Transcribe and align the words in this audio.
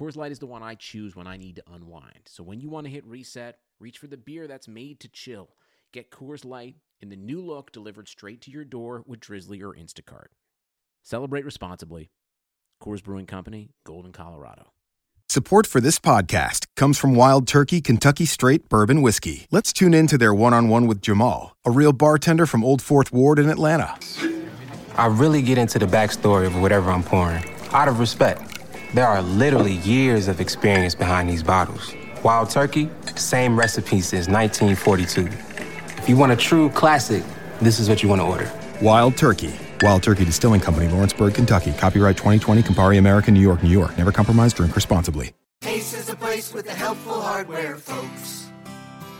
Coors 0.00 0.16
Light 0.16 0.32
is 0.32 0.38
the 0.38 0.46
one 0.46 0.62
I 0.62 0.76
choose 0.76 1.14
when 1.14 1.26
I 1.26 1.36
need 1.36 1.56
to 1.56 1.62
unwind. 1.70 2.20
So 2.24 2.42
when 2.42 2.58
you 2.58 2.70
want 2.70 2.86
to 2.86 2.90
hit 2.90 3.04
reset, 3.04 3.58
reach 3.78 3.98
for 3.98 4.06
the 4.06 4.16
beer 4.16 4.46
that's 4.46 4.66
made 4.66 4.98
to 5.00 5.08
chill. 5.08 5.50
Get 5.92 6.10
Coors 6.10 6.42
Light 6.42 6.76
in 7.02 7.10
the 7.10 7.16
new 7.16 7.44
look 7.44 7.70
delivered 7.70 8.08
straight 8.08 8.40
to 8.42 8.50
your 8.50 8.64
door 8.64 9.04
with 9.06 9.20
Drizzly 9.20 9.62
or 9.62 9.74
Instacart. 9.74 10.28
Celebrate 11.02 11.44
responsibly. 11.44 12.08
Coors 12.82 13.04
Brewing 13.04 13.26
Company, 13.26 13.72
Golden, 13.84 14.10
Colorado. 14.10 14.72
Support 15.28 15.66
for 15.66 15.82
this 15.82 15.98
podcast 15.98 16.66
comes 16.76 16.96
from 16.96 17.14
Wild 17.14 17.46
Turkey 17.46 17.82
Kentucky 17.82 18.24
Straight 18.24 18.70
Bourbon 18.70 19.02
Whiskey. 19.02 19.48
Let's 19.50 19.70
tune 19.70 19.92
in 19.92 20.06
to 20.06 20.16
their 20.16 20.32
one 20.32 20.54
on 20.54 20.70
one 20.70 20.86
with 20.86 21.02
Jamal, 21.02 21.54
a 21.66 21.70
real 21.70 21.92
bartender 21.92 22.46
from 22.46 22.64
Old 22.64 22.80
Fourth 22.80 23.12
Ward 23.12 23.38
in 23.38 23.50
Atlanta. 23.50 23.98
I 24.96 25.08
really 25.08 25.42
get 25.42 25.58
into 25.58 25.78
the 25.78 25.84
backstory 25.84 26.46
of 26.46 26.58
whatever 26.58 26.90
I'm 26.90 27.02
pouring, 27.02 27.44
out 27.72 27.88
of 27.88 28.00
respect. 28.00 28.59
There 28.92 29.06
are 29.06 29.22
literally 29.22 29.74
years 29.74 30.26
of 30.26 30.40
experience 30.40 30.96
behind 30.96 31.30
these 31.30 31.44
bottles. 31.44 31.94
Wild 32.24 32.50
Turkey, 32.50 32.90
same 33.14 33.56
recipe 33.56 34.00
since 34.00 34.26
1942. 34.26 35.28
If 35.96 36.08
you 36.08 36.16
want 36.16 36.32
a 36.32 36.36
true 36.36 36.70
classic, 36.70 37.22
this 37.60 37.78
is 37.78 37.88
what 37.88 38.02
you 38.02 38.08
want 38.08 38.20
to 38.20 38.26
order. 38.26 38.50
Wild 38.82 39.16
Turkey. 39.16 39.54
Wild 39.80 40.02
Turkey 40.02 40.24
Distilling 40.24 40.60
Company, 40.60 40.88
Lawrenceburg, 40.88 41.34
Kentucky. 41.34 41.72
Copyright 41.74 42.16
2020, 42.16 42.62
Campari 42.62 42.98
American, 42.98 43.32
New 43.32 43.40
York, 43.40 43.62
New 43.62 43.70
York. 43.70 43.96
Never 43.96 44.10
compromise, 44.10 44.52
drink 44.52 44.74
responsibly. 44.74 45.32
Ace 45.66 45.94
is 45.94 46.08
a 46.08 46.16
place 46.16 46.52
with 46.52 46.66
the 46.66 46.74
helpful 46.74 47.20
hardware, 47.20 47.76
folks. 47.76 48.48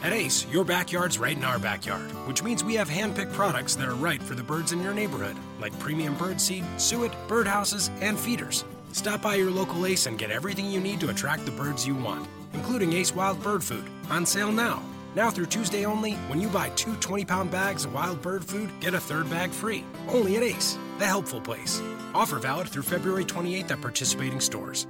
At 0.03 0.13
Ace, 0.13 0.47
your 0.51 0.65
backyard's 0.65 1.17
right 1.17 1.37
in 1.37 1.45
our 1.45 1.61
backyard, 1.61 2.11
which 2.27 2.43
means 2.43 2.65
we 2.65 2.75
have 2.75 2.89
hand-picked 2.89 3.33
products 3.35 3.77
that 3.77 3.87
are 3.87 3.95
right 3.95 4.21
for 4.21 4.35
the 4.35 4.43
birds 4.43 4.73
in 4.73 4.83
your 4.83 4.95
neighborhood, 4.95 5.37
like 5.61 5.79
premium 5.79 6.17
bird 6.17 6.41
seed, 6.41 6.65
suet, 6.77 7.13
birdhouses, 7.29 7.91
and 8.01 8.19
feeders. 8.19 8.65
Stop 8.93 9.23
by 9.23 9.37
your 9.37 9.51
local 9.51 9.87
Ace 9.87 10.07
and 10.07 10.19
get 10.19 10.31
everything 10.31 10.71
you 10.71 10.81
need 10.81 11.01
to 11.01 11.11
attract 11.11 11.45
the 11.45 11.53
birds 11.53 11.87
you 11.87 11.95
want, 11.95 12.29
including 12.53 12.93
Ace 12.93 13.15
Wild 13.15 13.43
Bird 13.43 13.63
Food, 13.63 13.89
on 14.11 14.27
sale 14.27 14.53
now. 14.53 14.83
Now 15.15 15.31
through 15.31 15.47
Tuesday 15.47 15.85
only, 15.85 16.15
when 16.29 16.41
you 16.41 16.49
buy 16.49 16.71
two 16.71 16.95
20 16.97 17.25
pound 17.25 17.51
bags 17.51 17.85
of 17.85 17.95
wild 17.95 18.23
bird 18.23 18.45
food, 18.45 18.71
get 18.81 18.95
a 18.95 19.01
third 19.01 19.29
bag 19.29 19.51
free. 19.51 19.85
Only 20.09 20.37
at 20.37 20.43
Ace, 20.43 20.79
the 20.99 21.07
helpful 21.07 21.41
place. 21.41 21.83
Offer 22.15 22.39
valid 22.39 22.69
through 22.69 22.83
February 22.83 23.25
28th 23.25 23.71
at 23.71 23.81
participating 23.81 24.41
stores. 24.41 24.87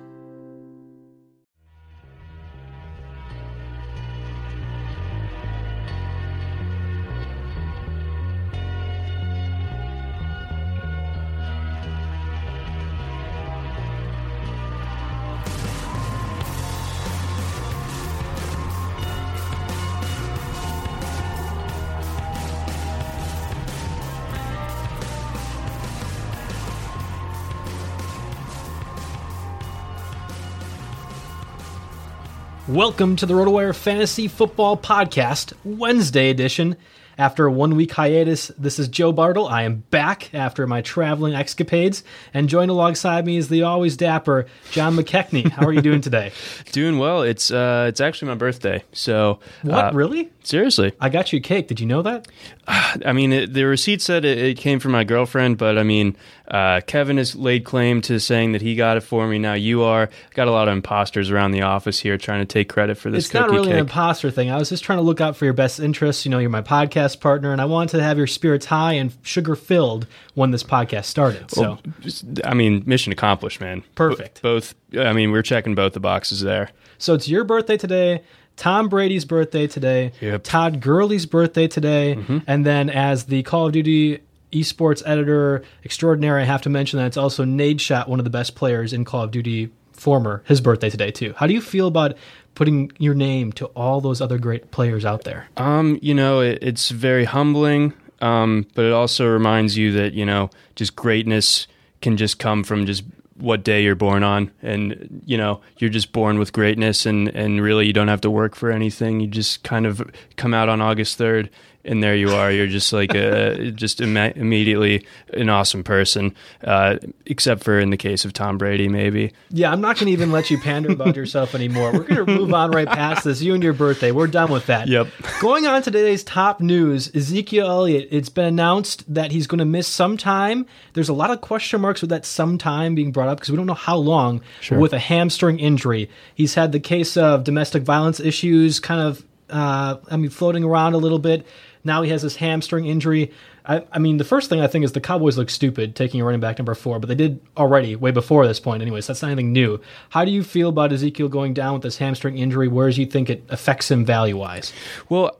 Welcome 32.70 33.16
to 33.16 33.26
the 33.26 33.34
RotoWire 33.34 33.74
Fantasy 33.74 34.28
Football 34.28 34.76
Podcast, 34.76 35.52
Wednesday 35.64 36.30
edition. 36.30 36.76
After 37.18 37.46
a 37.46 37.52
one 37.52 37.74
week 37.74 37.90
hiatus, 37.90 38.52
this 38.56 38.78
is 38.78 38.86
Joe 38.86 39.10
Bartle. 39.10 39.48
I 39.48 39.64
am 39.64 39.78
back 39.90 40.32
after 40.32 40.68
my 40.68 40.80
traveling 40.80 41.34
escapades, 41.34 42.04
and 42.32 42.48
joined 42.48 42.70
alongside 42.70 43.26
me 43.26 43.36
is 43.36 43.48
the 43.48 43.64
always 43.64 43.96
dapper 43.96 44.46
John 44.70 44.94
McKechnie. 44.94 45.50
How 45.50 45.66
are 45.66 45.72
you 45.72 45.82
doing 45.82 46.00
today? 46.00 46.30
Doing 46.72 46.98
well. 46.98 47.22
It's 47.22 47.50
uh, 47.50 47.86
it's 47.88 48.00
actually 48.00 48.28
my 48.28 48.36
birthday. 48.36 48.84
So 48.92 49.40
What, 49.62 49.86
uh, 49.86 49.90
really? 49.92 50.30
Seriously. 50.42 50.92
I 51.00 51.08
got 51.10 51.32
you 51.32 51.38
a 51.38 51.42
cake. 51.42 51.68
Did 51.68 51.80
you 51.80 51.86
know 51.86 52.02
that? 52.02 52.26
I 52.66 53.12
mean, 53.12 53.32
it, 53.32 53.52
the 53.52 53.64
receipt 53.64 54.00
said 54.00 54.24
it, 54.24 54.38
it 54.38 54.56
came 54.56 54.80
from 54.80 54.92
my 54.92 55.04
girlfriend, 55.04 55.58
but 55.58 55.76
I 55.78 55.82
mean, 55.82 56.16
uh, 56.48 56.80
Kevin 56.86 57.18
has 57.18 57.36
laid 57.36 57.64
claim 57.64 58.00
to 58.02 58.18
saying 58.18 58.52
that 58.52 58.62
he 58.62 58.74
got 58.74 58.96
it 58.96 59.02
for 59.02 59.26
me. 59.28 59.38
Now 59.38 59.52
you 59.52 59.82
are. 59.82 60.08
Got 60.34 60.48
a 60.48 60.50
lot 60.50 60.66
of 60.68 60.72
imposters 60.72 61.30
around 61.30 61.50
the 61.52 61.62
office 61.62 62.00
here 62.00 62.16
trying 62.18 62.40
to 62.40 62.46
take 62.46 62.68
credit 62.68 62.96
for 62.96 63.10
this 63.10 63.24
it's 63.26 63.32
cookie 63.32 63.40
not 63.42 63.50
really 63.50 63.66
cake. 63.66 63.74
an 63.74 63.78
imposter 63.80 64.30
thing. 64.30 64.50
I 64.50 64.56
was 64.56 64.70
just 64.70 64.82
trying 64.82 64.98
to 64.98 65.02
look 65.04 65.20
out 65.20 65.36
for 65.36 65.44
your 65.44 65.54
best 65.54 65.78
interests. 65.78 66.24
You 66.24 66.30
know, 66.30 66.38
you're 66.38 66.50
my 66.50 66.62
podcast 66.62 67.20
partner, 67.20 67.52
and 67.52 67.60
I 67.60 67.66
wanted 67.66 67.98
to 67.98 68.02
have 68.02 68.16
your 68.18 68.26
spirits 68.26 68.66
high 68.66 68.94
and 68.94 69.12
sugar 69.22 69.54
filled 69.54 70.06
when 70.34 70.50
this 70.50 70.62
podcast 70.64 71.04
started. 71.04 71.50
So, 71.50 71.60
Well, 71.62 71.80
just- 72.00 72.24
I 72.44 72.54
mean, 72.54 72.82
mission 72.86 73.12
accomplished, 73.12 73.60
man. 73.60 73.82
Perfect. 73.94 74.42
Bo- 74.42 74.54
both. 74.54 74.74
I 74.98 75.12
mean, 75.12 75.30
we're 75.30 75.42
checking 75.42 75.74
both 75.74 75.92
the 75.92 76.00
boxes 76.00 76.40
there. 76.40 76.70
so 76.98 77.14
it's 77.14 77.28
your 77.28 77.44
birthday 77.44 77.76
today. 77.76 78.22
Tom 78.60 78.90
Brady's 78.90 79.24
birthday 79.24 79.66
today. 79.66 80.12
Yep. 80.20 80.42
Todd 80.44 80.80
Gurley's 80.82 81.24
birthday 81.24 81.66
today. 81.66 82.12
And 82.46 82.66
then, 82.66 82.90
as 82.90 83.24
the 83.24 83.42
Call 83.42 83.66
of 83.66 83.72
Duty 83.72 84.20
esports 84.52 85.02
editor 85.06 85.62
extraordinaire, 85.82 86.38
I 86.38 86.44
have 86.44 86.60
to 86.62 86.68
mention 86.68 86.98
that 86.98 87.06
it's 87.06 87.16
also 87.16 87.44
Nadeshot, 87.44 88.06
one 88.06 88.20
of 88.20 88.24
the 88.24 88.30
best 88.30 88.54
players 88.54 88.92
in 88.92 89.06
Call 89.06 89.24
of 89.24 89.30
Duty, 89.30 89.70
former, 89.92 90.42
his 90.44 90.60
birthday 90.60 90.90
today, 90.90 91.10
too. 91.10 91.32
How 91.38 91.46
do 91.46 91.54
you 91.54 91.62
feel 91.62 91.86
about 91.86 92.18
putting 92.54 92.92
your 92.98 93.14
name 93.14 93.50
to 93.52 93.66
all 93.68 94.02
those 94.02 94.20
other 94.20 94.36
great 94.36 94.70
players 94.70 95.06
out 95.06 95.24
there? 95.24 95.48
Um, 95.56 95.98
you 96.02 96.12
know, 96.12 96.40
it, 96.40 96.58
it's 96.60 96.90
very 96.90 97.24
humbling, 97.24 97.94
um, 98.20 98.66
but 98.74 98.84
it 98.84 98.92
also 98.92 99.26
reminds 99.26 99.78
you 99.78 99.92
that 99.92 100.12
you 100.12 100.26
know, 100.26 100.50
just 100.76 100.94
greatness 100.96 101.66
can 102.02 102.18
just 102.18 102.38
come 102.38 102.62
from 102.62 102.84
just 102.84 103.04
what 103.40 103.64
day 103.64 103.82
you're 103.82 103.94
born 103.94 104.22
on, 104.22 104.50
and 104.62 105.22
you 105.24 105.36
know, 105.36 105.60
you're 105.78 105.90
just 105.90 106.12
born 106.12 106.38
with 106.38 106.52
greatness, 106.52 107.06
and 107.06 107.28
and 107.28 107.60
really, 107.60 107.86
you 107.86 107.92
don't 107.92 108.08
have 108.08 108.20
to 108.22 108.30
work 108.30 108.54
for 108.54 108.70
anything. 108.70 109.20
You 109.20 109.26
just 109.26 109.62
kind 109.62 109.86
of 109.86 110.02
come 110.36 110.54
out 110.54 110.68
on 110.68 110.80
August 110.80 111.18
third, 111.18 111.50
and 111.84 112.02
there 112.02 112.14
you 112.14 112.30
are. 112.30 112.50
You're 112.50 112.66
just 112.66 112.92
like 112.92 113.14
a, 113.14 113.70
just 113.74 114.00
Im- 114.00 114.16
immediately 114.16 115.06
an 115.34 115.48
awesome 115.48 115.82
person, 115.82 116.34
uh, 116.64 116.96
except 117.26 117.64
for 117.64 117.78
in 117.78 117.90
the 117.90 117.96
case 117.96 118.24
of 118.24 118.32
Tom 118.32 118.58
Brady, 118.58 118.88
maybe. 118.88 119.32
Yeah, 119.50 119.70
I'm 119.72 119.80
not 119.80 119.96
going 119.96 120.06
to 120.06 120.12
even 120.12 120.30
let 120.32 120.50
you 120.50 120.58
pander 120.58 120.90
about 120.92 121.16
yourself 121.16 121.54
anymore. 121.54 121.92
We're 121.92 122.04
going 122.04 122.26
to 122.26 122.32
move 122.38 122.52
on 122.52 122.70
right 122.70 122.88
past 122.88 123.24
this. 123.24 123.40
You 123.40 123.54
and 123.54 123.62
your 123.62 123.72
birthday. 123.72 124.10
We're 124.12 124.26
done 124.26 124.50
with 124.50 124.66
that. 124.66 124.88
Yep. 124.88 125.08
Going 125.40 125.66
on 125.66 125.82
to 125.82 125.90
today's 125.90 126.22
top 126.24 126.60
news 126.60 127.10
Ezekiel 127.14 127.66
Elliott. 127.66 128.08
It's 128.10 128.28
been 128.28 128.44
announced 128.46 129.12
that 129.14 129.32
he's 129.32 129.46
going 129.46 129.58
to 129.60 129.64
miss 129.64 129.86
some 129.88 130.16
time. 130.16 130.66
There's 130.92 131.08
a 131.08 131.14
lot 131.14 131.30
of 131.30 131.40
question 131.40 131.80
marks 131.80 132.00
with 132.00 132.10
that 132.10 132.24
some 132.26 132.58
time 132.58 132.94
being 132.94 133.12
brought 133.12 133.28
up 133.28 133.38
because 133.38 133.50
we 133.50 133.56
don't 133.56 133.66
know 133.66 133.74
how 133.74 133.96
long 133.96 134.40
Sure. 134.60 134.78
with 134.78 134.92
a 134.92 134.98
hamstring 134.98 135.58
injury. 135.58 136.10
He's 136.34 136.54
had 136.54 136.72
the 136.72 136.80
case 136.80 137.16
of 137.16 137.44
domestic 137.44 137.82
violence 137.82 138.20
issues 138.20 138.80
kind 138.80 139.00
of 139.00 139.24
Uh, 139.48 139.96
I 140.08 140.16
mean, 140.16 140.30
floating 140.30 140.62
around 140.62 140.94
a 140.94 140.98
little 140.98 141.18
bit. 141.18 141.44
Now 141.84 142.02
he 142.02 142.10
has 142.10 142.22
this 142.22 142.36
hamstring 142.36 142.86
injury. 142.86 143.32
I, 143.64 143.84
I, 143.92 143.98
mean, 143.98 144.16
the 144.16 144.24
first 144.24 144.48
thing 144.48 144.60
I 144.60 144.66
think 144.66 144.84
is 144.84 144.92
the 144.92 145.00
Cowboys 145.00 145.36
look 145.38 145.50
stupid 145.50 145.94
taking 145.94 146.20
a 146.20 146.24
running 146.24 146.40
back 146.40 146.58
number 146.58 146.74
four, 146.74 146.98
but 146.98 147.08
they 147.08 147.14
did 147.14 147.40
already 147.56 147.96
way 147.96 148.10
before 148.10 148.46
this 148.46 148.60
point, 148.60 148.82
anyways. 148.82 149.06
That's 149.06 149.22
not 149.22 149.28
anything 149.28 149.52
new. 149.52 149.80
How 150.10 150.24
do 150.24 150.30
you 150.30 150.42
feel 150.42 150.68
about 150.70 150.92
Ezekiel 150.92 151.28
going 151.28 151.54
down 151.54 151.74
with 151.74 151.82
this 151.82 151.98
hamstring 151.98 152.38
injury? 152.38 152.68
Where 152.68 152.90
do 152.90 153.00
you 153.00 153.06
think 153.06 153.30
it 153.30 153.44
affects 153.48 153.90
him 153.90 154.04
value 154.04 154.36
wise? 154.36 154.72
Well, 155.08 155.38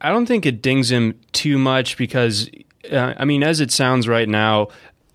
I 0.00 0.10
don't 0.10 0.26
think 0.26 0.46
it 0.46 0.62
dings 0.62 0.90
him 0.90 1.18
too 1.32 1.58
much 1.58 1.96
because, 1.96 2.50
uh, 2.90 3.14
I 3.16 3.24
mean, 3.24 3.42
as 3.42 3.60
it 3.60 3.70
sounds 3.70 4.08
right 4.08 4.28
now, 4.28 4.68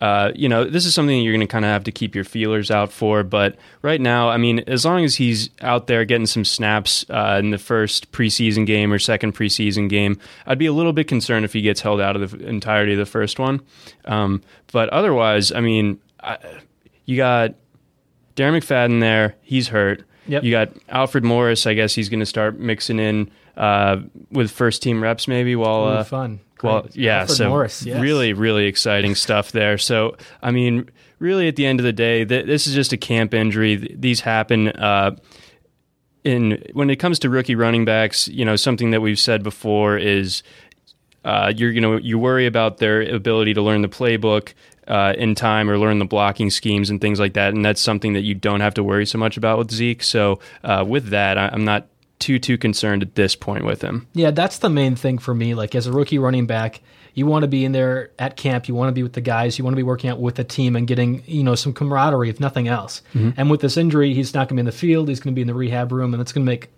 uh, 0.05 0.31
you 0.35 0.47
know, 0.47 0.65
this 0.65 0.85
is 0.85 0.93
something 0.93 1.19
you're 1.19 1.33
going 1.33 1.39
to 1.39 1.51
kind 1.51 1.65
of 1.65 1.69
have 1.69 1.83
to 1.83 1.91
keep 1.91 2.13
your 2.13 2.23
feelers 2.23 2.69
out 2.69 2.91
for. 2.91 3.23
But 3.23 3.55
right 3.81 3.99
now, 3.99 4.29
I 4.29 4.37
mean, 4.37 4.59
as 4.67 4.85
long 4.85 5.03
as 5.03 5.15
he's 5.15 5.49
out 5.61 5.87
there 5.87 6.05
getting 6.05 6.27
some 6.27 6.45
snaps 6.45 7.05
uh, 7.09 7.37
in 7.39 7.49
the 7.49 7.57
first 7.57 8.11
preseason 8.11 8.67
game 8.67 8.93
or 8.93 8.99
second 8.99 9.33
preseason 9.33 9.89
game, 9.89 10.19
I'd 10.45 10.59
be 10.59 10.67
a 10.67 10.73
little 10.73 10.93
bit 10.93 11.07
concerned 11.07 11.43
if 11.43 11.53
he 11.53 11.61
gets 11.63 11.81
held 11.81 12.01
out 12.01 12.15
of 12.15 12.29
the 12.29 12.47
entirety 12.47 12.91
of 12.91 12.99
the 12.99 13.07
first 13.07 13.39
one. 13.39 13.61
Um, 14.05 14.43
but 14.71 14.89
otherwise, 14.89 15.51
I 15.51 15.61
mean, 15.61 15.99
I, 16.19 16.37
you 17.05 17.17
got 17.17 17.55
Darren 18.35 18.59
McFadden 18.59 18.99
there; 18.99 19.33
he's 19.41 19.69
hurt. 19.69 20.03
Yep. 20.27 20.43
You 20.43 20.51
got 20.51 20.69
Alfred 20.87 21.23
Morris. 21.23 21.65
I 21.65 21.73
guess 21.73 21.95
he's 21.95 22.09
going 22.09 22.19
to 22.19 22.27
start 22.27 22.59
mixing 22.59 22.99
in 22.99 23.31
uh, 23.57 23.97
with 24.31 24.51
first 24.51 24.81
team 24.83 25.01
reps 25.01 25.27
maybe 25.27 25.55
while 25.55 25.85
Ooh, 25.85 25.87
uh, 25.99 26.03
fun. 26.03 26.39
well, 26.63 26.87
yeah, 26.93 27.19
Alfred 27.21 27.37
so 27.37 27.49
Morris, 27.49 27.83
yes. 27.85 28.01
really, 28.01 28.33
really 28.33 28.65
exciting 28.65 29.15
stuff 29.15 29.51
there. 29.51 29.77
So, 29.77 30.15
I 30.41 30.51
mean, 30.51 30.89
really, 31.19 31.47
at 31.47 31.55
the 31.55 31.65
end 31.65 31.79
of 31.79 31.83
the 31.85 31.93
day, 31.93 32.25
th- 32.25 32.45
this 32.45 32.67
is 32.67 32.73
just 32.75 32.91
a 32.93 32.97
camp 32.97 33.33
injury. 33.33 33.77
Th- 33.77 33.91
These 33.97 34.21
happen. 34.21 34.69
Uh, 34.69 35.15
in 36.23 36.63
when 36.73 36.89
it 36.89 36.95
comes 36.95 37.19
to 37.19 37.29
rookie 37.29 37.55
running 37.55 37.85
backs, 37.85 38.27
you 38.27 38.45
know, 38.45 38.55
something 38.55 38.91
that 38.91 39.01
we've 39.01 39.19
said 39.19 39.43
before 39.43 39.97
is 39.97 40.41
uh, 41.23 41.53
you're 41.55 41.69
you 41.71 41.81
know 41.81 41.97
you 41.97 42.17
worry 42.17 42.45
about 42.47 42.77
their 42.77 43.01
ability 43.01 43.53
to 43.53 43.61
learn 43.61 43.81
the 43.83 43.87
playbook 43.87 44.53
uh, 44.87 45.13
in 45.17 45.35
time 45.35 45.69
or 45.69 45.77
learn 45.77 45.99
the 45.99 46.05
blocking 46.05 46.49
schemes 46.49 46.89
and 46.89 46.99
things 46.99 47.19
like 47.19 47.33
that, 47.33 47.53
and 47.53 47.63
that's 47.63 47.81
something 47.81 48.13
that 48.13 48.21
you 48.21 48.33
don't 48.33 48.61
have 48.61 48.73
to 48.73 48.83
worry 48.83 49.05
so 49.05 49.17
much 49.19 49.37
about 49.37 49.57
with 49.59 49.71
Zeke. 49.71 50.01
So, 50.03 50.39
uh, 50.63 50.83
with 50.87 51.09
that, 51.09 51.37
I- 51.37 51.49
I'm 51.49 51.63
not 51.63 51.87
too 52.19 52.39
too 52.39 52.57
concerned 52.57 53.01
at 53.03 53.15
this 53.15 53.35
point 53.35 53.65
with 53.65 53.81
him. 53.81 54.07
Yeah, 54.13 54.31
that's 54.31 54.59
the 54.59 54.69
main 54.69 54.95
thing 54.95 55.17
for 55.17 55.33
me. 55.33 55.53
Like 55.53 55.75
as 55.75 55.87
a 55.87 55.91
rookie 55.91 56.19
running 56.19 56.45
back, 56.45 56.81
you 57.13 57.25
want 57.25 57.43
to 57.43 57.47
be 57.47 57.63
in 57.65 57.71
there 57.71 58.11
at 58.19 58.35
camp. 58.35 58.67
You 58.67 58.75
want 58.75 58.89
to 58.89 58.93
be 58.93 59.03
with 59.03 59.13
the 59.13 59.21
guys. 59.21 59.57
You 59.57 59.63
want 59.63 59.73
to 59.73 59.77
be 59.77 59.83
working 59.83 60.09
out 60.09 60.19
with 60.19 60.35
the 60.35 60.43
team 60.43 60.75
and 60.75 60.87
getting 60.87 61.23
you 61.25 61.43
know 61.43 61.55
some 61.55 61.73
camaraderie, 61.73 62.29
if 62.29 62.39
nothing 62.39 62.67
else. 62.67 63.01
And 63.37 63.49
with 63.49 63.61
this 63.61 63.77
injury, 63.77 64.13
he's 64.13 64.33
not 64.33 64.47
going 64.49 64.49
to 64.49 64.53
be 64.55 64.59
in 64.61 64.65
the 64.65 64.71
field. 64.71 65.09
He's 65.09 65.19
going 65.19 65.33
to 65.33 65.35
be 65.35 65.41
in 65.41 65.47
the 65.47 65.53
rehab 65.53 65.91
room, 65.91 66.13
and 66.13 66.21
it's 66.21 66.31
going 66.31 66.45
to 66.45 66.49
make 66.49 66.69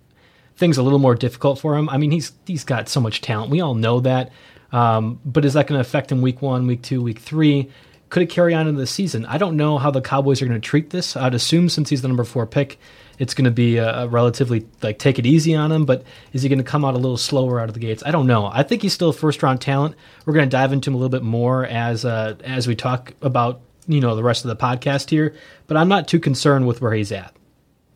things 0.56 0.78
a 0.78 0.84
little 0.84 1.00
more 1.00 1.16
difficult 1.16 1.60
for 1.60 1.78
him. 1.78 1.90
I 1.90 1.98
mean, 1.98 2.12
he's 2.12 2.34
he's 2.46 2.64
got 2.64 2.90
so 2.90 3.00
much 3.00 3.22
talent. 3.22 3.52
We 3.52 3.62
all 3.62 3.76
know 3.76 4.00
that. 4.02 4.32
Um, 4.72 5.20
but 5.24 5.46
is 5.46 5.54
that 5.54 5.68
going 5.68 5.78
to 5.78 5.82
affect 5.88 6.12
him 6.12 6.22
week 6.22 6.42
one, 6.42 6.68
week 6.68 6.82
two, 6.82 7.02
week 7.02 7.20
three? 7.20 7.70
Could 8.10 8.24
it 8.24 8.28
carry 8.28 8.54
on 8.54 8.68
into 8.68 8.80
the 8.80 8.88
season? 8.88 9.26
I 9.26 9.38
don't 9.38 9.58
know 9.58 9.78
how 9.78 9.92
the 9.92 10.02
Cowboys 10.02 10.42
are 10.42 10.46
going 10.46 10.60
to 10.60 10.66
treat 10.66 10.92
this. 10.92 11.16
I'd 11.18 11.34
assume 11.34 11.70
since 11.70 11.90
he's 11.90 12.02
the 12.02 12.08
number 12.08 12.24
four 12.24 12.46
pick, 12.46 12.80
it's 13.20 13.34
going 13.34 13.46
to 13.46 13.52
be 13.52 13.78
a, 13.78 14.04
a 14.04 14.08
relatively 14.08 14.68
like 14.82 15.00
take 15.00 15.20
it 15.20 15.26
easy 15.26 15.56
on 15.56 15.72
him. 15.72 15.86
But 15.86 16.04
is 16.34 16.44
he 16.44 16.50
going 16.50 16.60
to 16.60 16.64
come 16.64 16.86
out 16.86 16.94
a 16.94 16.98
little 16.98 17.18
slower 17.18 17.60
out 17.60 17.68
of 17.68 17.74
the 17.74 17.80
gates? 17.80 18.04
I 18.06 18.12
don't 18.12 18.28
know. 18.28 18.46
I 18.46 18.64
think 18.64 18.82
he's 18.82 18.94
still 18.94 19.10
a 19.10 19.14
first 19.14 19.44
round 19.44 19.62
talent. 19.62 19.96
We're 20.26 20.34
going 20.34 20.46
to 20.48 20.52
dive 20.52 20.74
into 20.74 20.90
him 20.90 20.96
a 20.96 20.98
little 20.98 21.10
bit 21.10 21.24
more 21.24 21.66
as 21.66 22.06
uh, 22.06 22.36
as 22.44 22.68
we 22.68 22.76
talk 22.76 23.14
about 23.22 23.62
you 23.88 24.00
know 24.00 24.16
the 24.16 24.24
rest 24.24 24.46
of 24.46 24.50
the 24.50 24.56
podcast 24.56 25.10
here. 25.10 25.36
But 25.68 25.78
I'm 25.78 25.88
not 25.88 26.08
too 26.08 26.20
concerned 26.20 26.68
with 26.68 26.82
where 26.82 26.94
he's 26.94 27.12
at. 27.12 27.34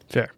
Fair. 0.09 0.31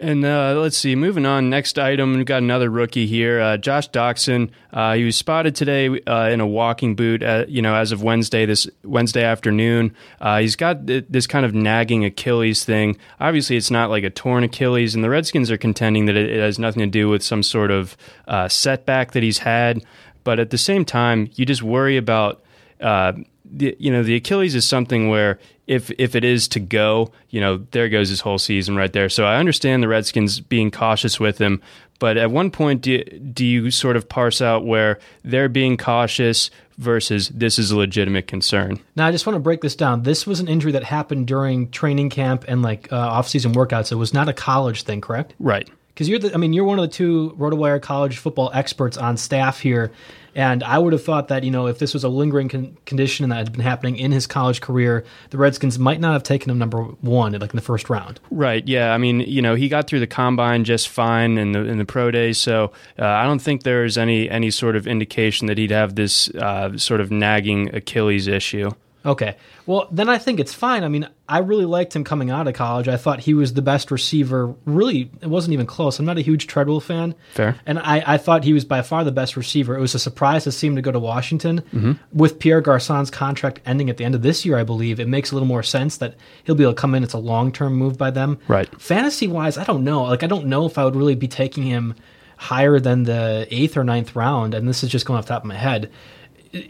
And 0.00 0.24
uh, 0.24 0.58
let's 0.58 0.76
see, 0.76 0.96
moving 0.96 1.24
on. 1.24 1.50
Next 1.50 1.78
item, 1.78 2.16
we've 2.16 2.26
got 2.26 2.42
another 2.42 2.68
rookie 2.68 3.06
here, 3.06 3.40
uh, 3.40 3.56
Josh 3.56 3.88
Doctson. 3.90 4.50
Uh, 4.72 4.94
he 4.94 5.04
was 5.04 5.16
spotted 5.16 5.54
today 5.54 5.88
uh, 6.06 6.28
in 6.30 6.40
a 6.40 6.46
walking 6.46 6.96
boot. 6.96 7.22
At, 7.22 7.48
you 7.48 7.62
know, 7.62 7.76
as 7.76 7.92
of 7.92 8.02
Wednesday, 8.02 8.44
this 8.44 8.68
Wednesday 8.82 9.22
afternoon, 9.22 9.94
uh, 10.20 10.40
he's 10.40 10.56
got 10.56 10.88
th- 10.88 11.06
this 11.08 11.28
kind 11.28 11.46
of 11.46 11.54
nagging 11.54 12.04
Achilles 12.04 12.64
thing. 12.64 12.96
Obviously, 13.20 13.56
it's 13.56 13.70
not 13.70 13.88
like 13.88 14.02
a 14.02 14.10
torn 14.10 14.42
Achilles, 14.42 14.96
and 14.96 15.04
the 15.04 15.10
Redskins 15.10 15.50
are 15.50 15.58
contending 15.58 16.06
that 16.06 16.16
it, 16.16 16.28
it 16.28 16.40
has 16.40 16.58
nothing 16.58 16.80
to 16.80 16.86
do 16.88 17.08
with 17.08 17.22
some 17.22 17.44
sort 17.44 17.70
of 17.70 17.96
uh, 18.26 18.48
setback 18.48 19.12
that 19.12 19.22
he's 19.22 19.38
had. 19.38 19.84
But 20.24 20.40
at 20.40 20.50
the 20.50 20.58
same 20.58 20.84
time, 20.84 21.30
you 21.34 21.46
just 21.46 21.62
worry 21.62 21.96
about 21.96 22.42
uh, 22.80 23.12
the, 23.44 23.76
you 23.78 23.92
know 23.92 24.02
the 24.02 24.16
Achilles 24.16 24.54
is 24.54 24.66
something 24.66 25.08
where 25.08 25.38
if 25.66 25.90
if 25.98 26.14
it 26.14 26.24
is 26.24 26.48
to 26.48 26.60
go, 26.60 27.12
you 27.30 27.40
know 27.40 27.58
there 27.70 27.88
goes 27.88 28.08
his 28.08 28.20
whole 28.20 28.38
season 28.38 28.76
right 28.76 28.92
there. 28.92 29.08
So 29.08 29.24
I 29.24 29.36
understand 29.36 29.82
the 29.82 29.88
Redskins 29.88 30.40
being 30.40 30.70
cautious 30.70 31.18
with 31.18 31.38
him, 31.38 31.62
but 31.98 32.16
at 32.16 32.30
one 32.30 32.50
point 32.50 32.82
do 32.82 32.92
you, 32.92 33.04
do 33.04 33.44
you 33.44 33.70
sort 33.70 33.96
of 33.96 34.08
parse 34.08 34.42
out 34.42 34.66
where 34.66 34.98
they're 35.22 35.48
being 35.48 35.76
cautious 35.76 36.50
versus 36.76 37.28
this 37.28 37.58
is 37.58 37.70
a 37.70 37.76
legitimate 37.78 38.26
concern? 38.26 38.80
Now, 38.96 39.06
I 39.06 39.12
just 39.12 39.26
want 39.26 39.36
to 39.36 39.40
break 39.40 39.60
this 39.60 39.76
down. 39.76 40.02
This 40.02 40.26
was 40.26 40.40
an 40.40 40.48
injury 40.48 40.72
that 40.72 40.82
happened 40.82 41.26
during 41.26 41.70
training 41.70 42.10
camp 42.10 42.44
and 42.48 42.62
like 42.62 42.92
uh, 42.92 42.96
off-season 42.96 43.54
workouts. 43.54 43.92
It 43.92 43.94
was 43.94 44.12
not 44.12 44.28
a 44.28 44.32
college 44.32 44.82
thing, 44.82 45.00
correct? 45.00 45.34
Right. 45.38 45.70
Because 45.88 46.08
you're 46.08 46.18
the, 46.18 46.34
I 46.34 46.36
mean, 46.36 46.52
you're 46.52 46.64
one 46.64 46.80
of 46.80 46.82
the 46.82 46.92
two 46.92 47.36
RotoWire 47.38 47.80
college 47.80 48.18
football 48.18 48.50
experts 48.52 48.96
on 48.96 49.16
staff 49.16 49.60
here, 49.60 49.92
and 50.34 50.62
I 50.62 50.78
would 50.78 50.92
have 50.92 51.02
thought 51.02 51.28
that 51.28 51.44
you 51.44 51.50
know 51.50 51.66
if 51.66 51.78
this 51.78 51.94
was 51.94 52.04
a 52.04 52.08
lingering 52.08 52.48
con- 52.48 52.76
condition 52.86 53.28
that 53.28 53.36
had 53.36 53.52
been 53.52 53.60
happening 53.60 53.96
in 53.96 54.12
his 54.12 54.26
college 54.26 54.60
career, 54.60 55.04
the 55.30 55.38
Redskins 55.38 55.78
might 55.78 56.00
not 56.00 56.12
have 56.12 56.22
taken 56.22 56.50
him 56.50 56.58
number 56.58 56.82
one, 56.82 57.32
like 57.32 57.50
in 57.50 57.56
the 57.56 57.62
first 57.62 57.88
round. 57.90 58.20
Right. 58.30 58.66
Yeah. 58.66 58.92
I 58.92 58.98
mean, 58.98 59.20
you 59.20 59.42
know, 59.42 59.54
he 59.54 59.68
got 59.68 59.86
through 59.86 60.00
the 60.00 60.06
combine 60.06 60.64
just 60.64 60.88
fine 60.88 61.38
in 61.38 61.52
the 61.52 61.60
in 61.60 61.78
the 61.78 61.84
pro 61.84 62.10
day, 62.10 62.32
so 62.32 62.72
uh, 62.98 63.06
I 63.06 63.24
don't 63.24 63.40
think 63.40 63.62
there's 63.62 63.96
any 63.98 64.28
any 64.28 64.50
sort 64.50 64.76
of 64.76 64.86
indication 64.86 65.46
that 65.46 65.58
he'd 65.58 65.70
have 65.70 65.94
this 65.94 66.28
uh, 66.30 66.76
sort 66.76 67.00
of 67.00 67.10
nagging 67.10 67.74
Achilles 67.74 68.26
issue. 68.26 68.70
Okay. 69.06 69.36
Well, 69.66 69.86
then 69.90 70.08
I 70.08 70.18
think 70.18 70.40
it's 70.40 70.54
fine. 70.54 70.82
I 70.82 70.88
mean, 70.88 71.06
I 71.28 71.38
really 71.38 71.66
liked 71.66 71.94
him 71.94 72.04
coming 72.04 72.30
out 72.30 72.48
of 72.48 72.54
college. 72.54 72.88
I 72.88 72.96
thought 72.96 73.20
he 73.20 73.34
was 73.34 73.52
the 73.52 73.62
best 73.62 73.90
receiver. 73.90 74.54
Really, 74.64 75.10
it 75.20 75.26
wasn't 75.26 75.52
even 75.52 75.66
close. 75.66 75.98
I'm 75.98 76.06
not 76.06 76.16
a 76.16 76.22
huge 76.22 76.46
Treadwell 76.46 76.80
fan. 76.80 77.14
Fair. 77.34 77.56
And 77.66 77.78
I, 77.78 78.02
I 78.14 78.18
thought 78.18 78.44
he 78.44 78.54
was 78.54 78.64
by 78.64 78.80
far 78.82 79.04
the 79.04 79.12
best 79.12 79.36
receiver. 79.36 79.76
It 79.76 79.80
was 79.80 79.94
a 79.94 79.98
surprise 79.98 80.44
to 80.44 80.52
see 80.52 80.66
him 80.66 80.76
to 80.76 80.82
go 80.82 80.90
to 80.90 80.98
Washington. 80.98 81.62
Mm-hmm. 81.72 81.92
With 82.12 82.38
Pierre 82.38 82.62
Garcon's 82.62 83.10
contract 83.10 83.60
ending 83.66 83.90
at 83.90 83.98
the 83.98 84.04
end 84.04 84.14
of 84.14 84.22
this 84.22 84.44
year, 84.44 84.56
I 84.56 84.64
believe, 84.64 84.98
it 84.98 85.08
makes 85.08 85.30
a 85.30 85.34
little 85.34 85.48
more 85.48 85.62
sense 85.62 85.98
that 85.98 86.14
he'll 86.44 86.54
be 86.54 86.64
able 86.64 86.74
to 86.74 86.80
come 86.80 86.94
in. 86.94 87.04
It's 87.04 87.12
a 87.12 87.18
long 87.18 87.52
term 87.52 87.74
move 87.74 87.98
by 87.98 88.10
them. 88.10 88.38
Right. 88.48 88.68
Fantasy 88.80 89.28
wise, 89.28 89.58
I 89.58 89.64
don't 89.64 89.84
know. 89.84 90.04
Like, 90.04 90.22
I 90.22 90.28
don't 90.28 90.46
know 90.46 90.64
if 90.64 90.78
I 90.78 90.84
would 90.84 90.96
really 90.96 91.14
be 91.14 91.28
taking 91.28 91.64
him 91.64 91.94
higher 92.36 92.80
than 92.80 93.04
the 93.04 93.46
eighth 93.50 93.76
or 93.76 93.84
ninth 93.84 94.16
round. 94.16 94.54
And 94.54 94.68
this 94.68 94.82
is 94.82 94.90
just 94.90 95.06
going 95.06 95.18
off 95.18 95.26
the 95.26 95.34
top 95.34 95.42
of 95.42 95.48
my 95.48 95.56
head 95.56 95.90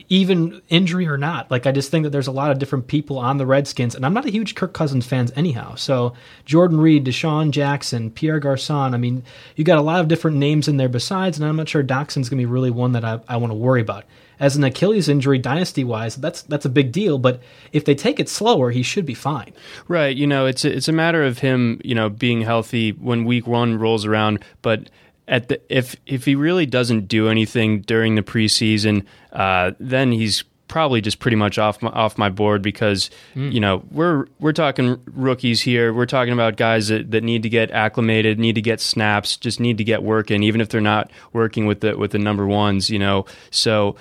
even 0.09 0.63
injury 0.69 1.07
or 1.07 1.19
not. 1.19 1.51
Like 1.51 1.67
I 1.67 1.73
just 1.73 1.91
think 1.91 2.05
that 2.05 2.11
there's 2.11 2.27
a 2.27 2.33
lot 2.33 2.51
of 2.51 2.59
different 2.59 2.87
people 2.87 3.19
on 3.19 3.39
the 3.39 3.47
Redskins, 3.47 3.95
and 3.95 4.05
I'm 4.05 4.15
not 4.15 4.27
a 4.27 4.31
huge 4.31 4.55
Kirk 4.55 4.73
Cousins 4.73 5.07
fan 5.07 5.29
anyhow. 5.37 5.75
So 5.75 6.15
Jordan 6.45 6.81
Reed, 6.81 7.05
DeSean 7.05 7.51
Jackson, 7.51 8.11
Pierre 8.11 8.41
Garcon. 8.41 8.95
I 8.95 8.99
mean, 8.99 9.23
you 9.57 9.65
got 9.65 9.79
a 9.79 9.83
lot 9.83 10.01
of 10.01 10.09
different 10.09 10.37
names 10.37 10.69
in 10.69 10.77
there 10.77 10.89
besides, 10.89 11.39
and 11.39 11.47
I'm 11.47 11.57
not 11.57 11.69
sure 11.69 11.83
Doctson's 11.83 12.29
gonna 12.29 12.41
be 12.41 12.47
really 12.47 12.71
one 12.71 12.93
that 12.93 13.05
I, 13.05 13.21
I 13.29 13.37
want 13.37 13.53
to 13.53 13.57
worry 13.57 13.81
about. 13.81 14.05
As 14.41 14.57
an 14.57 14.65
Achilles 14.65 15.09
injury, 15.09 15.39
dynasty 15.39 15.85
wise, 15.85 16.17
that's 16.17 16.43
that's 16.43 16.65
a 16.65 16.69
big 16.69 16.91
deal. 16.91 17.19
But 17.19 17.41
if 17.73 17.85
they 17.85 17.95
take 17.95 18.19
it 18.19 18.29
slower, 18.29 18.73
he 18.73 18.83
should 18.83 19.07
be 19.07 19.15
fine. 19.15 19.53
Right. 19.87 20.15
You 20.17 20.27
know, 20.27 20.47
it's 20.47 20.65
a, 20.65 20.77
it's 20.77 20.89
a 20.89 20.93
matter 20.93 21.23
of 21.23 21.39
him, 21.39 21.81
you 21.85 21.95
know, 21.95 22.09
being 22.09 22.43
healthy 22.43 22.91
when 22.91 23.25
week 23.25 23.47
one 23.47 23.79
rolls 23.79 24.05
around. 24.05 24.45
But 24.61 24.91
at 25.29 25.49
the 25.49 25.61
if 25.75 25.97
if 26.07 26.25
he 26.25 26.35
really 26.35 26.67
doesn't 26.67 27.09
do 27.09 27.29
anything 27.29 27.81
during 27.83 28.15
the 28.15 28.23
preseason, 28.23 29.05
uh, 29.33 29.73
then 29.79 30.13
he's 30.13 30.45
probably 30.67 31.01
just 31.01 31.21
pretty 31.21 31.37
much 31.37 31.59
off 31.59 31.81
my, 31.83 31.91
off 31.91 32.19
my 32.19 32.29
board 32.29 32.61
because 32.61 33.09
you 33.53 33.61
know 33.61 33.85
we're 33.91 34.27
we're 34.41 34.53
talking 34.53 35.01
rookies 35.07 35.61
here. 35.61 35.93
We're 35.93 36.07
talking 36.07 36.33
about 36.33 36.57
guys 36.57 36.89
that, 36.89 37.11
that 37.13 37.23
need 37.23 37.43
to 37.45 37.49
get 37.49 37.71
acclimated, 37.71 38.39
need 38.39 38.57
to 38.57 38.63
get 38.63 38.81
snaps, 38.81 39.37
just 39.37 39.61
need 39.61 39.79
to 39.79 39.85
get 39.85 40.03
working, 40.03 40.43
even 40.43 40.61
if 40.61 40.69
they're 40.69 40.81
not 40.81 41.11
working 41.33 41.67
with 41.67 41.81
the 41.81 41.97
with 41.97 42.11
the 42.11 42.19
number 42.19 42.47
ones. 42.47 42.91
You 42.91 42.99
know, 42.99 43.27
so 43.51 43.97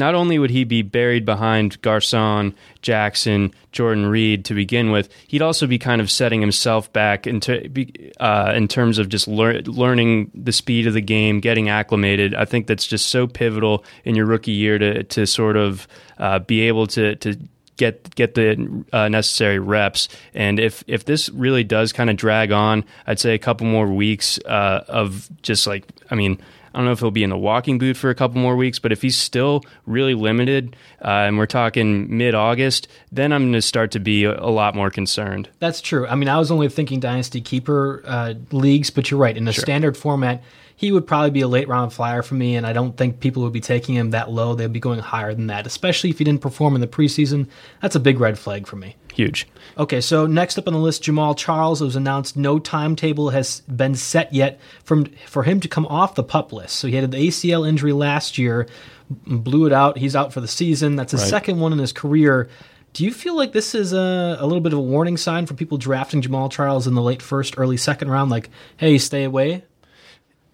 not 0.00 0.16
only 0.16 0.38
would 0.38 0.50
he 0.50 0.64
be 0.64 0.82
buried 0.82 1.24
behind 1.24 1.80
Garcon, 1.82 2.54
Jackson, 2.82 3.52
Jordan 3.70 4.06
Reed 4.06 4.44
to 4.46 4.54
begin 4.54 4.90
with, 4.90 5.08
he'd 5.28 5.42
also 5.42 5.68
be 5.68 5.78
kind 5.78 6.00
of 6.00 6.10
setting 6.10 6.40
himself 6.40 6.92
back 6.92 7.26
into, 7.26 7.70
uh, 8.18 8.52
in 8.56 8.66
terms 8.66 8.98
of 8.98 9.08
just 9.08 9.28
lear- 9.28 9.60
learning 9.62 10.30
the 10.34 10.50
speed 10.50 10.88
of 10.88 10.94
the 10.94 11.00
game, 11.00 11.38
getting 11.38 11.68
acclimated. 11.68 12.34
I 12.34 12.46
think 12.46 12.66
that's 12.66 12.86
just 12.86 13.08
so 13.08 13.28
pivotal 13.28 13.84
in 14.04 14.16
your 14.16 14.26
rookie 14.26 14.50
year 14.50 14.78
to 14.78 15.04
to 15.04 15.26
sort 15.26 15.56
of 15.56 15.86
uh, 16.18 16.40
be 16.40 16.62
able 16.62 16.86
to 16.88 17.14
to 17.16 17.36
get 17.76 18.14
get 18.14 18.34
the 18.34 18.84
uh, 18.92 19.08
necessary 19.08 19.58
reps. 19.58 20.08
And 20.34 20.58
if 20.58 20.82
if 20.86 21.04
this 21.04 21.28
really 21.28 21.64
does 21.64 21.92
kind 21.92 22.10
of 22.10 22.16
drag 22.16 22.52
on, 22.52 22.84
I'd 23.06 23.20
say 23.20 23.34
a 23.34 23.38
couple 23.38 23.66
more 23.66 23.86
weeks 23.86 24.38
uh, 24.46 24.84
of 24.88 25.28
just 25.42 25.66
like 25.66 25.84
I 26.10 26.14
mean. 26.14 26.40
I 26.72 26.78
don't 26.78 26.86
know 26.86 26.92
if 26.92 27.00
he'll 27.00 27.10
be 27.10 27.24
in 27.24 27.30
the 27.30 27.38
walking 27.38 27.78
boot 27.78 27.96
for 27.96 28.10
a 28.10 28.14
couple 28.14 28.40
more 28.40 28.56
weeks, 28.56 28.78
but 28.78 28.92
if 28.92 29.02
he's 29.02 29.16
still 29.16 29.62
really 29.86 30.14
limited, 30.14 30.76
uh, 31.02 31.08
and 31.08 31.36
we're 31.36 31.46
talking 31.46 32.16
mid 32.16 32.34
August, 32.34 32.88
then 33.10 33.32
I'm 33.32 33.42
going 33.42 33.52
to 33.54 33.62
start 33.62 33.90
to 33.92 34.00
be 34.00 34.24
a, 34.24 34.38
a, 34.38 34.50
lot 34.50 34.74
more 34.74 34.90
concerned. 34.90 35.48
That's 35.58 35.80
true. 35.80 36.06
I 36.06 36.14
mean, 36.14 36.28
I 36.28 36.38
was 36.38 36.50
only 36.50 36.68
thinking 36.68 37.00
dynasty 37.00 37.40
keeper 37.40 38.02
uh, 38.06 38.34
leagues, 38.52 38.90
but 38.90 39.10
you're 39.10 39.20
right. 39.20 39.36
In 39.36 39.44
the 39.44 39.52
sure. 39.52 39.62
standard 39.62 39.96
format, 39.96 40.42
he 40.80 40.92
would 40.92 41.06
probably 41.06 41.30
be 41.30 41.42
a 41.42 41.46
late 41.46 41.68
round 41.68 41.92
flyer 41.92 42.22
for 42.22 42.36
me, 42.36 42.56
and 42.56 42.66
I 42.66 42.72
don't 42.72 42.96
think 42.96 43.20
people 43.20 43.42
would 43.42 43.52
be 43.52 43.60
taking 43.60 43.94
him 43.94 44.12
that 44.12 44.30
low. 44.30 44.54
They'd 44.54 44.72
be 44.72 44.80
going 44.80 44.98
higher 44.98 45.34
than 45.34 45.48
that, 45.48 45.66
especially 45.66 46.08
if 46.08 46.16
he 46.16 46.24
didn't 46.24 46.40
perform 46.40 46.74
in 46.74 46.80
the 46.80 46.86
preseason. 46.86 47.48
That's 47.82 47.96
a 47.96 48.00
big 48.00 48.18
red 48.18 48.38
flag 48.38 48.66
for 48.66 48.76
me. 48.76 48.96
Huge. 49.12 49.46
Okay, 49.76 50.00
so 50.00 50.26
next 50.26 50.56
up 50.56 50.66
on 50.66 50.72
the 50.72 50.80
list, 50.80 51.02
Jamaal 51.02 51.36
Charles. 51.36 51.82
It 51.82 51.84
was 51.84 51.96
announced 51.96 52.34
no 52.34 52.58
timetable 52.58 53.28
has 53.28 53.60
been 53.60 53.94
set 53.94 54.32
yet 54.32 54.58
from 54.82 55.04
for 55.26 55.42
him 55.42 55.60
to 55.60 55.68
come 55.68 55.84
off 55.84 56.14
the 56.14 56.24
pup 56.24 56.50
list. 56.50 56.76
So 56.76 56.88
he 56.88 56.94
had 56.94 57.04
an 57.04 57.10
ACL 57.10 57.68
injury 57.68 57.92
last 57.92 58.38
year, 58.38 58.66
blew 59.10 59.66
it 59.66 59.74
out. 59.74 59.98
He's 59.98 60.16
out 60.16 60.32
for 60.32 60.40
the 60.40 60.48
season. 60.48 60.96
That's 60.96 61.12
his 61.12 61.20
right. 61.20 61.28
second 61.28 61.60
one 61.60 61.74
in 61.74 61.78
his 61.78 61.92
career. 61.92 62.48
Do 62.94 63.04
you 63.04 63.12
feel 63.12 63.36
like 63.36 63.52
this 63.52 63.74
is 63.74 63.92
a, 63.92 64.38
a 64.40 64.46
little 64.46 64.62
bit 64.62 64.72
of 64.72 64.78
a 64.78 64.82
warning 64.82 65.18
sign 65.18 65.44
for 65.44 65.52
people 65.52 65.76
drafting 65.76 66.22
Jamaal 66.22 66.50
Charles 66.50 66.86
in 66.86 66.94
the 66.94 67.02
late 67.02 67.20
first, 67.20 67.58
early 67.58 67.76
second 67.76 68.10
round? 68.10 68.30
Like, 68.30 68.48
hey, 68.78 68.96
stay 68.96 69.24
away. 69.24 69.64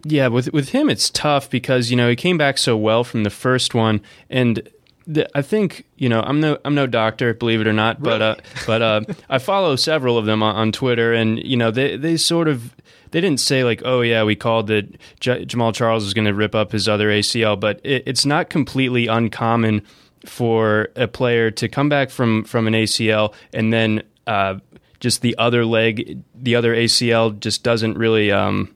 Yeah, 0.05 0.29
with 0.29 0.53
with 0.53 0.71
him 0.71 0.89
it's 0.89 1.11
tough 1.11 1.51
because 1.51 1.91
you 1.91 1.97
know 1.97 2.09
he 2.09 2.17
came 2.17 2.39
back 2.39 2.59
so 2.59 2.77
well 2.77 3.05
from 3.05 3.25
the 3.25 3.31
first 3.31 3.75
one, 3.75 4.01
and 4.31 4.69
the, 5.07 5.29
I 5.37 5.43
think 5.43 5.87
you 5.97 6.09
know 6.09 6.21
I'm 6.21 6.41
no 6.41 6.59
I'm 6.65 6.75
no 6.75 6.87
doctor, 6.87 7.35
believe 7.35 7.61
it 7.61 7.67
or 7.67 7.73
not, 7.73 8.03
but 8.03 8.23
uh, 8.23 8.37
but 8.67 8.83
uh, 8.83 9.01
I 9.29 9.39
follow 9.39 9.77
several 9.77 10.19
of 10.19 10.27
them 10.27 10.43
on, 10.43 10.55
on, 10.55 10.73
Twitter, 10.73 11.13
and 11.13 11.43
you 11.43 11.57
know 11.57 11.71
they 11.71 11.97
they 11.97 12.17
sort 12.17 12.49
of 12.49 12.75
they 13.11 13.21
didn't 13.21 13.41
say 13.41 13.65
like 13.65 13.83
oh 13.85 14.01
yeah 14.01 14.23
we 14.23 14.37
called 14.37 14.69
that 14.69 14.97
J- 15.21 15.45
Jamaal 15.45 15.75
Charles 15.75 16.05
is 16.05 16.15
going 16.15 16.27
to 16.27 16.35
rip 16.35 16.55
up 16.55 16.73
his 16.73 16.89
other 16.89 17.09
ACL, 17.09 17.59
but 17.59 17.81
it, 17.85 18.03
it's 18.07 18.27
not 18.27 18.51
completely 18.51 19.07
uncommon 19.07 19.83
for 20.25 20.89
a 20.97 21.07
player 21.07 21.51
to 21.53 21.69
come 21.69 21.89
back 21.89 22.11
from 22.11 22.45
from 22.45 22.67
an 22.67 22.75
ACL 22.75 23.33
and 23.53 23.73
then 23.73 24.03
uh, 24.27 24.57
just 25.01 25.23
the 25.23 25.37
other 25.39 25.65
leg, 25.65 26.23
the 26.35 26.57
other 26.57 26.75
ACL 26.75 27.39
just 27.39 27.63
doesn't 27.63 27.97
really. 27.97 28.31
Um, 28.31 28.73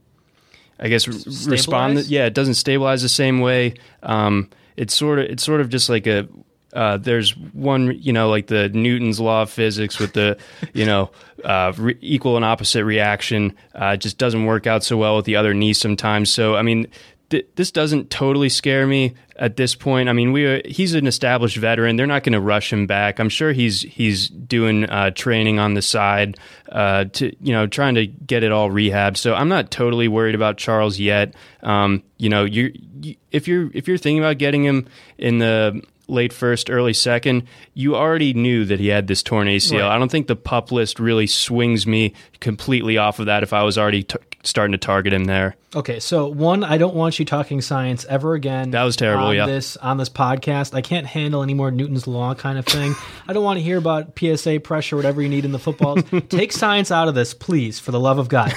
I 0.80 0.88
guess 0.88 1.02
stabilize? 1.02 1.46
respond. 1.46 2.06
Yeah, 2.06 2.26
it 2.26 2.34
doesn't 2.34 2.54
stabilize 2.54 3.02
the 3.02 3.08
same 3.08 3.40
way. 3.40 3.74
Um, 4.02 4.48
it's 4.76 4.94
sort 4.94 5.18
of 5.18 5.26
it's 5.26 5.44
sort 5.44 5.60
of 5.60 5.68
just 5.68 5.88
like 5.88 6.06
a 6.06 6.26
uh, 6.72 6.96
there's 6.96 7.36
one, 7.36 7.98
you 8.00 8.12
know, 8.12 8.28
like 8.30 8.46
the 8.46 8.68
Newton's 8.68 9.18
law 9.18 9.42
of 9.42 9.50
physics 9.50 9.98
with 9.98 10.12
the, 10.12 10.38
you 10.72 10.86
know, 10.86 11.10
uh, 11.44 11.72
re- 11.76 11.98
equal 12.00 12.36
and 12.36 12.44
opposite 12.44 12.84
reaction. 12.84 13.54
Uh, 13.74 13.96
just 13.96 14.18
doesn't 14.18 14.46
work 14.46 14.66
out 14.66 14.84
so 14.84 14.96
well 14.96 15.16
with 15.16 15.24
the 15.24 15.36
other 15.36 15.54
knee 15.54 15.72
sometimes. 15.72 16.32
So, 16.32 16.56
I 16.56 16.62
mean, 16.62 16.86
th- 17.30 17.46
this 17.54 17.70
doesn't 17.70 18.10
totally 18.10 18.48
scare 18.48 18.86
me 18.86 19.14
at 19.36 19.56
this 19.56 19.74
point. 19.74 20.08
I 20.08 20.12
mean, 20.12 20.32
we 20.32 20.44
are, 20.44 20.62
he's 20.64 20.94
an 20.94 21.06
established 21.06 21.56
veteran. 21.56 21.96
They're 21.96 22.06
not 22.06 22.24
going 22.24 22.34
to 22.34 22.40
rush 22.40 22.72
him 22.72 22.86
back. 22.86 23.18
I'm 23.18 23.28
sure 23.28 23.52
he's 23.52 23.80
he's 23.80 24.28
doing 24.28 24.84
uh, 24.84 25.10
training 25.12 25.58
on 25.58 25.74
the 25.74 25.82
side 25.82 26.36
uh, 26.70 27.04
to 27.04 27.34
you 27.40 27.52
know 27.52 27.66
trying 27.66 27.94
to 27.94 28.06
get 28.06 28.42
it 28.42 28.52
all 28.52 28.68
rehabbed. 28.68 29.16
So 29.16 29.34
I'm 29.34 29.48
not 29.48 29.70
totally 29.70 30.08
worried 30.08 30.34
about 30.34 30.58
Charles 30.58 30.98
yet. 30.98 31.34
Um, 31.62 32.02
you 32.18 32.28
know, 32.28 32.44
you, 32.44 32.72
you 33.00 33.16
if 33.30 33.48
you're 33.48 33.70
if 33.72 33.88
you're 33.88 33.98
thinking 33.98 34.22
about 34.22 34.38
getting 34.38 34.64
him 34.64 34.86
in 35.16 35.38
the 35.38 35.82
late 36.10 36.32
first, 36.32 36.68
early 36.68 36.92
second, 36.92 37.44
you 37.72 37.96
already 37.96 38.34
knew 38.34 38.64
that 38.64 38.80
he 38.80 38.88
had 38.88 39.06
this 39.06 39.22
torn 39.22 39.46
ACL. 39.46 39.82
Right. 39.82 39.94
I 39.94 39.98
don't 39.98 40.10
think 40.10 40.26
the 40.26 40.36
pup 40.36 40.72
list 40.72 40.98
really 40.98 41.28
swings 41.28 41.86
me 41.86 42.14
completely 42.40 42.98
off 42.98 43.20
of 43.20 43.26
that 43.26 43.42
if 43.42 43.52
I 43.52 43.62
was 43.62 43.78
already 43.78 44.02
t- 44.02 44.18
starting 44.42 44.72
to 44.72 44.78
target 44.78 45.12
him 45.12 45.24
there. 45.24 45.56
Okay, 45.74 46.00
so 46.00 46.26
one, 46.26 46.64
I 46.64 46.78
don't 46.78 46.94
want 46.94 47.18
you 47.18 47.24
talking 47.24 47.60
science 47.60 48.04
ever 48.08 48.34
again. 48.34 48.70
That 48.70 48.82
was 48.82 48.96
terrible. 48.96 49.26
On 49.26 49.36
yeah, 49.36 49.46
this 49.46 49.76
on 49.76 49.98
this 49.98 50.08
podcast, 50.08 50.74
I 50.74 50.80
can't 50.80 51.06
handle 51.06 51.42
any 51.42 51.54
more 51.54 51.70
Newton's 51.70 52.06
law 52.06 52.34
kind 52.34 52.58
of 52.58 52.66
thing. 52.66 52.94
I 53.28 53.32
don't 53.32 53.44
want 53.44 53.58
to 53.58 53.62
hear 53.62 53.78
about 53.78 54.18
PSI 54.18 54.58
pressure, 54.58 54.96
whatever 54.96 55.22
you 55.22 55.28
need 55.28 55.44
in 55.44 55.52
the 55.52 55.58
footballs. 55.58 56.02
Take 56.28 56.52
science 56.52 56.90
out 56.90 57.08
of 57.08 57.14
this, 57.14 57.34
please, 57.34 57.78
for 57.78 57.92
the 57.92 58.00
love 58.00 58.18
of 58.18 58.28
God. 58.28 58.52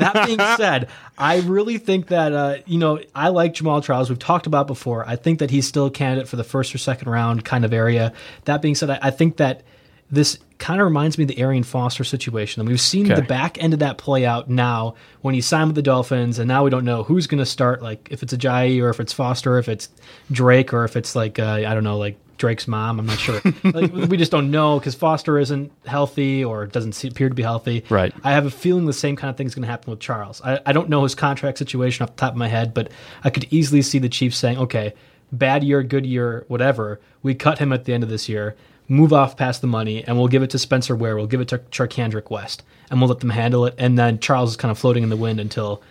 That 0.00 0.26
being 0.26 0.38
said, 0.56 0.88
I 1.18 1.40
really 1.40 1.78
think 1.78 2.08
that 2.08 2.32
uh, 2.32 2.56
you 2.66 2.78
know 2.78 3.00
I 3.14 3.28
like 3.28 3.54
Jamaal 3.54 3.82
Charles. 3.82 4.08
We've 4.08 4.18
talked 4.18 4.46
about 4.46 4.66
before. 4.66 5.06
I 5.06 5.16
think 5.16 5.40
that 5.40 5.50
he's 5.50 5.66
still 5.66 5.86
a 5.86 5.90
candidate 5.90 6.28
for 6.28 6.36
the 6.36 6.44
first 6.44 6.74
or 6.74 6.78
second 6.78 7.10
round 7.10 7.44
kind 7.44 7.64
of 7.64 7.72
area. 7.72 8.12
That 8.44 8.62
being 8.62 8.74
said, 8.74 8.90
I, 8.90 8.98
I 9.02 9.10
think 9.10 9.36
that 9.36 9.64
this 10.14 10.38
kind 10.58 10.80
of 10.80 10.84
reminds 10.84 11.18
me 11.18 11.24
of 11.24 11.28
the 11.28 11.38
Arian 11.38 11.64
Foster 11.64 12.04
situation. 12.04 12.60
And 12.60 12.68
we've 12.68 12.80
seen 12.80 13.10
okay. 13.10 13.20
the 13.20 13.26
back 13.26 13.62
end 13.62 13.72
of 13.72 13.80
that 13.80 13.98
play 13.98 14.24
out 14.24 14.48
now 14.48 14.94
when 15.20 15.34
he 15.34 15.40
signed 15.40 15.68
with 15.68 15.76
the 15.76 15.82
Dolphins, 15.82 16.38
and 16.38 16.48
now 16.48 16.64
we 16.64 16.70
don't 16.70 16.84
know 16.84 17.02
who's 17.02 17.26
going 17.26 17.38
to 17.38 17.46
start. 17.46 17.82
Like 17.82 18.08
if 18.10 18.22
it's 18.22 18.32
Ajayi 18.32 18.82
or 18.82 18.90
if 18.90 19.00
it's 19.00 19.12
Foster, 19.12 19.54
or 19.54 19.58
if 19.58 19.68
it's 19.68 19.88
Drake 20.30 20.72
or 20.72 20.84
if 20.84 20.96
it's 20.96 21.14
like 21.16 21.38
uh, 21.38 21.62
I 21.66 21.74
don't 21.74 21.84
know, 21.84 21.98
like 21.98 22.18
Drake's 22.36 22.66
mom. 22.66 22.98
I'm 22.98 23.06
not 23.06 23.18
sure. 23.18 23.40
like, 23.64 23.92
we 23.92 24.16
just 24.16 24.30
don't 24.30 24.50
know 24.50 24.78
because 24.78 24.94
Foster 24.94 25.38
isn't 25.38 25.72
healthy 25.86 26.44
or 26.44 26.66
doesn't 26.66 27.02
appear 27.04 27.28
to 27.28 27.34
be 27.34 27.42
healthy. 27.42 27.84
Right. 27.88 28.12
I 28.22 28.32
have 28.32 28.46
a 28.46 28.50
feeling 28.50 28.86
the 28.86 28.92
same 28.92 29.16
kind 29.16 29.30
of 29.30 29.36
thing 29.36 29.46
is 29.46 29.54
going 29.54 29.62
to 29.62 29.68
happen 29.68 29.90
with 29.90 30.00
Charles. 30.00 30.40
I, 30.44 30.60
I 30.66 30.72
don't 30.72 30.88
know 30.88 31.02
his 31.02 31.14
contract 31.14 31.58
situation 31.58 32.02
off 32.02 32.10
the 32.10 32.20
top 32.20 32.32
of 32.32 32.38
my 32.38 32.48
head, 32.48 32.74
but 32.74 32.90
I 33.22 33.30
could 33.30 33.46
easily 33.50 33.82
see 33.82 33.98
the 33.98 34.08
Chiefs 34.08 34.36
saying, 34.36 34.58
"Okay, 34.58 34.94
bad 35.32 35.62
year, 35.64 35.82
good 35.82 36.06
year, 36.06 36.44
whatever. 36.48 37.00
We 37.22 37.34
cut 37.34 37.58
him 37.58 37.72
at 37.72 37.84
the 37.84 37.94
end 37.94 38.02
of 38.02 38.08
this 38.08 38.28
year." 38.28 38.56
Move 38.88 39.12
off 39.12 39.36
past 39.36 39.60
the 39.60 39.66
money, 39.66 40.04
and 40.04 40.18
we'll 40.18 40.28
give 40.28 40.42
it 40.42 40.50
to 40.50 40.58
Spencer 40.58 40.94
Ware. 40.94 41.16
We'll 41.16 41.26
give 41.26 41.40
it 41.40 41.48
to 41.48 41.58
Charcandrick 41.58 42.30
West, 42.30 42.62
and 42.90 43.00
we'll 43.00 43.08
let 43.08 43.20
them 43.20 43.30
handle 43.30 43.64
it. 43.64 43.74
And 43.78 43.98
then 43.98 44.18
Charles 44.18 44.50
is 44.50 44.56
kind 44.56 44.70
of 44.70 44.78
floating 44.78 45.02
in 45.02 45.08
the 45.08 45.16
wind 45.16 45.40
until 45.40 45.82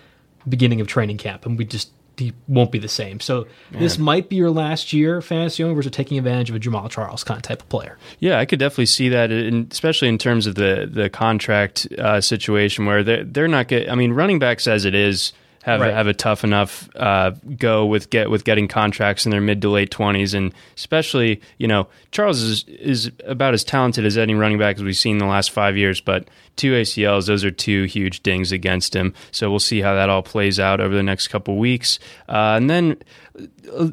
beginning 0.48 0.82
of 0.82 0.88
training 0.88 1.18
camp, 1.18 1.46
and 1.46 1.58
we 1.58 1.66
just 1.66 1.90
he 2.18 2.34
won't 2.48 2.72
be 2.72 2.80
the 2.80 2.88
same. 2.88 3.20
So 3.20 3.48
Man. 3.72 3.82
this 3.82 3.98
might 3.98 4.30
be 4.30 4.36
your 4.36 4.52
last 4.52 4.94
year, 4.94 5.22
fantasy 5.22 5.64
owners 5.64 5.88
are 5.88 5.92
taking 5.92 6.18
advantage 6.18 6.50
of 6.50 6.56
a 6.56 6.60
Jamaal 6.60 6.90
Charles 6.90 7.24
kind 7.24 7.38
of 7.38 7.42
type 7.42 7.62
of 7.62 7.70
player. 7.70 7.98
Yeah, 8.20 8.40
I 8.40 8.46
could 8.46 8.60
definitely 8.60 8.86
see 8.86 9.10
that, 9.10 9.32
in, 9.32 9.68
especially 9.72 10.10
in 10.10 10.18
terms 10.18 10.46
of 10.46 10.56
the 10.56 10.90
the 10.92 11.10
contract 11.10 11.88
uh, 11.98 12.22
situation 12.22 12.86
where 12.86 13.04
they're, 13.04 13.24
they're 13.24 13.48
not 13.48 13.68
get. 13.68 13.90
I 13.90 13.96
mean, 13.96 14.14
running 14.14 14.40
backs 14.40 14.68
as 14.68 14.86
it 14.86 14.94
is 14.96 15.34
have 15.64 15.80
right. 15.80 15.94
have 15.94 16.08
a 16.08 16.14
tough 16.14 16.44
enough 16.44 16.90
uh, 16.96 17.32
go 17.58 17.86
with 17.86 18.10
get 18.10 18.30
with 18.30 18.44
getting 18.44 18.68
contracts 18.68 19.26
in 19.26 19.32
their 19.32 19.40
mid 19.40 19.62
to 19.62 19.70
late 19.70 19.92
twenties, 19.92 20.34
and 20.34 20.54
especially 20.76 21.42
you 21.58 21.68
know 21.68 21.88
Charles 22.12 22.42
is 22.42 22.66
is 22.68 23.12
about 23.26 23.54
as 23.54 23.64
talented 23.64 24.06
as 24.06 24.18
any 24.18 24.36
running 24.36 24.60
back 24.60 24.76
as 24.76 24.84
we've 24.84 24.98
seen 24.98 25.14
in 25.14 25.20
the 25.20 25.26
last 25.26 25.52
five 25.52 25.78
years, 25.78 26.02
but 26.02 26.28
two 26.58 26.74
ACLs, 26.74 27.28
those 27.28 27.46
are 27.46 27.52
two 27.52 27.86
huge 27.86 28.22
dings 28.24 28.52
against 28.52 28.94
him. 28.94 29.14
So 29.32 29.50
we'll 29.50 29.60
see 29.60 29.82
how 29.82 29.96
that 29.96 30.10
all 30.10 30.22
plays 30.22 30.60
out 30.60 30.82
over 30.82 30.94
the 30.94 31.02
next 31.02 31.30
couple 31.30 31.58
weeks, 31.58 31.98
uh, 32.28 32.56
and 32.58 32.70
then 32.70 32.98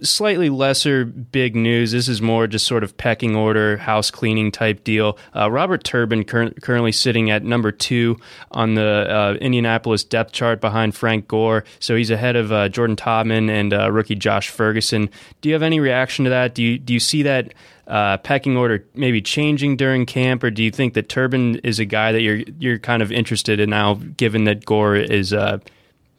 slightly 0.02 0.50
lesser 0.50 1.04
big 1.04 1.56
news. 1.56 1.92
This 1.92 2.08
is 2.08 2.20
more 2.20 2.46
just 2.46 2.66
sort 2.66 2.84
of 2.84 2.96
pecking 2.96 3.34
order, 3.34 3.78
house 3.78 4.10
cleaning 4.10 4.52
type 4.52 4.84
deal. 4.84 5.16
Uh, 5.34 5.50
Robert 5.50 5.84
Turbin 5.84 6.24
cur- 6.24 6.50
currently 6.50 6.92
sitting 6.92 7.30
at 7.30 7.42
number 7.42 7.72
two 7.72 8.18
on 8.50 8.74
the 8.74 9.06
uh, 9.08 9.34
Indianapolis 9.40 10.04
depth 10.04 10.32
chart 10.32 10.60
behind 10.60 10.94
Frank 10.94 11.28
Gore. 11.28 11.59
So 11.78 11.96
he's 11.96 12.10
ahead 12.10 12.36
of 12.36 12.52
uh, 12.52 12.68
Jordan 12.68 12.96
Todman 12.96 13.50
and 13.50 13.72
uh, 13.72 13.90
rookie 13.90 14.14
Josh 14.14 14.48
Ferguson. 14.48 15.10
Do 15.40 15.48
you 15.48 15.54
have 15.54 15.62
any 15.62 15.80
reaction 15.80 16.24
to 16.24 16.30
that? 16.30 16.54
Do 16.54 16.62
you 16.62 16.78
do 16.78 16.92
you 16.92 17.00
see 17.00 17.22
that? 17.22 17.54
Uh, 17.86 18.16
pecking 18.18 18.56
order 18.56 18.86
maybe 18.94 19.20
changing 19.20 19.76
during 19.76 20.06
camp, 20.06 20.44
or 20.44 20.50
do 20.52 20.62
you 20.62 20.70
think 20.70 20.94
that 20.94 21.08
Turbin 21.08 21.56
is 21.64 21.80
a 21.80 21.84
guy 21.84 22.12
that 22.12 22.20
you're 22.20 22.42
you're 22.60 22.78
kind 22.78 23.02
of 23.02 23.10
interested 23.10 23.58
in 23.58 23.70
now, 23.70 23.94
given 23.94 24.44
that 24.44 24.64
Gore 24.64 24.94
is 24.94 25.32
uh, 25.32 25.58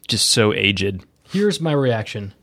just 0.06 0.28
so 0.28 0.52
aged? 0.52 1.02
Here's 1.30 1.62
my 1.62 1.72
reaction. 1.72 2.34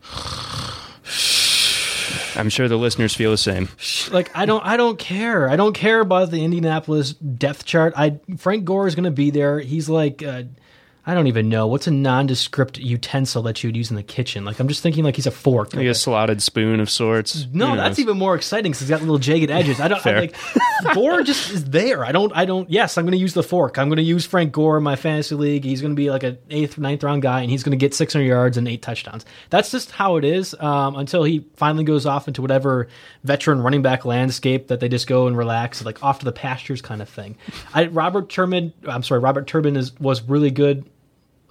I'm 2.36 2.50
sure 2.50 2.68
the 2.68 2.78
listeners 2.78 3.14
feel 3.14 3.32
the 3.32 3.38
same. 3.38 3.70
Like 4.12 4.36
I 4.36 4.46
don't 4.46 4.66
I 4.66 4.78
don't 4.78 4.98
care. 4.98 5.50
I 5.50 5.56
don't 5.56 5.74
care 5.74 6.00
about 6.00 6.32
the 6.32 6.44
Indianapolis 6.44 7.14
depth 7.14 7.66
chart. 7.66 7.94
I 7.96 8.20
Frank 8.38 8.66
Gore 8.66 8.88
is 8.88 8.96
going 8.96 9.04
to 9.04 9.12
be 9.12 9.30
there. 9.30 9.60
He's 9.60 9.90
like 9.90 10.24
uh, 10.24 10.44
I 11.10 11.16
don't 11.16 11.26
even 11.26 11.50
know 11.50 11.66
what's 11.66 11.88
a 11.88 11.92
nondescript 11.92 12.78
utensil 12.78 13.42
that 13.44 13.64
you 13.64 13.70
would 13.70 13.76
use 13.76 13.90
in 13.90 13.96
the 13.96 14.04
kitchen. 14.04 14.46
Like 14.46 14.60
I'm 14.60 14.68
just 14.68 14.84
thinking 14.84 15.04
like 15.04 15.16
he's 15.16 15.26
a 15.26 15.32
fork, 15.32 15.74
like, 15.74 15.88
a 15.88 15.96
slotted 15.96 16.42
spoon 16.42 16.80
of 16.80 16.90
sorts. 16.90 17.48
No, 17.52 17.76
that's 17.76 17.98
even 17.98 18.18
more 18.18 18.36
exciting 18.36 18.72
because 18.72 18.82
he's 18.82 18.90
got 18.90 19.02
little 19.02 19.18
jagged 19.18 19.50
edges. 19.50 19.80
I 19.80 19.88
don't 19.88 20.06
I, 20.06 20.20
like 20.20 20.36
Gore 20.94 21.24
just 21.24 21.52
is 21.52 21.66
there. 21.66 22.06
I 22.06 22.12
don't 22.12 22.32
I 22.36 22.46
don't. 22.46 22.70
Yes, 22.70 22.98
I'm 22.98 23.06
going 23.06 23.14
to 23.14 23.18
use 23.18 23.34
the 23.34 23.42
fork. 23.42 23.80
I'm 23.80 23.90
going 23.90 23.98
to 23.98 24.04
use 24.04 24.26
Frank 24.26 24.52
Gore 24.52 24.78
in 24.78 24.84
my 24.84 24.96
fantasy 24.96 25.34
league. 25.34 25.64
He's 25.64 25.82
going 25.82 25.94
to 25.94 25.96
be 25.96 26.12
like 26.12 26.22
an 26.22 26.38
eighth, 26.52 26.78
ninth 26.78 27.04
round 27.04 27.24
guy, 27.24 27.42
and 27.42 27.50
he's 27.50 27.64
going 27.64 27.72
to 27.72 27.78
get 27.78 27.96
600 27.96 28.24
yards 28.24 28.58
and 28.58 28.68
eight 28.68 28.84
touchdowns. 28.84 29.26
That's 29.50 29.72
just 29.72 29.92
how 29.92 30.18
it 30.18 30.24
is 30.24 30.54
um, 30.60 30.96
until 30.96 31.24
he 31.24 31.46
finally 31.56 31.84
goes 31.84 32.06
off 32.06 32.28
into 32.28 32.42
whatever 32.44 32.88
veteran 33.24 33.62
running 33.62 33.82
back 33.82 34.06
landscape 34.06 34.68
that 34.68 34.80
they 34.80 34.90
just 34.90 35.08
go 35.08 35.26
and 35.26 35.36
relax, 35.36 35.84
like 35.84 36.04
off 36.04 36.20
to 36.20 36.26
the 36.26 36.32
pastures 36.32 36.82
kind 36.82 37.02
of 37.02 37.10
thing. 37.10 37.36
I 37.74 37.88
Robert 37.88 38.30
Turbin, 38.30 38.74
I'm 38.88 39.04
sorry, 39.04 39.20
Robert 39.20 39.48
Turbin 39.48 39.76
is 39.76 39.98
was 40.00 40.22
really 40.22 40.52
good 40.52 40.86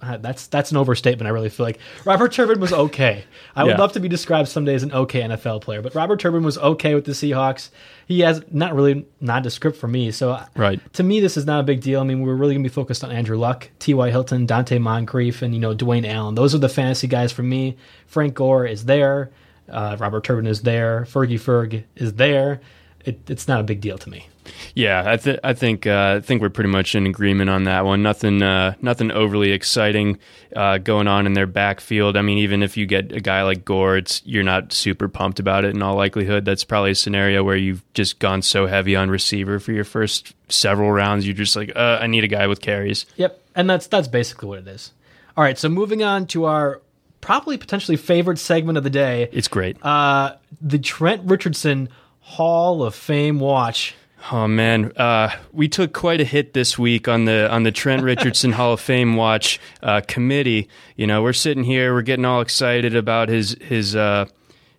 that's 0.01 0.47
that's 0.47 0.71
an 0.71 0.77
overstatement. 0.77 1.27
I 1.27 1.31
really 1.31 1.49
feel 1.49 1.65
like 1.65 1.79
Robert 2.05 2.31
Turbin 2.31 2.59
was 2.59 2.71
okay. 2.73 3.23
I 3.55 3.63
would 3.63 3.71
Yeah. 3.71 3.77
love 3.77 3.91
to 3.93 3.99
be 3.99 4.07
described 4.07 4.47
someday 4.49 4.73
as 4.75 4.83
an 4.83 4.91
okay 4.93 5.21
NFL 5.21 5.61
player, 5.61 5.81
but 5.81 5.93
Robert 5.95 6.19
Turbin 6.19 6.43
was 6.43 6.57
okay 6.57 6.95
with 6.95 7.05
the 7.05 7.11
Seahawks. 7.11 7.69
He 8.07 8.21
has 8.21 8.41
not 8.51 8.73
really 8.75 9.05
not 9.21 9.39
nondescript 9.39 9.77
for 9.77 9.87
me. 9.87 10.11
So 10.11 10.31
uh, 10.31 10.45
Right. 10.55 10.79
to 10.93 11.03
me, 11.03 11.19
this 11.19 11.37
is 11.37 11.45
not 11.45 11.59
a 11.59 11.63
big 11.63 11.81
deal. 11.81 11.99
I 11.99 12.03
mean, 12.03 12.21
we're 12.21 12.33
really 12.35 12.53
gonna 12.55 12.63
be 12.63 12.69
focused 12.69 13.03
on 13.03 13.11
Andrew 13.11 13.37
Luck, 13.37 13.69
T.Y. 13.79 14.09
Hilton, 14.09 14.47
Donte 14.47 14.79
Moncrief, 14.79 15.41
and 15.41 15.53
you 15.53 15.59
know 15.59 15.75
Dwayne 15.75 16.07
Allen. 16.07 16.35
Those 16.35 16.55
are 16.55 16.59
the 16.59 16.69
fantasy 16.69 17.07
guys 17.07 17.31
for 17.31 17.43
me. 17.43 17.77
Frank 18.07 18.33
Gore 18.33 18.65
is 18.65 18.85
there. 18.85 19.29
Uh, 19.69 19.95
Robert 19.99 20.23
Turbin 20.23 20.47
is 20.47 20.61
there. 20.61 21.05
Fergie 21.09 21.39
Ferg 21.39 21.83
is 21.95 22.13
there. 22.13 22.59
It, 23.05 23.29
it's 23.29 23.47
not 23.47 23.59
a 23.59 23.63
big 23.63 23.81
deal 23.81 23.97
to 23.97 24.09
me. 24.09 24.27
Yeah, 24.75 25.03
I, 25.05 25.17
th- 25.17 25.39
I 25.43 25.53
think 25.53 25.85
uh, 25.87 26.15
I 26.17 26.21
think 26.21 26.41
we're 26.41 26.49
pretty 26.49 26.69
much 26.71 26.95
in 26.95 27.05
agreement 27.05 27.49
on 27.49 27.63
that 27.65 27.85
one. 27.85 28.01
Nothing 28.01 28.41
uh, 28.41 28.73
nothing 28.81 29.11
overly 29.11 29.51
exciting 29.51 30.17
uh, 30.55 30.79
going 30.79 31.07
on 31.07 31.25
in 31.25 31.33
their 31.33 31.45
backfield. 31.47 32.17
I 32.17 32.21
mean, 32.23 32.39
even 32.39 32.63
if 32.63 32.75
you 32.75 32.85
get 32.85 33.11
a 33.11 33.19
guy 33.21 33.43
like 33.43 33.63
Gore, 33.63 33.97
it's 33.97 34.21
you're 34.25 34.43
not 34.43 34.73
super 34.73 35.07
pumped 35.07 35.39
about 35.39 35.65
it. 35.65 35.75
In 35.75 35.81
all 35.83 35.95
likelihood, 35.95 36.45
that's 36.45 36.63
probably 36.63 36.91
a 36.91 36.95
scenario 36.95 37.43
where 37.43 37.55
you've 37.55 37.83
just 37.93 38.19
gone 38.19 38.41
so 38.41 38.65
heavy 38.65 38.95
on 38.95 39.09
receiver 39.09 39.59
for 39.59 39.71
your 39.71 39.83
first 39.85 40.33
several 40.49 40.91
rounds. 40.91 41.25
You're 41.27 41.35
just 41.35 41.55
like, 41.55 41.71
uh, 41.75 41.99
I 42.01 42.07
need 42.07 42.23
a 42.23 42.27
guy 42.27 42.47
with 42.47 42.59
carries. 42.59 43.05
Yep, 43.17 43.39
and 43.55 43.69
that's 43.69 43.87
that's 43.87 44.07
basically 44.07 44.49
what 44.49 44.59
it 44.59 44.67
is. 44.67 44.93
All 45.37 45.43
right, 45.43 45.57
so 45.57 45.69
moving 45.69 46.01
on 46.03 46.25
to 46.27 46.45
our 46.45 46.81
probably 47.21 47.57
potentially 47.57 47.97
favorite 47.97 48.39
segment 48.39 48.77
of 48.77 48.83
the 48.83 48.89
day, 48.89 49.29
It's 49.31 49.47
great. 49.47 49.77
uh, 49.85 50.35
the 50.61 50.79
Trent 50.79 51.21
Richardson 51.25 51.89
Hall 52.29 52.83
of 52.83 52.93
Fame 52.93 53.39
watch. 53.39 53.95
Oh 54.31 54.47
man, 54.47 54.91
uh, 54.95 55.35
we 55.51 55.67
took 55.67 55.93
quite 55.93 56.21
a 56.21 56.23
hit 56.23 56.53
this 56.53 56.77
week 56.77 57.07
on 57.07 57.25
the 57.25 57.51
on 57.51 57.63
the 57.63 57.71
Trent 57.71 58.03
Richardson 58.03 58.51
Hall 58.51 58.73
of 58.73 58.79
Fame 58.79 59.15
watch 59.15 59.59
uh, 59.81 60.01
committee. 60.07 60.69
You 60.95 61.07
know, 61.07 61.23
we're 61.23 61.33
sitting 61.33 61.63
here, 61.63 61.91
we're 61.91 62.03
getting 62.03 62.25
all 62.25 62.39
excited 62.39 62.95
about 62.95 63.29
his 63.29 63.57
his 63.61 63.95
uh, 63.95 64.27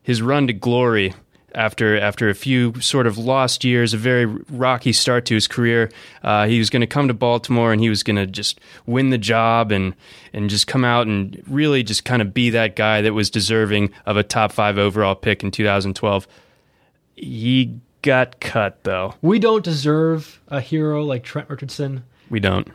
his 0.00 0.22
run 0.22 0.46
to 0.46 0.52
glory 0.52 1.12
after 1.52 1.98
after 1.98 2.28
a 2.28 2.36
few 2.36 2.80
sort 2.80 3.08
of 3.08 3.18
lost 3.18 3.64
years, 3.64 3.92
a 3.94 3.98
very 3.98 4.26
rocky 4.26 4.92
start 4.92 5.26
to 5.26 5.34
his 5.34 5.48
career. 5.48 5.90
Uh, 6.22 6.46
he 6.46 6.60
was 6.60 6.70
going 6.70 6.82
to 6.82 6.86
come 6.86 7.08
to 7.08 7.14
Baltimore 7.14 7.72
and 7.72 7.80
he 7.80 7.88
was 7.88 8.04
going 8.04 8.16
to 8.16 8.26
just 8.28 8.60
win 8.86 9.10
the 9.10 9.18
job 9.18 9.72
and 9.72 9.96
and 10.32 10.50
just 10.50 10.68
come 10.68 10.84
out 10.84 11.08
and 11.08 11.42
really 11.48 11.82
just 11.82 12.04
kind 12.04 12.22
of 12.22 12.32
be 12.32 12.48
that 12.50 12.76
guy 12.76 13.02
that 13.02 13.12
was 13.12 13.28
deserving 13.28 13.90
of 14.06 14.16
a 14.16 14.22
top 14.22 14.52
five 14.52 14.78
overall 14.78 15.16
pick 15.16 15.42
in 15.42 15.50
2012. 15.50 16.28
He 17.20 17.78
got 18.02 18.40
cut 18.40 18.82
though. 18.84 19.14
We 19.22 19.38
don't 19.38 19.64
deserve 19.64 20.40
a 20.48 20.60
hero 20.60 21.02
like 21.04 21.22
Trent 21.22 21.50
Richardson, 21.50 22.04
We 22.30 22.40
don't. 22.40 22.68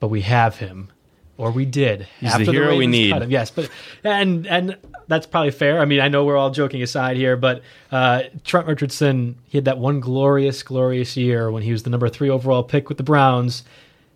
but 0.00 0.08
we 0.08 0.22
have 0.22 0.56
him, 0.56 0.90
or 1.38 1.50
we 1.50 1.64
did. 1.64 2.08
He's 2.20 2.36
the 2.36 2.44
hero 2.44 2.76
we 2.76 2.86
need. 2.86 3.12
cut 3.12 3.22
him. 3.22 3.30
Yes, 3.30 3.50
but 3.50 3.70
and 4.02 4.46
and 4.46 4.76
that's 5.06 5.26
probably 5.26 5.50
fair. 5.52 5.80
I 5.80 5.84
mean, 5.84 6.00
I 6.00 6.08
know 6.08 6.24
we're 6.24 6.36
all 6.36 6.50
joking 6.50 6.82
aside 6.82 7.16
here, 7.16 7.36
but 7.36 7.62
uh, 7.92 8.22
Trent 8.42 8.66
Richardson, 8.66 9.36
he 9.44 9.58
had 9.58 9.66
that 9.66 9.78
one 9.78 10.00
glorious, 10.00 10.62
glorious 10.62 11.16
year 11.16 11.50
when 11.50 11.62
he 11.62 11.72
was 11.72 11.82
the 11.84 11.90
number 11.90 12.08
three 12.08 12.30
overall 12.30 12.62
pick 12.64 12.88
with 12.88 12.98
the 12.98 13.04
Browns. 13.04 13.62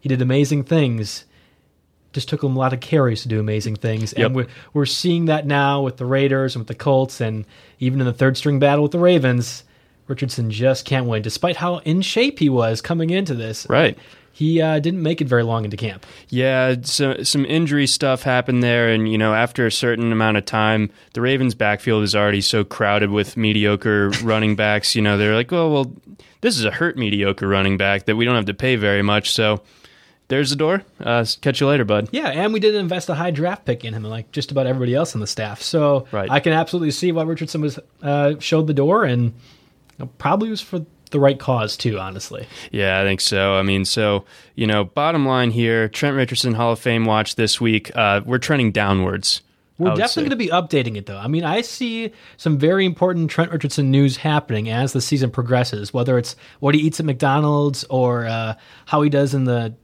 He 0.01 0.09
did 0.09 0.23
amazing 0.23 0.65
things. 0.65 1.25
Just 2.15 2.29
took 2.31 2.43
him 2.43 2.57
a 2.57 2.59
lot 2.59 2.73
of 2.73 2.81
carries 2.81 3.23
to 3.23 3.29
do 3.29 3.39
amazing 3.39 3.77
things, 3.77 4.15
Yep. 4.17 4.27
and 4.27 4.35
we're 4.35 4.47
we're 4.73 4.87
seeing 4.87 5.27
that 5.27 5.47
now 5.47 5.83
with 5.83 5.99
the 5.99 6.07
Raiders 6.07 6.57
and 6.57 6.61
with 6.63 6.69
the 6.69 6.75
Colts, 6.75 7.21
and 7.21 7.45
even 7.81 8.01
in 8.01 8.07
the 8.07 8.13
third 8.15 8.37
string 8.37 8.59
battle 8.59 8.83
with 8.83 8.93
the 8.93 8.99
Ravens. 8.99 9.63
Richardson 10.09 10.51
just 10.51 10.85
can't 10.85 11.07
win, 11.07 11.23
despite 11.23 11.57
how 11.57 11.79
in 11.79 12.03
shape 12.03 12.39
he 12.39 12.49
was 12.49 12.81
coming 12.81 13.11
into 13.11 13.35
this. 13.35 13.67
Right. 13.69 13.97
He 14.33 14.61
uh, 14.63 14.79
didn't 14.79 15.03
make 15.03 15.21
it 15.21 15.27
very 15.27 15.43
long 15.43 15.65
into 15.65 15.77
camp. 15.77 16.07
Yeah, 16.29 16.77
so, 16.83 17.25
some 17.25 17.45
injury 17.45 17.89
stuff 17.89 18.23
happened 18.23 18.63
there, 18.63 18.89
and 18.89 19.11
you 19.11 19.19
know, 19.19 19.35
after 19.35 19.67
a 19.67 19.73
certain 19.73 20.13
amount 20.13 20.37
of 20.37 20.45
time, 20.45 20.91
the 21.15 21.21
Ravens' 21.21 21.57
backfield 21.57 22.05
is 22.05 22.15
already 22.15 22.41
so 22.41 22.63
crowded 22.63 23.11
with 23.11 23.37
mediocre 23.37 24.11
running 24.23 24.55
backs. 24.55 24.95
You 24.95 25.03
know, 25.03 25.19
they're 25.19 25.35
like, 25.35 25.53
oh 25.53 25.73
well, 25.73 25.93
this 26.41 26.57
is 26.57 26.65
a 26.65 26.71
hurt 26.71 26.97
mediocre 26.97 27.49
running 27.49 27.77
back 27.77 28.05
that 28.07 28.15
we 28.15 28.25
don't 28.25 28.37
have 28.37 28.47
to 28.47 28.55
pay 28.55 28.77
very 28.77 29.03
much. 29.03 29.33
So 29.33 29.61
there's 30.29 30.51
the 30.51 30.57
door. 30.57 30.85
Uh, 31.01 31.25
catch 31.41 31.61
you 31.61 31.67
later, 31.67 31.85
bud. 31.85 32.09
Yeah, 32.13 32.29
and 32.29 32.53
we 32.53 32.61
did 32.61 32.77
invest 32.77 33.09
a 33.09 33.15
high 33.15 33.33
draft 33.33 33.65
pick 33.65 33.85
in 33.85 33.93
him, 33.93 34.05
like 34.05 34.31
just 34.31 34.53
about 34.53 34.69
everybody 34.69 34.95
else 34.95 35.17
on 35.17 35.21
the 35.21 35.27
staff. 35.27 35.63
So 35.63 36.07
Right. 36.13 36.31
I 36.31 36.39
can 36.39 36.53
absolutely 36.53 36.93
see 36.93 37.11
why 37.11 37.25
Richardson 37.25 37.61
was 37.61 37.81
uh, 38.03 38.35
showed 38.39 38.69
the 38.69 38.75
door, 38.75 39.05
and 39.05 39.33
probably 40.19 40.51
was 40.51 40.61
for 40.61 40.85
the 41.11 41.21
right 41.21 41.39
cause 41.39 41.77
too. 41.77 41.99
Honestly, 41.99 42.47
Yeah, 42.71 43.01
I 43.01 43.05
think 43.05 43.21
so. 43.21 43.55
I 43.55 43.63
mean, 43.63 43.85
so 43.85 44.25
you 44.55 44.67
know, 44.67 44.85
bottom 44.85 45.27
line 45.27 45.51
here, 45.51 45.89
Trent 45.89 46.17
Richardson 46.17 46.55
Hall 46.55 46.73
of 46.73 46.79
Fame 46.79 47.05
watch 47.05 47.37
this 47.37 47.61
week. 47.61 47.95
Uh, 47.97 48.21
we're 48.25 48.39
trending 48.39 48.73
downwards. 48.73 49.43
We're 49.79 49.95
definitely 49.95 50.25
going 50.25 50.31
to 50.31 50.37
be 50.37 50.49
updating 50.49 50.97
it 50.97 51.07
though. 51.07 51.19
I 51.19 51.29
mean, 51.29 51.45
I 51.45 51.61
see 51.61 52.13
some 52.37 52.59
very 52.59 52.85
important 52.85 53.31
Trent 53.31 53.53
Richardson 53.53 53.93
news 53.93 54.17
happening 54.17 54.69
as 54.69 54.93
the 54.93 55.01
season 55.01 55.31
progresses. 55.31 55.95
Whether 55.95 56.19
it's 56.19 56.35
what 56.59 56.75
he 56.75 56.81
eats 56.81 56.99
at 56.99 57.07
McDonald's 57.07 57.85
or 57.85 58.27
uh, 58.27 58.55
how 58.87 59.03
he 59.03 59.09
does 59.09 59.35
in 59.35 59.45
the 59.45 59.75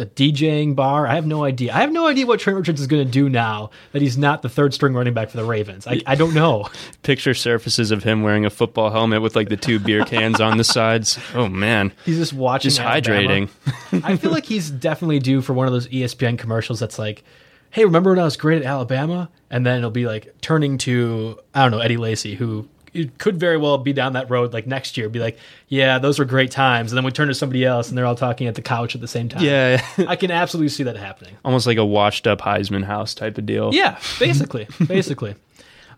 the 0.00 0.06
DJing 0.32 0.74
bar. 0.74 1.06
I 1.06 1.14
have 1.14 1.26
no 1.26 1.44
idea. 1.44 1.72
I 1.74 1.80
have 1.80 1.92
no 1.92 2.06
idea 2.06 2.24
what 2.26 2.40
Trent 2.40 2.56
Richardson 2.58 2.82
is 2.82 2.86
going 2.86 3.04
to 3.04 3.10
do 3.10 3.28
now 3.28 3.70
that 3.92 4.00
he's 4.00 4.16
not 4.16 4.40
the 4.40 4.48
third 4.48 4.72
string 4.72 4.94
running 4.94 5.12
back 5.12 5.28
for 5.28 5.36
the 5.36 5.44
Ravens. 5.44 5.86
I, 5.86 6.00
I 6.06 6.14
don't 6.14 6.32
know. 6.32 6.68
picture 7.02 7.34
surfaces 7.34 7.90
of 7.90 8.02
him 8.02 8.22
wearing 8.22 8.46
a 8.46 8.50
football 8.50 8.90
helmet 8.90 9.20
with 9.20 9.36
like 9.36 9.50
the 9.50 9.56
two 9.58 9.78
beer 9.78 10.04
cans 10.04 10.40
on 10.40 10.56
the 10.56 10.64
sides. 10.64 11.18
Oh 11.34 11.48
man, 11.48 11.92
He's 12.06 12.16
just 12.16 12.32
watching. 12.32 12.70
just 12.70 12.80
Alabama. 12.80 13.46
hydrating. 13.48 14.02
I 14.04 14.16
feel 14.16 14.30
like 14.30 14.46
he's 14.46 14.70
definitely 14.70 15.18
due 15.18 15.42
for 15.42 15.52
one 15.52 15.66
of 15.66 15.72
those 15.72 15.86
ESPN 15.88 16.38
commercials 16.38 16.80
that's 16.80 16.98
like, 16.98 17.22
"Hey, 17.70 17.84
remember 17.84 18.10
when 18.10 18.18
I 18.18 18.24
was 18.24 18.36
great 18.38 18.62
at 18.62 18.66
Alabama?" 18.66 19.28
And 19.50 19.66
then 19.66 19.78
it'll 19.78 19.90
be 19.90 20.06
like 20.06 20.34
turning 20.40 20.78
to 20.78 21.38
I 21.54 21.62
don't 21.62 21.72
know 21.72 21.80
Eddie 21.80 21.96
Lacy, 21.98 22.34
who 22.36 22.68
it 22.92 23.18
could 23.18 23.38
very 23.38 23.56
well 23.56 23.78
be 23.78 23.92
down 23.92 24.14
that 24.14 24.30
road 24.30 24.52
like 24.52 24.66
next 24.66 24.96
year. 24.96 25.08
Be 25.08 25.18
like, 25.18 25.38
"Yeah, 25.68 25.98
those 25.98 26.18
were 26.18 26.24
great 26.24 26.50
times." 26.50 26.92
And 26.92 26.96
then 26.96 27.04
we 27.04 27.10
turn 27.10 27.28
to 27.28 27.34
somebody 27.34 27.64
else, 27.64 27.88
and 27.88 27.96
they're 27.98 28.06
all 28.06 28.14
talking 28.14 28.46
at 28.46 28.54
the 28.54 28.62
couch 28.62 28.94
at 28.94 29.00
the 29.00 29.08
same 29.08 29.28
time. 29.28 29.42
Yeah, 29.44 29.84
I 30.08 30.16
can 30.16 30.30
absolutely 30.30 30.68
see 30.70 30.82
that 30.84 30.96
happening. 30.96 31.36
almost 31.44 31.66
like 31.66 31.78
a 31.78 31.84
washed 31.84 32.26
up 32.26 32.40
Heisman 32.40 32.84
house 32.84 33.14
type 33.14 33.38
of 33.38 33.46
deal. 33.46 33.70
Yeah, 33.74 33.98
basically, 34.18 34.66
basically. 34.86 35.34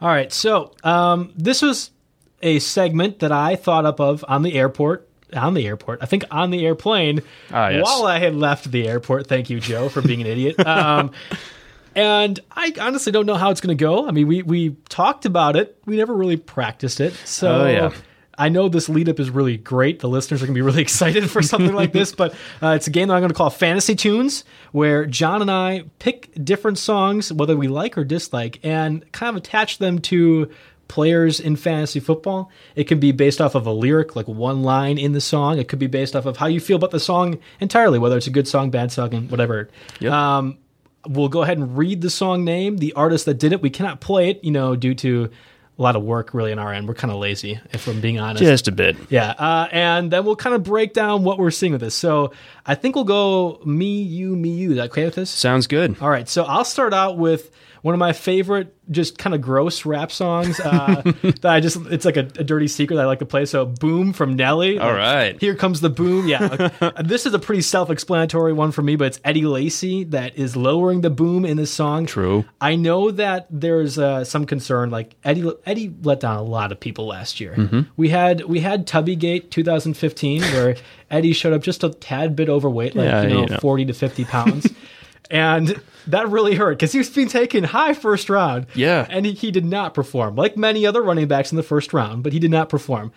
All 0.01 0.09
right, 0.09 0.33
so 0.33 0.73
um, 0.85 1.33
this 1.37 1.63
was 1.63 1.91
a 2.43 2.59
segment 2.59 3.21
that 3.21 3.31
I 3.33 3.55
thought 3.57 3.85
up 3.87 4.01
of 4.01 4.25
on 4.29 4.43
the 4.43 4.55
airport. 4.55 5.09
On 5.35 5.55
the 5.55 5.67
airport, 5.67 6.01
I 6.03 6.07
think 6.07 6.25
on 6.31 6.51
the 6.51 6.67
airplane 6.67 7.23
Ah, 7.51 7.69
yes. 7.71 7.83
while 7.87 8.05
I 8.05 8.19
had 8.19 8.35
left 8.37 8.71
the 8.71 8.87
airport. 8.87 9.29
Thank 9.29 9.49
you, 9.49 9.61
Joe, 9.61 9.89
for 9.89 10.03
being 10.03 10.21
an 10.21 10.27
idiot. 10.27 10.61
Um, 10.67 11.11
and 11.95 12.39
I 12.51 12.73
honestly 12.81 13.13
don't 13.13 13.27
know 13.27 13.35
how 13.35 13.51
it's 13.51 13.61
going 13.61 13.77
to 13.77 13.83
go. 13.83 14.07
I 14.07 14.11
mean, 14.11 14.27
we 14.27 14.43
we 14.43 14.77
talked 14.89 15.25
about 15.25 15.57
it, 15.57 15.79
we 15.87 15.97
never 15.97 16.15
really 16.15 16.37
practiced 16.37 17.01
it. 17.01 17.15
So 17.25 17.63
Oh, 17.63 17.67
yeah. 17.67 17.93
I 18.39 18.49
know 18.49 18.69
this 18.71 18.89
lead 18.89 19.11
up 19.11 19.21
is 19.21 19.29
really 19.29 19.59
great. 19.59 20.01
The 20.01 20.09
listeners 20.09 20.43
are 20.43 20.47
going 20.47 20.55
to 20.55 20.59
be 20.59 20.63
really 20.63 20.81
excited 20.89 21.31
for 21.31 21.43
something 21.43 21.75
like 21.75 21.93
this, 21.93 22.13
but 22.15 22.33
uh, 22.63 22.69
it's 22.69 22.87
a 22.87 22.91
game 22.91 23.09
that 23.09 23.15
I'm 23.15 23.21
going 23.21 23.29
to 23.29 23.35
call 23.35 23.51
Fantasy 23.51 23.95
Tunes, 23.95 24.45
where 24.73 25.05
John 25.05 25.43
and 25.43 25.51
I 25.51 25.85
pick 25.99 26.33
different 26.43 26.79
songs, 26.79 27.31
whether 27.31 27.57
we 27.57 27.69
like 27.69 27.99
or 27.99 28.05
dislike, 28.05 28.59
and 28.63 29.11
kind 29.13 29.37
of 29.37 29.43
attach 29.43 29.79
them 29.79 29.99
to 30.01 30.51
players 30.89 31.41
in 31.41 31.57
fantasy 31.57 32.01
football. 32.01 32.51
It 32.75 32.85
can 32.85 33.01
be 33.01 33.13
based 33.13 33.41
off 33.41 33.55
of 33.55 33.67
a 33.67 33.71
lyric, 33.71 34.17
like 34.17 34.29
one 34.29 34.63
line 34.63 34.99
in 34.99 35.13
the 35.13 35.21
song. 35.21 35.59
It 35.59 35.69
could 35.69 35.79
be 35.79 35.87
based 35.87 36.17
off 36.17 36.27
of 36.27 36.37
how 36.39 36.47
you 36.47 36.59
feel 36.61 36.77
about 36.77 36.91
the 36.91 37.01
song 37.01 37.39
entirely, 37.61 37.99
whether 37.99 38.17
it's 38.17 38.27
a 38.27 38.31
good 38.31 38.49
song, 38.49 38.71
bad 38.71 38.93
song, 38.93 39.15
and 39.15 39.31
whatever. 39.31 39.69
Um, 40.11 40.59
we'll 41.07 41.29
go 41.29 41.43
ahead 41.43 41.59
and 41.59 41.77
read 41.77 42.01
the 42.01 42.11
song 42.11 42.45
name, 42.45 42.79
the 42.79 42.93
artist 42.95 43.25
that 43.27 43.35
did 43.35 43.53
it. 43.53 43.63
We 43.63 43.71
cannot 43.71 44.01
play 44.01 44.31
it, 44.31 44.43
you 44.45 44.51
know, 44.51 44.77
due 44.77 44.95
to 44.97 45.31
a 45.79 45.83
lot 45.83 45.97
of 45.97 46.03
work 46.03 46.35
really 46.35 46.53
on 46.53 46.59
our 46.59 46.73
end. 46.73 46.87
We're 46.87 46.95
kind 46.95 47.11
of 47.11 47.19
lazy, 47.19 47.59
if 47.73 47.87
I'm 47.89 48.01
being 48.01 48.19
honest. 48.19 48.43
just 48.43 48.69
a 48.69 48.73
bit. 48.73 48.97
Yeah, 49.09 49.31
uh, 49.31 49.69
and 49.73 50.11
then 50.11 50.25
we'll 50.25 50.37
kind 50.37 50.55
of 50.55 50.63
break 50.63 50.93
down 50.93 51.25
what 51.25 51.39
we're 51.39 51.51
seeing 51.51 51.73
with 51.73 51.81
this. 51.81 51.95
So 51.95 52.33
I 52.67 52.75
think 52.75 52.95
we'll 52.95 53.05
go 53.05 53.61
me, 53.65 54.03
you, 54.03 54.37
me, 54.37 54.51
you. 54.51 54.71
Is 54.73 54.77
that 54.77 54.91
okay 54.91 55.05
with 55.05 55.15
this? 55.15 55.31
Sounds 55.31 55.67
good. 55.67 55.97
All 56.01 56.11
right, 56.11 56.29
so 56.29 56.45
I'll 56.45 56.65
start 56.65 56.93
out 56.93 57.17
with 57.19 57.51
one 57.83 57.95
of 57.95 57.99
my 57.99 58.13
favorite, 58.13 58.75
just 58.91 59.19
kind 59.19 59.35
of 59.35 59.41
gross 59.41 59.85
rap 59.85 60.11
songs 60.11 60.59
uh, 60.61 61.03
that 61.23 61.45
I 61.45 61.61
just, 61.61 61.77
it's 61.87 62.05
like 62.05 62.17
a, 62.17 62.21
a 62.21 62.45
dirty 62.45 62.69
secret 62.69 62.97
that 62.97 63.03
I 63.03 63.07
like 63.07 63.19
to 63.21 63.27
play. 63.27 63.45
So, 63.45 63.67
Boom 63.67 64.13
from 64.13 64.35
Nelly. 64.35 64.79
All 64.79 64.93
right. 64.93 65.39
Here 65.41 65.55
comes 65.55 65.81
the 65.81 65.91
boom. 65.91 66.27
Yeah. 66.27 66.69
this 67.05 67.27
is 67.27 67.35
a 67.35 67.39
pretty 67.39 67.63
self 67.63 67.91
explanatory 67.91 68.53
one 68.53 68.73
for 68.73 68.83
me, 68.83 68.97
but 68.97 69.09
it's 69.09 69.21
Eddie 69.25 69.47
Lacy 69.47 70.05
that 70.05 70.37
is 70.37 70.57
lowering 70.57 71.01
the 71.01 71.11
boom 71.11 71.45
in 71.45 71.57
this 71.57 71.73
song. 71.73 72.07
True. 72.07 72.45
I 72.61 72.77
know 72.77 73.11
that 73.11 73.47
there's 73.51 73.99
uh, 73.99 74.25
some 74.25 74.47
concern. 74.47 74.91
Like 74.91 75.17
Eddie, 75.25 75.51
Eddie 75.67 75.95
let 76.03 76.21
down 76.21 76.37
a 76.37 76.43
lot 76.43 76.73
of 76.73 76.79
people 76.79 77.07
last 77.07 77.41
year. 77.41 77.55
Mm-hmm. 77.57 77.81
We 77.97 78.11
had 78.11 78.45
we 78.45 78.61
had 78.61 78.87
Tubbygate 78.87 79.51
2015, 79.51 80.43
where 80.43 80.77
Eddie 81.11 81.33
showed 81.33 81.53
up 81.53 81.63
just 81.63 81.83
a 81.85 81.91
tad 81.91 82.37
bit 82.37 82.49
overweight, 82.49 82.95
like 82.95 83.07
Yeah, 83.07 83.23
you 83.23 83.29
know, 83.29 83.41
you 83.41 83.47
know. 83.47 83.59
40 83.59 83.87
to 83.87 83.93
50 83.93 84.25
pounds, 84.25 84.67
and 85.31 85.81
that 86.07 86.29
really 86.29 86.55
hurt 86.55 86.79
because 86.79 86.93
he 86.93 86.99
was 86.99 87.11
being 87.11 87.29
taken 87.29 87.65
high 87.65 87.95
first 87.95 88.29
round. 88.29 88.67
Yeah. 88.75 89.07
and 89.09 89.25
he, 89.27 89.33
he 89.33 89.51
did 89.51 89.65
not 89.65 89.95
perform 89.95 90.37
like 90.37 90.57
many 90.57 90.87
other 90.87 91.03
running 91.03 91.29
backs 91.29 91.53
in 91.53 91.57
the 91.57 91.63
first 91.63 91.93
round, 91.93 92.23
but 92.23 92.33
he 92.33 92.39
did 92.39 92.51
not 92.51 92.69
perform. 92.69 93.13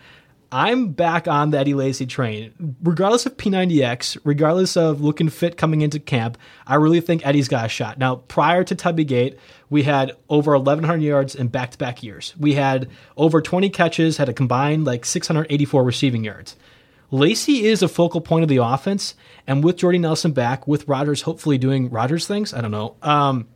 I'm 0.52 0.89
back 0.91 1.28
on 1.28 1.50
the 1.50 1.60
Eddie 1.60 1.74
Lacy 1.74 2.06
train. 2.06 2.78
Regardless 2.82 3.26
of 3.26 3.36
P90X, 3.36 4.20
regardless 4.24 4.78
of 4.78 5.02
looking 5.02 5.28
fit 5.28 5.58
coming 5.58 5.82
into 5.82 6.00
camp, 6.00 6.38
I 6.65 6.76
really 6.76 7.02
think 7.02 7.26
Eddie's 7.26 7.48
got 7.50 7.65
a 7.65 7.70
shot. 7.70 7.98
Now, 7.98 8.18
prior 8.18 8.63
to 8.63 8.76
Tubby 8.76 9.04
Gate, 9.04 9.38
we 9.70 9.84
had 9.84 10.13
over 10.30 10.52
1,100 10.52 11.02
yards 11.02 11.36
in 11.36 11.48
back 11.48 11.72
to 11.72 11.78
back 11.78 12.04
years. 12.04 12.34
We 12.39 12.54
had 12.54 12.88
over 13.18 13.41
20 13.41 13.70
catches, 13.72 14.18
had 14.18 14.30
a 14.30 14.34
combined 14.34 14.86
like 14.86 15.04
684 15.04 15.84
receiving 15.84 16.24
yards. 16.24 16.56
Lacy 17.15 17.65
is 17.65 17.82
a 17.82 17.88
focal 17.88 18.19
point 18.19 18.43
of 18.43 18.49
the 18.49 18.58
offense, 18.58 19.15
and 19.47 19.63
with 19.63 19.78
Jordy 19.78 19.97
Nelson 19.97 20.34
back, 20.34 20.67
with 20.67 20.88
Rodgers 20.88 21.21
hopefully 21.21 21.58
doing 21.58 21.89
Rodgers 21.89 22.28
things, 22.28 22.54
I 22.54 22.60
don't 22.60 22.71
know. 22.71 22.95
Um, 23.01 23.47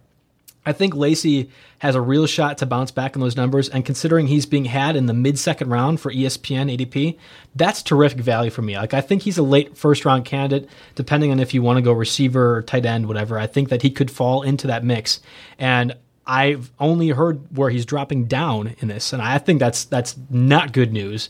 I 0.65 0.71
think 0.71 0.95
Lacy 0.95 1.49
has 1.79 1.95
a 1.95 2.01
real 2.01 2.25
shot 2.25 2.59
to 2.59 2.65
bounce 2.65 2.91
back 2.91 3.15
in 3.15 3.21
those 3.21 3.35
numbers. 3.35 3.69
And 3.69 3.85
considering 3.85 4.27
he's 4.27 4.45
being 4.45 4.65
had 4.65 4.95
in 4.95 5.07
the 5.07 5.13
mid 5.13 5.39
second 5.39 5.69
round 5.69 5.99
for 5.99 6.11
ESPN 6.11 6.77
ADP, 6.77 7.17
that's 7.55 7.81
terrific 7.81 8.19
value 8.19 8.51
for 8.51 8.61
me. 8.61 8.77
Like, 8.77 8.93
I 8.93 9.01
think 9.01 9.23
he's 9.23 9.37
a 9.37 9.43
late 9.43 9.77
first 9.77 10.05
round 10.05 10.25
candidate, 10.25 10.69
depending 10.95 11.31
on 11.31 11.39
if 11.39 11.53
you 11.53 11.61
want 11.61 11.77
to 11.77 11.81
go 11.81 11.91
receiver 11.91 12.57
or 12.57 12.61
tight 12.61 12.85
end, 12.85 13.07
whatever. 13.07 13.39
I 13.39 13.47
think 13.47 13.69
that 13.69 13.81
he 13.81 13.89
could 13.89 14.11
fall 14.11 14.41
into 14.41 14.67
that 14.67 14.83
mix. 14.83 15.21
And 15.57 15.95
I've 16.27 16.71
only 16.79 17.09
heard 17.09 17.57
where 17.57 17.69
he's 17.69 17.85
dropping 17.85 18.25
down 18.25 18.75
in 18.79 18.89
this. 18.89 19.11
And 19.11 19.21
I 19.21 19.37
think 19.37 19.59
that's, 19.59 19.85
that's 19.85 20.15
not 20.29 20.71
good 20.71 20.93
news 20.93 21.29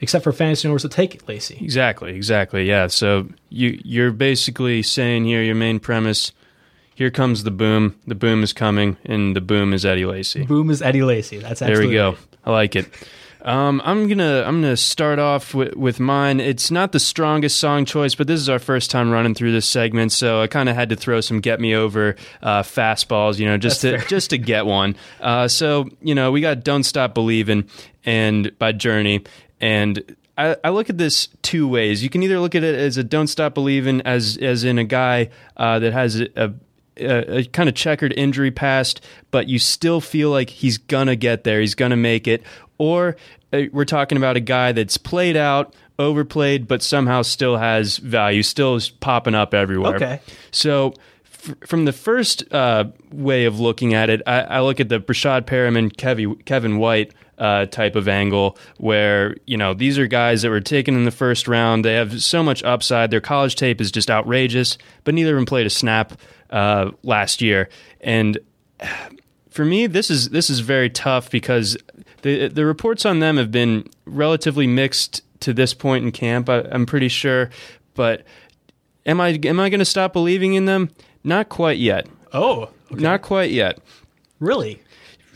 except 0.00 0.24
for 0.24 0.32
fantasy 0.32 0.68
owners 0.68 0.82
to 0.82 0.88
take 0.88 1.14
it 1.14 1.28
Lacy. 1.28 1.58
Exactly, 1.60 2.14
exactly. 2.14 2.64
Yeah. 2.64 2.86
So 2.88 3.28
you 3.50 3.80
you're 3.84 4.12
basically 4.12 4.82
saying 4.82 5.24
here 5.24 5.42
your 5.42 5.54
main 5.54 5.80
premise 5.80 6.32
here 6.94 7.10
comes 7.12 7.44
the 7.44 7.52
boom. 7.52 7.94
The 8.08 8.16
boom 8.16 8.42
is 8.42 8.52
coming, 8.52 8.96
and 9.04 9.36
the 9.36 9.40
boom 9.40 9.72
is 9.72 9.86
Eddie 9.86 10.04
Lacy. 10.04 10.44
Boom 10.44 10.68
is 10.68 10.82
Eddie 10.82 11.02
Lacy. 11.02 11.38
That's 11.38 11.60
there 11.60 11.78
we 11.78 11.92
go. 11.92 12.10
Right. 12.10 12.18
I 12.44 12.50
like 12.50 12.74
it. 12.74 12.88
Um, 13.42 13.80
I'm 13.84 14.08
gonna 14.08 14.42
I'm 14.44 14.60
gonna 14.60 14.76
start 14.76 15.20
off 15.20 15.54
with, 15.54 15.76
with 15.76 16.00
mine. 16.00 16.40
It's 16.40 16.72
not 16.72 16.90
the 16.90 16.98
strongest 16.98 17.58
song 17.58 17.84
choice, 17.84 18.16
but 18.16 18.26
this 18.26 18.40
is 18.40 18.48
our 18.48 18.58
first 18.58 18.90
time 18.90 19.10
running 19.10 19.34
through 19.34 19.52
this 19.52 19.66
segment, 19.66 20.10
so 20.10 20.42
I 20.42 20.48
kind 20.48 20.68
of 20.68 20.74
had 20.74 20.88
to 20.88 20.96
throw 20.96 21.20
some 21.20 21.40
get 21.40 21.60
me 21.60 21.74
over 21.74 22.16
uh, 22.42 22.62
fastballs, 22.62 23.38
you 23.38 23.46
know, 23.46 23.56
just 23.56 23.82
That's 23.82 23.92
to 23.92 23.98
fair. 24.00 24.08
just 24.08 24.30
to 24.30 24.38
get 24.38 24.66
one. 24.66 24.96
Uh, 25.20 25.46
so 25.46 25.88
you 26.02 26.16
know, 26.16 26.32
we 26.32 26.40
got 26.40 26.64
"Don't 26.64 26.82
Stop 26.82 27.14
Believing" 27.14 27.68
and 28.04 28.58
by 28.58 28.72
Journey, 28.72 29.22
and 29.60 30.16
I, 30.36 30.56
I, 30.62 30.70
look 30.70 30.88
at 30.88 30.98
this 30.98 31.28
two 31.42 31.66
ways. 31.66 32.02
You 32.02 32.10
can 32.10 32.22
either 32.22 32.38
look 32.38 32.54
at 32.54 32.62
it 32.62 32.74
as 32.74 32.96
a 32.96 33.04
"Don't 33.04 33.26
Stop 33.26 33.54
Believing," 33.54 34.00
as 34.02 34.36
as 34.36 34.64
in 34.64 34.78
a 34.78 34.84
guy 34.84 35.30
uh, 35.56 35.78
that 35.80 35.92
has 35.92 36.20
a, 36.20 36.28
a 36.36 36.52
a, 37.00 37.38
a, 37.38 37.44
kind 37.44 37.68
of 37.68 37.74
checkered 37.74 38.12
injury 38.16 38.50
past, 38.50 39.04
but 39.30 39.48
you 39.48 39.58
still 39.58 40.00
feel 40.00 40.30
like 40.30 40.50
he's 40.50 40.78
gonna 40.78 41.16
get 41.16 41.44
there, 41.44 41.60
he's 41.60 41.74
gonna 41.74 41.96
make 41.96 42.26
it. 42.26 42.42
Or 42.78 43.16
uh, 43.52 43.62
we're 43.72 43.84
talking 43.84 44.18
about 44.18 44.36
a 44.36 44.40
guy 44.40 44.72
that's 44.72 44.96
played 44.96 45.36
out, 45.36 45.74
overplayed, 45.98 46.68
but 46.68 46.82
somehow 46.82 47.22
still 47.22 47.56
has 47.56 47.98
value, 47.98 48.42
still 48.42 48.76
is 48.76 48.88
popping 48.88 49.34
up 49.34 49.54
everywhere. 49.54 49.96
Okay. 49.96 50.20
So 50.50 50.94
f- 51.24 51.54
from 51.66 51.84
the 51.84 51.92
first 51.92 52.52
uh, 52.52 52.84
way 53.12 53.44
of 53.44 53.58
looking 53.58 53.94
at 53.94 54.10
it, 54.10 54.22
I, 54.26 54.40
I 54.40 54.60
look 54.60 54.80
at 54.80 54.88
the 54.88 55.00
Breshad 55.00 55.42
Perriman, 55.42 55.96
Kevin, 55.96 56.36
Kevin 56.36 56.78
White. 56.78 57.12
Uh, 57.38 57.66
type 57.66 57.94
of 57.94 58.08
angle 58.08 58.58
where 58.78 59.36
you 59.46 59.56
know 59.56 59.72
these 59.72 59.96
are 59.96 60.08
guys 60.08 60.42
that 60.42 60.50
were 60.50 60.60
taken 60.60 60.96
in 60.96 61.04
the 61.04 61.12
first 61.12 61.46
round. 61.46 61.84
They 61.84 61.94
have 61.94 62.20
so 62.20 62.42
much 62.42 62.64
upside. 62.64 63.12
Their 63.12 63.20
college 63.20 63.54
tape 63.54 63.80
is 63.80 63.92
just 63.92 64.10
outrageous, 64.10 64.76
but 65.04 65.14
neither 65.14 65.30
of 65.30 65.36
them 65.36 65.46
played 65.46 65.64
a 65.64 65.70
snap 65.70 66.14
uh, 66.50 66.90
last 67.04 67.40
year. 67.40 67.68
And 68.00 68.38
for 69.50 69.64
me, 69.64 69.86
this 69.86 70.10
is 70.10 70.30
this 70.30 70.50
is 70.50 70.60
very 70.60 70.90
tough 70.90 71.30
because 71.30 71.76
the 72.22 72.48
the 72.48 72.64
reports 72.64 73.04
on 73.04 73.20
them 73.20 73.36
have 73.36 73.50
been 73.50 73.88
relatively 74.04 74.66
mixed 74.66 75.22
to 75.40 75.52
this 75.52 75.74
point 75.74 76.04
in 76.04 76.12
camp. 76.12 76.48
I, 76.48 76.60
am 76.60 76.86
pretty 76.86 77.08
sure, 77.08 77.50
but 77.94 78.24
am 79.06 79.20
I 79.20 79.38
am 79.44 79.60
I 79.60 79.68
going 79.68 79.80
to 79.80 79.84
stop 79.84 80.12
believing 80.12 80.54
in 80.54 80.66
them? 80.66 80.90
Not 81.24 81.48
quite 81.48 81.78
yet. 81.78 82.06
Oh, 82.32 82.70
okay. 82.92 83.02
not 83.02 83.22
quite 83.22 83.50
yet. 83.50 83.78
Really? 84.38 84.80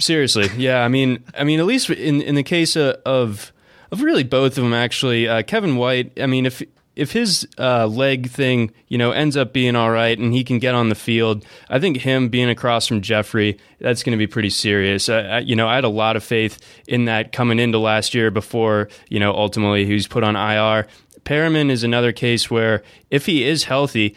Seriously, 0.03 0.49
yeah. 0.57 0.85
I 0.85 0.89
mean, 0.89 1.23
I 1.39 1.45
mean, 1.45 1.61
at 1.61 1.67
least 1.67 1.89
in 1.89 2.21
in 2.21 2.35
the 2.35 2.43
case 2.43 2.75
of 2.75 2.97
of, 3.07 3.53
of 3.93 4.03
really 4.03 4.25
both 4.25 4.59
of 4.59 4.65
them, 4.65 4.75
actually, 4.75 5.29
uh, 5.29 5.43
Kevin 5.43 5.77
White. 5.77 6.19
I 6.21 6.27
mean, 6.27 6.45
if 6.45 6.61
if 6.97 7.13
his 7.13 7.47
uh, 7.57 7.87
leg 7.87 8.29
thing, 8.29 8.73
you 8.89 8.99
know, 8.99 9.13
ends 9.13 9.37
up 9.37 9.53
being 9.53 9.77
all 9.77 9.91
right 9.91 10.19
and 10.19 10.33
he 10.33 10.45
can 10.45 10.59
get 10.59 10.75
on 10.75 10.89
the 10.89 10.97
field, 10.97 11.45
I 11.71 11.79
think 11.79 11.99
him 11.99 12.29
being 12.29 12.51
across 12.51 12.87
from 12.87 13.01
Jeffery, 13.01 13.59
that's 13.81 14.03
going 14.03 14.13
to 14.13 14.19
be 14.19 14.27
pretty 14.27 14.51
serious. 14.51 15.09
I, 15.09 15.21
I, 15.21 15.39
you 15.39 15.57
know, 15.57 15.69
I 15.69 15.77
had 15.77 15.85
a 15.85 15.89
lot 15.89 16.17
of 16.17 16.25
faith 16.25 16.59
in 16.87 17.07
that 17.07 17.33
coming 17.33 17.59
into 17.59 17.79
last 17.79 18.13
year 18.13 18.31
before, 18.31 18.89
you 19.09 19.21
know, 19.21 19.33
ultimately 19.33 19.87
he 19.87 19.95
was 19.95 20.07
put 20.07 20.25
on 20.25 20.37
IR. 20.37 20.87
Perriman 21.25 21.71
is 21.71 21.85
another 21.85 22.13
case 22.13 22.51
where 22.51 22.83
if 23.11 23.27
he 23.27 23.45
is 23.45 23.65
healthy, 23.65 24.17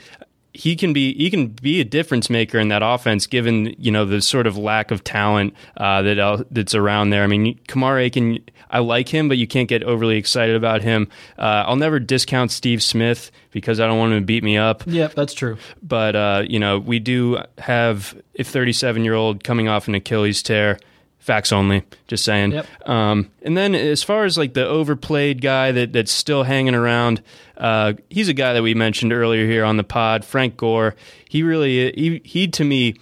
he 0.55 0.75
can 0.75 0.93
be 0.93 1.13
he 1.13 1.29
can 1.29 1.47
be 1.47 1.81
a 1.81 1.83
difference 1.83 2.29
maker 2.29 2.59
in 2.59 2.69
that 2.69 2.81
offense, 2.83 3.27
given 3.27 3.75
you 3.77 3.91
know 3.91 4.05
the 4.05 4.21
sort 4.21 4.47
of 4.47 4.57
lack 4.57 4.91
of 4.91 5.03
talent 5.03 5.53
uh, 5.77 6.01
that 6.01 6.19
uh, 6.19 6.43
that's 6.51 6.73
around 6.73 7.09
there. 7.09 7.23
I 7.23 7.27
mean, 7.27 7.59
Kamar 7.67 7.99
Aiken, 7.99 8.39
I 8.69 8.79
like 8.79 9.09
him, 9.09 9.27
but 9.27 9.37
you 9.37 9.47
can't 9.47 9.67
get 9.67 9.83
overly 9.83 10.17
excited 10.17 10.55
about 10.55 10.81
him. 10.81 11.09
Uh, 11.37 11.63
I'll 11.67 11.75
never 11.75 11.99
discount 11.99 12.51
Steve 12.51 12.81
Smith 12.81 13.31
because 13.51 13.79
I 13.79 13.87
don't 13.87 13.97
want 13.99 14.13
him 14.13 14.21
to 14.21 14.25
beat 14.25 14.43
me 14.43 14.57
up. 14.57 14.83
Yep, 14.85 15.13
that's 15.13 15.33
true. 15.33 15.57
But 15.83 16.15
uh, 16.15 16.43
you 16.47 16.59
know, 16.59 16.79
we 16.79 16.99
do 16.99 17.39
have 17.57 18.19
a 18.37 18.43
37 18.43 19.03
year 19.03 19.13
old 19.13 19.43
coming 19.43 19.67
off 19.67 19.87
an 19.87 19.95
Achilles 19.95 20.41
tear. 20.41 20.79
Facts 21.25 21.51
only. 21.51 21.81
Just 22.07 22.23
saying. 22.23 22.51
Yep. 22.51 22.87
Um, 22.87 23.31
and 23.41 23.57
then 23.57 23.73
as 23.73 24.03
far 24.03 24.25
as 24.25 24.37
like 24.37 24.53
the 24.53 24.67
overplayed 24.67 25.41
guy 25.41 25.71
that 25.71 25.91
that's 25.91 26.11
still 26.11 26.43
hanging 26.43 26.75
around, 26.75 27.23
uh, 27.57 27.93
he's 28.11 28.29
a 28.29 28.33
guy 28.33 28.53
that 28.53 28.61
we 28.61 28.75
mentioned 28.75 29.11
earlier 29.11 29.47
here 29.47 29.65
on 29.65 29.77
the 29.77 29.83
pod, 29.83 30.23
Frank 30.23 30.55
Gore. 30.55 30.93
He 31.27 31.41
really 31.41 31.91
he, 31.93 32.21
he 32.23 32.47
to 32.49 32.63
me 32.63 32.97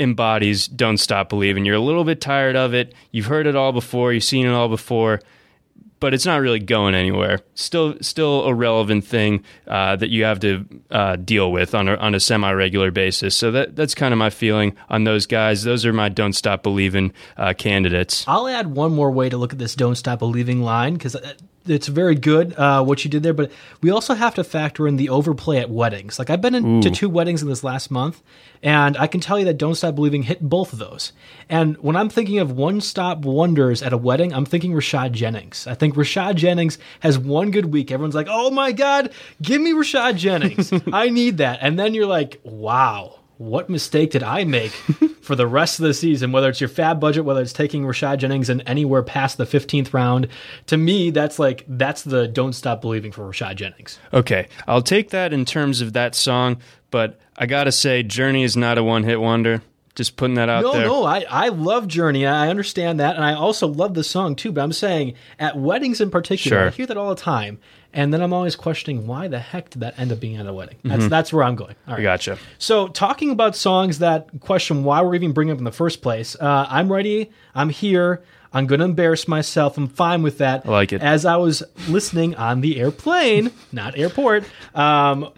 embodies 0.00 0.66
"Don't 0.66 0.96
Stop 0.96 1.28
Believing." 1.28 1.64
You're 1.64 1.76
a 1.76 1.80
little 1.80 2.02
bit 2.02 2.20
tired 2.20 2.56
of 2.56 2.74
it. 2.74 2.92
You've 3.12 3.26
heard 3.26 3.46
it 3.46 3.54
all 3.54 3.70
before. 3.70 4.12
You've 4.12 4.24
seen 4.24 4.46
it 4.46 4.52
all 4.52 4.68
before 4.68 5.20
but 6.00 6.14
it's 6.14 6.26
not 6.26 6.40
really 6.40 6.58
going 6.58 6.94
anywhere. 6.94 7.40
Still, 7.54 7.94
still 8.00 8.44
a 8.44 8.54
relevant 8.54 9.04
thing 9.04 9.44
uh, 9.66 9.96
that 9.96 10.08
you 10.08 10.24
have 10.24 10.40
to 10.40 10.66
uh, 10.90 11.16
deal 11.16 11.52
with 11.52 11.74
on 11.74 11.88
a, 11.88 11.96
on 11.96 12.14
a 12.14 12.20
semi 12.20 12.50
regular 12.50 12.90
basis. 12.90 13.36
So 13.36 13.50
that 13.52 13.76
that's 13.76 13.94
kind 13.94 14.12
of 14.12 14.18
my 14.18 14.30
feeling 14.30 14.76
on 14.88 15.04
those 15.04 15.26
guys. 15.26 15.62
Those 15.62 15.86
are 15.86 15.92
my 15.92 16.08
don't 16.08 16.32
stop 16.32 16.62
believing 16.62 17.12
uh, 17.36 17.54
candidates. 17.56 18.24
I'll 18.26 18.48
add 18.48 18.68
one 18.68 18.92
more 18.92 19.10
way 19.10 19.28
to 19.28 19.36
look 19.36 19.52
at 19.52 19.58
this 19.58 19.74
don't 19.74 19.94
stop 19.96 20.18
believing 20.18 20.62
line 20.62 20.94
because 20.94 21.14
uh, 21.14 21.34
it's 21.70 21.86
very 21.86 22.14
good 22.14 22.54
uh, 22.58 22.82
what 22.82 23.04
you 23.04 23.10
did 23.10 23.22
there, 23.22 23.32
but 23.32 23.50
we 23.80 23.90
also 23.90 24.14
have 24.14 24.34
to 24.34 24.44
factor 24.44 24.88
in 24.88 24.96
the 24.96 25.08
overplay 25.08 25.58
at 25.58 25.70
weddings. 25.70 26.18
Like 26.18 26.30
I've 26.30 26.40
been 26.40 26.54
in, 26.54 26.80
to 26.80 26.90
two 26.90 27.08
weddings 27.08 27.42
in 27.42 27.48
this 27.48 27.62
last 27.62 27.90
month, 27.90 28.22
and 28.62 28.96
I 28.96 29.06
can 29.06 29.20
tell 29.20 29.38
you 29.38 29.44
that 29.46 29.58
"Don't 29.58 29.74
Stop 29.74 29.94
Believing" 29.94 30.24
hit 30.24 30.40
both 30.40 30.72
of 30.72 30.78
those. 30.78 31.12
And 31.48 31.76
when 31.78 31.96
I'm 31.96 32.08
thinking 32.08 32.38
of 32.38 32.52
one-stop 32.52 33.20
wonders 33.20 33.82
at 33.82 33.92
a 33.92 33.96
wedding, 33.96 34.34
I'm 34.34 34.44
thinking 34.44 34.72
Rashad 34.72 35.12
Jennings. 35.12 35.66
I 35.66 35.74
think 35.74 35.94
Rashad 35.94 36.34
Jennings 36.34 36.78
has 37.00 37.18
one 37.18 37.50
good 37.50 37.66
week. 37.66 37.90
Everyone's 37.90 38.14
like, 38.14 38.28
"Oh 38.28 38.50
my 38.50 38.72
God, 38.72 39.12
give 39.40 39.62
me 39.62 39.72
Rashad 39.72 40.16
Jennings! 40.16 40.72
I 40.92 41.08
need 41.08 41.38
that." 41.38 41.60
And 41.62 41.78
then 41.78 41.94
you're 41.94 42.06
like, 42.06 42.40
"Wow." 42.42 43.19
What 43.40 43.70
mistake 43.70 44.10
did 44.10 44.22
I 44.22 44.44
make 44.44 44.70
for 45.22 45.34
the 45.34 45.46
rest 45.46 45.80
of 45.80 45.86
the 45.86 45.94
season? 45.94 46.30
Whether 46.30 46.50
it's 46.50 46.60
your 46.60 46.68
FAAB 46.68 47.00
budget, 47.00 47.24
whether 47.24 47.40
it's 47.40 47.54
taking 47.54 47.84
Rashad 47.84 48.18
Jennings 48.18 48.50
in 48.50 48.60
anywhere 48.60 49.02
past 49.02 49.38
the 49.38 49.46
15th 49.46 49.94
round, 49.94 50.28
to 50.66 50.76
me, 50.76 51.08
that's 51.08 51.38
like 51.38 51.64
that's 51.66 52.02
the 52.02 52.28
don't 52.28 52.52
stop 52.52 52.82
believing 52.82 53.12
for 53.12 53.22
Rashad 53.22 53.56
Jennings. 53.56 53.98
Okay, 54.12 54.46
I'll 54.68 54.82
take 54.82 55.08
that 55.10 55.32
in 55.32 55.46
terms 55.46 55.80
of 55.80 55.94
that 55.94 56.14
song, 56.14 56.58
but 56.90 57.18
I 57.34 57.46
gotta 57.46 57.72
say, 57.72 58.02
Journey 58.02 58.42
is 58.42 58.58
not 58.58 58.76
a 58.76 58.84
one 58.84 59.04
hit 59.04 59.18
wonder. 59.18 59.62
Just 59.94 60.16
putting 60.16 60.34
that 60.34 60.50
out 60.50 60.62
no, 60.62 60.72
there. 60.72 60.82
No, 60.82 61.00
no, 61.00 61.04
I, 61.04 61.24
I 61.30 61.48
love 61.48 61.88
Journey. 61.88 62.26
I 62.26 62.48
understand 62.48 63.00
that. 63.00 63.16
And 63.16 63.24
I 63.24 63.32
also 63.32 63.66
love 63.66 63.94
the 63.94 64.04
song 64.04 64.36
too. 64.36 64.52
But 64.52 64.62
I'm 64.62 64.72
saying 64.72 65.14
at 65.38 65.56
weddings 65.56 66.02
in 66.02 66.10
particular, 66.10 66.58
sure. 66.58 66.66
I 66.68 66.70
hear 66.70 66.86
that 66.86 66.96
all 66.98 67.08
the 67.08 67.20
time. 67.20 67.58
And 67.92 68.14
then 68.14 68.22
I'm 68.22 68.32
always 68.32 68.54
questioning 68.54 69.06
why 69.06 69.28
the 69.28 69.40
heck 69.40 69.70
did 69.70 69.80
that 69.80 69.98
end 69.98 70.12
up 70.12 70.20
being 70.20 70.36
at 70.36 70.46
a 70.46 70.52
wedding? 70.52 70.76
That's 70.84 71.00
mm-hmm. 71.00 71.08
that's 71.08 71.32
where 71.32 71.42
I'm 71.42 71.56
going. 71.56 71.74
All 71.88 71.94
right. 71.94 72.02
Gotcha. 72.02 72.38
So 72.58 72.88
talking 72.88 73.30
about 73.30 73.56
songs 73.56 73.98
that 73.98 74.28
question 74.40 74.84
why 74.84 75.02
we're 75.02 75.16
even 75.16 75.32
bringing 75.32 75.52
up 75.52 75.58
in 75.58 75.64
the 75.64 75.72
first 75.72 76.00
place, 76.02 76.36
uh, 76.36 76.66
I'm 76.68 76.90
ready. 76.92 77.30
I'm 77.54 77.70
here. 77.70 78.22
I'm 78.52 78.66
going 78.66 78.80
to 78.80 78.84
embarrass 78.84 79.28
myself. 79.28 79.76
I'm 79.78 79.88
fine 79.88 80.22
with 80.22 80.38
that. 80.38 80.66
I 80.66 80.70
like 80.70 80.92
it. 80.92 81.02
As 81.02 81.24
I 81.24 81.36
was 81.36 81.62
listening 81.88 82.34
on 82.34 82.60
the 82.60 82.80
airplane, 82.80 83.52
not 83.72 83.96
airport, 83.96 84.44
um, 84.74 85.32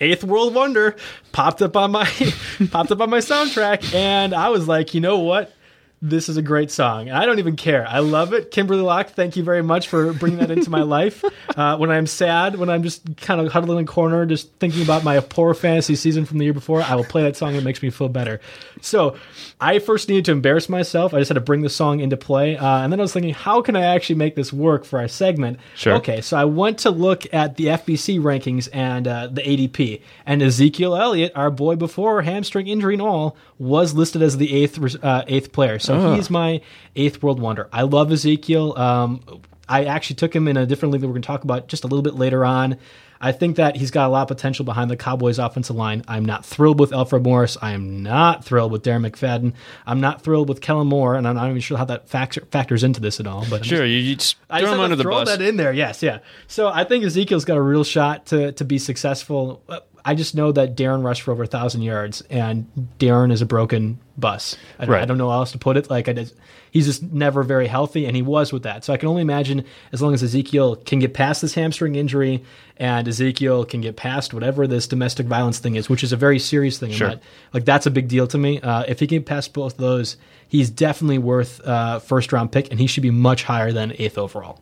Eighth 0.00 0.24
World 0.24 0.54
Wonder 0.54 0.96
popped 1.32 1.62
up 1.62 1.76
on 1.76 1.92
my 1.92 2.04
popped 2.70 2.90
up 2.90 3.00
on 3.00 3.10
my 3.10 3.18
soundtrack, 3.18 3.94
and 3.94 4.34
I 4.34 4.48
was 4.48 4.66
like, 4.66 4.94
you 4.94 5.00
know 5.00 5.18
what? 5.18 5.52
This 6.02 6.30
is 6.30 6.38
a 6.38 6.42
great 6.42 6.70
song. 6.70 7.08
And 7.08 7.16
I 7.16 7.26
don't 7.26 7.40
even 7.40 7.56
care. 7.56 7.86
I 7.86 7.98
love 7.98 8.32
it. 8.32 8.50
Kimberley 8.50 8.80
Locke, 8.80 9.10
thank 9.10 9.36
you 9.36 9.42
very 9.42 9.62
much 9.62 9.88
for 9.88 10.14
bringing 10.14 10.38
that 10.38 10.50
into 10.50 10.70
my 10.70 10.82
life. 10.82 11.24
Uh, 11.56 11.76
when 11.76 11.90
I'm 11.90 12.06
sad, 12.06 12.56
when 12.56 12.70
I'm 12.70 12.84
just 12.84 13.16
kind 13.16 13.40
of 13.40 13.52
huddling 13.52 13.78
in 13.78 13.84
a 13.84 13.86
corner, 13.86 14.24
just 14.24 14.52
thinking 14.54 14.82
about 14.82 15.02
my 15.02 15.18
poor 15.18 15.52
fantasy 15.52 15.96
season 15.96 16.24
from 16.24 16.38
the 16.38 16.44
year 16.44 16.54
before, 16.54 16.80
I 16.80 16.94
will 16.94 17.04
play 17.04 17.22
that 17.22 17.36
song. 17.36 17.56
It 17.56 17.64
makes 17.64 17.82
me 17.82 17.90
feel 17.90 18.08
better. 18.08 18.40
So 18.80 19.16
I 19.60 19.78
first 19.78 20.08
needed 20.08 20.24
to 20.26 20.32
embarrass 20.32 20.68
myself. 20.68 21.12
I 21.14 21.18
just 21.18 21.28
had 21.28 21.34
to 21.34 21.40
bring 21.40 21.62
the 21.62 21.68
song 21.70 22.00
into 22.00 22.16
play. 22.16 22.56
Uh, 22.56 22.78
and 22.78 22.92
then 22.92 23.00
I 23.00 23.02
was 23.02 23.12
thinking, 23.12 23.34
how 23.34 23.62
can 23.62 23.76
I 23.76 23.82
actually 23.82 24.16
make 24.16 24.34
this 24.36 24.52
work 24.52 24.84
for 24.84 24.98
our 24.98 25.08
segment? 25.08 25.58
Sure. 25.76 25.94
Okay, 25.94 26.20
so 26.20 26.36
I 26.36 26.44
went 26.44 26.78
to 26.80 26.90
look 26.90 27.32
at 27.34 27.56
the 27.56 27.66
FBC 27.66 28.20
rankings 28.20 28.68
and 28.72 29.06
uh, 29.06 29.26
the 29.28 29.42
ADP. 29.42 30.02
And 30.26 30.42
Ezekiel 30.42 30.96
Elliott, 30.96 31.32
our 31.34 31.50
boy 31.50 31.76
before 31.76 32.22
hamstring 32.22 32.66
injury 32.68 32.94
and 32.94 33.02
all, 33.02 33.36
was 33.58 33.94
listed 33.94 34.22
as 34.22 34.36
the 34.38 34.54
eighth 34.54 34.96
uh, 35.04 35.24
eighth 35.26 35.52
player. 35.52 35.78
So 35.78 35.94
Oh. 36.00 36.14
he's 36.14 36.30
my 36.30 36.60
eighth 36.96 37.22
world 37.22 37.40
wonder. 37.40 37.68
I 37.72 37.82
love 37.82 38.10
Ezekiel. 38.10 38.76
Um, 38.78 39.20
I 39.70 39.84
actually 39.84 40.16
took 40.16 40.34
him 40.36 40.48
in 40.48 40.56
a 40.58 40.66
different 40.66 40.92
league 40.92 41.00
that 41.00 41.06
we're 41.06 41.14
going 41.14 41.22
to 41.22 41.26
talk 41.26 41.44
about 41.44 41.68
just 41.68 41.84
a 41.84 41.86
little 41.86 42.02
bit 42.02 42.14
later 42.14 42.44
on. 42.44 42.76
I 43.22 43.32
think 43.32 43.56
that 43.56 43.76
he's 43.76 43.90
got 43.90 44.06
a 44.06 44.08
lot 44.08 44.22
of 44.22 44.28
potential 44.28 44.64
behind 44.64 44.90
the 44.90 44.96
Cowboys' 44.96 45.38
offensive 45.38 45.76
line. 45.76 46.02
I'm 46.08 46.24
not 46.24 46.44
thrilled 46.44 46.80
with 46.80 46.90
Alfred 46.92 47.22
Morris. 47.22 47.58
I 47.60 47.72
am 47.72 48.02
not 48.02 48.44
thrilled 48.46 48.72
with 48.72 48.82
Darren 48.82 49.06
McFadden. 49.08 49.52
I'm 49.86 50.00
not 50.00 50.22
thrilled 50.22 50.48
with 50.48 50.62
Kellen 50.62 50.86
Moore, 50.88 51.14
and 51.16 51.28
I'm 51.28 51.34
not 51.36 51.48
even 51.50 51.60
sure 51.60 51.76
how 51.78 51.84
that 51.84 52.08
factor, 52.08 52.40
factors 52.50 52.82
into 52.82 52.98
this 53.00 53.20
at 53.20 53.26
all. 53.26 53.44
But 53.50 53.56
I'm 53.56 53.62
Sure, 53.64 53.78
just- 53.80 53.88
you, 53.90 53.98
you 53.98 54.16
just 54.16 54.36
I 54.48 54.60
throw 54.60 54.68
just 54.68 54.74
him 54.74 54.80
under 54.80 54.96
the 54.96 55.02
throw 55.02 55.16
bus. 55.24 55.28
that 55.28 55.42
in 55.42 55.56
there. 55.56 55.72
Yes, 55.72 56.02
yeah. 56.02 56.20
So 56.46 56.68
I 56.68 56.84
think 56.84 57.04
Ezekiel's 57.04 57.44
got 57.44 57.58
a 57.58 57.62
real 57.62 57.84
shot 57.84 58.24
to 58.26 58.52
to 58.52 58.64
be 58.64 58.78
successful. 58.78 59.62
I 60.02 60.14
just 60.14 60.34
know 60.34 60.50
that 60.52 60.76
Darren 60.76 61.04
rushed 61.04 61.20
for 61.22 61.32
over 61.32 61.42
a 61.42 61.46
thousand 61.46 61.82
yards, 61.82 62.22
and 62.30 62.66
Darren 62.98 63.30
is 63.30 63.42
a 63.42 63.46
broken 63.46 63.98
bus. 64.16 64.56
I, 64.78 64.86
don't- 64.86 64.94
Right. 64.94 65.02
I 65.02 65.04
don't 65.04 65.18
know 65.18 65.28
how 65.28 65.40
else 65.40 65.52
to 65.52 65.58
put 65.58 65.76
it. 65.76 65.90
Like 65.90 66.08
I 66.08 66.14
just, 66.14 66.34
he's 66.70 66.86
just 66.86 67.02
never 67.02 67.42
very 67.42 67.66
healthy, 67.66 68.06
and 68.06 68.14
he 68.16 68.22
was 68.22 68.52
with 68.52 68.62
that. 68.62 68.84
So 68.84 68.92
I 68.92 68.96
can 68.96 69.08
only 69.08 69.22
imagine 69.22 69.64
as 69.92 70.00
long 70.02 70.14
as 70.14 70.22
Ezekiel 70.22 70.76
can 70.76 70.98
get 70.98 71.14
past 71.14 71.42
this 71.42 71.54
hamstring 71.54 71.94
injury, 71.96 72.42
and 72.76 73.06
Ezekiel 73.06 73.64
can 73.64 73.80
get 73.80 73.96
past 73.96 74.32
whatever 74.32 74.66
this 74.66 74.86
domestic 74.86 75.26
violence 75.26 75.58
thing 75.58 75.76
is, 75.76 75.88
which 75.88 76.02
is 76.02 76.12
a 76.12 76.16
very 76.16 76.38
serious 76.38 76.78
thing. 76.78 76.92
Sure. 76.92 77.08
not- 77.08 77.22
like 77.52 77.64
that's 77.64 77.86
a 77.86 77.90
big 77.90 78.08
deal 78.08 78.26
to 78.28 78.38
me. 78.38 78.60
Uh, 78.60 78.84
if 78.88 79.00
he 79.00 79.06
can 79.06 79.18
get 79.18 79.26
past 79.26 79.52
both 79.52 79.72
of 79.74 79.78
those, 79.78 80.16
he's 80.48 80.70
definitely 80.70 81.18
worth 81.18 81.60
uh, 81.66 81.98
first 81.98 82.32
round 82.32 82.52
pick, 82.52 82.70
and 82.70 82.80
he 82.80 82.86
should 82.86 83.02
be 83.02 83.10
much 83.10 83.44
higher 83.44 83.72
than 83.72 83.92
eighth 83.98 84.16
overall. 84.18 84.60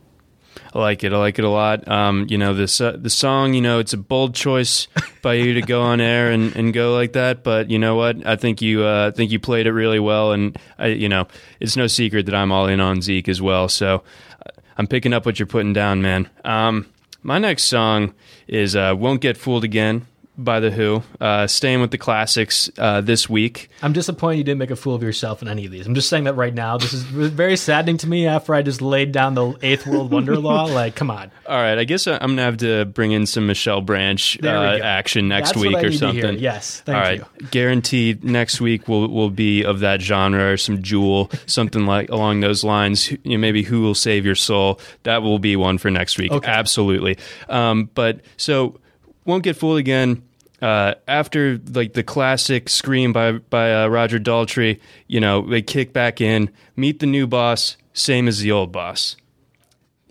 I 0.75 0.79
like 0.79 1.05
it. 1.05 1.13
I 1.13 1.17
like 1.17 1.39
it 1.39 1.45
a 1.45 1.49
lot. 1.49 1.87
Um, 1.89 2.27
you 2.29 2.39
know, 2.39 2.55
this 2.55 2.81
uh, 2.81 2.97
the 2.97 3.11
song. 3.11 3.55
You 3.55 3.61
know, 3.61 3.79
it's 3.79 3.93
a 3.93 3.99
bold 3.99 4.35
choice 4.35 4.89
by 5.23 5.35
you 5.35 5.55
to 5.55 5.63
go 5.63 5.83
on 5.83 6.01
air 6.01 6.31
and, 6.31 6.55
and 6.57 6.73
go 6.73 6.95
like 6.95 7.13
that. 7.15 7.43
But 7.43 7.71
you 7.71 7.79
know 7.79 7.95
what? 7.97 8.27
I 8.27 8.37
think 8.37 8.63
you 8.63 8.85
uh, 8.85 9.11
think 9.13 9.31
you 9.31 9.39
played 9.39 9.67
it 9.67 9.73
really 9.73 10.01
well. 10.01 10.33
And 10.33 10.59
I, 10.79 10.89
you 10.89 11.09
know, 11.09 11.27
it's 11.61 11.77
no 11.77 11.87
secret 11.87 12.27
that 12.27 12.35
I'm 12.35 12.53
all 12.53 12.67
in 12.67 12.81
on 12.81 13.03
Zeke 13.03 13.29
as 13.29 13.41
well. 13.41 13.69
So 13.69 14.03
uh, 14.45 14.51
I'm 14.77 14.87
picking 14.87 15.13
up 15.13 15.27
what 15.27 15.39
you're 15.39 15.47
putting 15.47 15.73
down, 15.73 16.03
man. 16.03 16.29
Um, 16.45 16.87
my 17.23 17.39
next 17.39 17.65
song 17.65 18.15
is 18.47 18.77
uh, 18.77 18.95
"Won't 18.97 19.21
Get 19.21 19.37
Fooled 19.37 19.65
Again" 19.65 20.07
by 20.39 20.61
the 20.61 20.71
Who. 20.71 21.03
Uh, 21.21 21.47
staying 21.47 21.81
with 21.81 21.91
the 21.91 21.99
classics 21.99 22.71
uh, 22.79 23.01
this 23.01 23.29
week. 23.29 23.69
I'm 23.83 23.93
disappointed 23.93 24.39
you 24.39 24.45
didn't 24.45 24.59
make 24.59 24.71
a 24.71 24.77
fool 24.77 24.95
of 24.95 25.03
yourself 25.03 25.43
in 25.43 25.49
any 25.49 25.67
of 25.67 25.73
these. 25.73 25.87
I'm 25.87 25.95
just 25.95 26.09
saying 26.09 26.25
that 26.25 26.35
right 26.35 26.55
now. 26.55 26.79
This 26.79 26.93
is 26.93 27.03
very 27.03 27.57
saddening 27.57 27.99
to 27.99 28.07
me 28.09 28.27
after 28.27 28.55
I 28.55 28.63
just 28.63 28.81
laid 28.81 29.11
down 29.13 29.35
the 29.35 29.55
eighth 29.63 29.87
world 29.87 30.11
wonder 30.11 30.37
law. 30.37 30.67
Like, 30.79 30.95
come 30.95 31.11
on. 31.11 31.31
All 31.47 31.57
right, 31.57 31.79
I 31.79 31.85
guess 31.85 32.07
I'm 32.07 32.19
gonna 32.19 32.43
have 32.43 32.59
to 32.59 32.85
bring 32.85 33.11
in 33.13 33.27
some 33.27 33.47
Michelle 33.47 33.81
Branch 33.81 34.39
uh, 34.45 34.49
action 34.49 35.29
next 35.29 35.51
That's 35.55 35.61
week 35.61 35.77
or 35.79 35.91
to 35.91 35.97
something. 35.97 36.39
Yes, 36.39 36.83
thank 36.83 36.95
All 36.97 37.03
right, 37.03 37.19
you. 37.41 37.47
guaranteed 37.49 38.23
next 38.23 38.61
week 38.61 38.87
will 38.87 39.09
will 39.09 39.31
be 39.31 39.65
of 39.65 39.81
that 39.81 40.03
genre 40.03 40.53
or 40.53 40.57
some 40.57 40.83
Jewel, 40.83 41.31
something 41.47 41.87
like 41.87 42.11
along 42.11 42.41
those 42.41 42.63
lines. 42.65 43.11
You 43.11 43.19
know, 43.25 43.39
maybe 43.39 43.63
Who 43.63 43.81
will 43.81 43.95
save 43.95 44.27
your 44.27 44.35
soul? 44.35 44.79
That 45.05 45.23
will 45.23 45.39
be 45.39 45.57
one 45.57 45.79
for 45.79 45.91
next 45.91 46.19
week. 46.19 46.31
Okay. 46.31 46.49
Absolutely. 46.49 47.17
Um, 47.49 47.91
but 47.95 48.21
so 48.37 48.79
won't 49.25 49.43
get 49.43 49.57
fooled 49.57 49.79
again. 49.79 50.23
Uh, 50.61 50.95
after 51.07 51.61
like 51.71 51.93
the 51.93 52.03
classic 52.03 52.69
scream 52.69 53.13
by 53.13 53.33
by 53.33 53.73
uh, 53.73 53.87
Roger 53.89 54.19
Daltrey, 54.19 54.81
you 55.07 55.21
know 55.21 55.43
they 55.49 55.63
kick 55.63 55.93
back 55.93 56.21
in, 56.21 56.51
meet 56.77 56.99
the 56.99 57.07
new 57.07 57.27
boss, 57.27 57.77
same 57.93 58.27
as 58.27 58.41
the 58.41 58.51
old 58.51 58.73
boss 58.73 59.17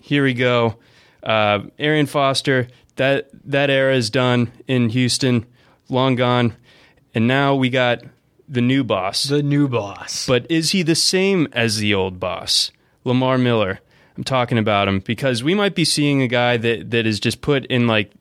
here 0.08 0.24
we 0.24 0.34
go. 0.34 0.78
Uh, 1.22 1.64
Arian 1.78 2.06
Foster, 2.06 2.68
that 2.96 3.30
that 3.46 3.70
era 3.70 3.96
is 3.96 4.10
done 4.10 4.52
in 4.68 4.90
Houston, 4.90 5.46
long 5.90 6.16
gone, 6.16 6.56
and 7.14 7.28
now 7.28 7.56
we 7.56 7.70
got 7.70 8.02
the 8.48 8.62
new 8.62 8.84
boss. 8.84 9.24
The 9.24 9.44
new 9.44 9.68
boss. 9.68 10.26
but 10.26 10.50
is 10.50 10.72
he 10.72 10.82
the 10.84 10.96
same 10.96 11.48
as 11.52 11.78
the 11.78 11.94
old 11.94 12.20
boss, 12.20 12.72
Lamar 13.04 13.38
Miller? 13.38 13.80
I'm 14.16 14.24
talking 14.24 14.58
about 14.58 14.88
him 14.88 15.00
because 15.00 15.44
we 15.44 15.54
might 15.54 15.76
be 15.76 15.86
seeing 15.86 16.22
a 16.22 16.28
guy 16.28 16.58
that 16.58 16.90
that 16.92 17.06
is 17.06 17.20
just 17.20 17.42
put 17.42 17.66
in 17.66 17.86
like 17.86 18.12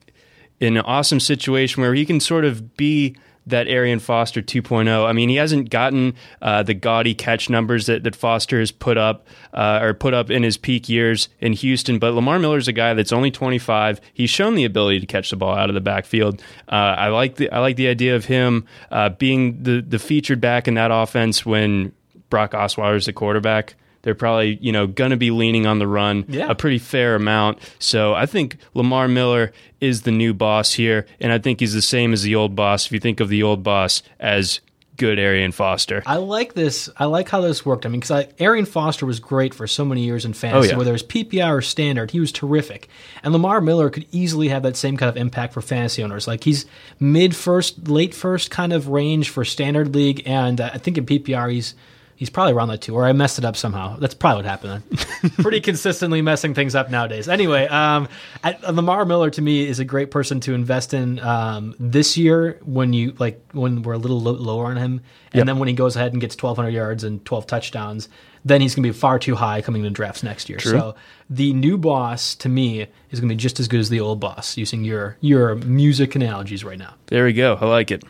in 0.59 0.77
an 0.77 0.83
awesome 0.83 1.19
situation 1.19 1.81
where 1.81 1.93
he 1.93 2.05
can 2.05 2.19
sort 2.19 2.45
of 2.45 2.75
be 2.77 3.15
that 3.47 3.67
Arian 3.67 3.99
Foster 3.99 4.41
2.0. 4.41 5.07
I 5.07 5.13
mean, 5.13 5.29
he 5.29 5.37
hasn't 5.37 5.69
gotten 5.69 6.13
uh, 6.41 6.63
the 6.63 6.73
gaudy 6.73 7.15
catch 7.15 7.49
numbers 7.49 7.85
that, 7.85 8.03
that 8.03 8.15
Foster 8.15 8.59
has 8.59 8.71
put 8.71 8.97
up 8.97 9.25
uh, 9.53 9.79
or 9.81 9.93
put 9.93 10.13
up 10.13 10.29
in 10.29 10.43
his 10.43 10.57
peak 10.57 10.89
years 10.89 11.29
in 11.39 11.53
Houston, 11.53 11.97
but 11.97 12.13
Lamar 12.13 12.39
Miller's 12.39 12.67
a 12.67 12.73
guy 12.73 12.93
that's 12.93 13.13
only 13.13 13.31
25. 13.31 14.01
He's 14.13 14.29
shown 14.29 14.55
the 14.55 14.65
ability 14.65 14.99
to 14.99 15.05
catch 15.05 15.29
the 15.29 15.37
ball 15.37 15.55
out 15.55 15.69
of 15.69 15.75
the 15.75 15.81
backfield. 15.81 16.41
Uh, 16.67 16.75
I 16.75 17.07
like 17.07 17.35
the 17.35 17.49
I 17.49 17.59
like 17.59 17.77
the 17.77 17.87
idea 17.87 18.15
of 18.15 18.25
him 18.25 18.65
uh, 18.91 19.09
being 19.09 19.63
the 19.63 19.81
the 19.81 19.99
featured 19.99 20.41
back 20.41 20.67
in 20.67 20.73
that 20.73 20.91
offense 20.91 21.45
when 21.45 21.93
Brock 22.29 22.51
Osweiler's 22.51 23.05
the 23.05 23.13
quarterback. 23.13 23.75
They're 24.03 24.15
probably, 24.15 24.57
you 24.61 24.71
know, 24.71 24.87
going 24.87 25.11
to 25.11 25.17
be 25.17 25.31
leaning 25.31 25.65
on 25.65 25.79
the 25.79 25.87
run 25.87 26.25
Yeah. 26.29 26.49
a 26.49 26.55
pretty 26.55 26.77
fair 26.79 27.15
amount. 27.15 27.59
So 27.79 28.13
I 28.13 28.25
think 28.25 28.57
Lamar 28.73 29.07
Miller 29.07 29.51
is 29.81 30.03
the 30.03 30.11
new 30.11 30.33
boss 30.33 30.73
here, 30.73 31.05
and 31.19 31.31
I 31.33 31.39
think 31.39 31.59
he's 31.59 31.73
the 31.73 31.81
same 31.81 32.13
as 32.13 32.23
the 32.23 32.35
old 32.35 32.55
boss. 32.55 32.85
If 32.85 32.91
you 32.91 32.99
think 32.99 33.19
of 33.19 33.29
the 33.29 33.43
old 33.43 33.63
boss 33.63 34.01
as 34.19 34.59
good 34.95 35.19
Arian 35.19 35.51
Foster, 35.51 36.01
I 36.07 36.15
like 36.15 36.55
this. 36.55 36.89
I 36.97 37.05
like 37.05 37.29
how 37.29 37.41
this 37.41 37.63
worked. 37.63 37.85
I 37.85 37.89
mean, 37.89 37.99
because 37.99 38.25
Arian 38.39 38.65
Foster 38.65 39.05
was 39.05 39.19
great 39.19 39.53
for 39.53 39.67
so 39.67 39.85
many 39.85 40.03
years 40.03 40.25
in 40.25 40.33
fantasy, 40.33 40.69
Oh, 40.69 40.71
yeah. 40.71 40.77
whether 40.77 40.89
it 40.89 40.93
was 40.93 41.03
PPR 41.03 41.57
or 41.57 41.61
standard, 41.61 42.09
he 42.09 42.19
was 42.19 42.31
terrific. 42.31 42.87
And 43.23 43.31
Lamar 43.31 43.61
Miller 43.61 43.91
could 43.91 44.07
easily 44.11 44.47
have 44.49 44.63
that 44.63 44.75
same 44.75 44.97
kind 44.97 45.09
of 45.09 45.15
impact 45.17 45.53
for 45.53 45.61
fantasy 45.61 46.01
owners. 46.03 46.27
Like 46.27 46.45
he's 46.45 46.65
mid 46.99 47.35
first, 47.35 47.87
late 47.87 48.15
first 48.15 48.49
kind 48.49 48.73
of 48.73 48.87
range 48.87 49.29
for 49.29 49.45
standard 49.45 49.93
league, 49.93 50.23
and 50.25 50.59
uh, 50.59 50.71
I 50.73 50.77
think 50.79 50.97
in 50.97 51.05
PPR 51.05 51.51
he's. 51.51 51.75
He's 52.17 52.31
probably 52.31 52.53
around 52.53 52.69
that 52.69 52.81
too, 52.81 52.95
or 52.95 53.05
I 53.05 53.13
messed 53.13 53.37
it 53.37 53.45
up 53.45 53.55
somehow. 53.55 53.95
That's 53.97 54.15
probably 54.15 54.43
what 54.43 54.45
happened. 54.45 54.83
Pretty 55.37 55.61
consistently 55.61 56.23
messing 56.23 56.55
things 56.55 56.73
up 56.73 56.89
nowadays. 56.89 57.29
Anyway, 57.29 57.67
um, 57.67 58.09
I, 58.43 58.57
Lamar 58.71 59.05
Miller 59.05 59.29
to 59.29 59.41
me 59.41 59.67
is 59.67 59.77
a 59.77 59.85
great 59.85 60.09
person 60.09 60.39
to 60.39 60.55
invest 60.55 60.95
in 60.95 61.19
um, 61.19 61.75
this 61.79 62.17
year 62.17 62.59
when 62.65 62.91
you 62.91 63.13
like 63.19 63.39
when 63.51 63.83
we're 63.83 63.93
a 63.93 63.97
little 63.99 64.19
lo- 64.19 64.31
lower 64.31 64.65
on 64.65 64.77
him, 64.77 65.01
and 65.31 65.47
then 65.47 65.59
when 65.59 65.67
he 65.67 65.75
goes 65.75 65.95
ahead 65.95 66.11
and 66.11 66.19
gets 66.19 66.35
1,200 66.35 66.71
yards 66.71 67.03
and 67.03 67.23
12 67.23 67.45
touchdowns, 67.45 68.09
then 68.43 68.61
he's 68.61 68.73
going 68.73 68.81
to 68.81 68.89
be 68.89 68.97
far 68.97 69.19
too 69.19 69.35
high 69.35 69.61
coming 69.61 69.83
into 69.83 69.91
drafts 69.93 70.23
next 70.23 70.49
year. 70.49 70.57
So 70.59 70.95
the 71.29 71.53
new 71.53 71.77
boss 71.77 72.33
to 72.37 72.49
me 72.49 72.87
is 73.11 73.19
going 73.19 73.29
to 73.29 73.35
be 73.35 73.37
just 73.37 73.59
as 73.59 73.67
good 73.67 73.79
as 73.79 73.89
the 73.89 73.99
old 73.99 74.19
boss. 74.19 74.57
Using 74.57 74.83
your 74.83 75.17
your 75.21 75.53
music 75.53 76.15
analogies 76.15 76.63
right 76.63 76.79
now. 76.79 76.95
there 77.07 77.25
we 77.25 77.33
go. 77.33 77.59
I 77.61 77.65
like 77.67 77.91
it. 77.91 78.03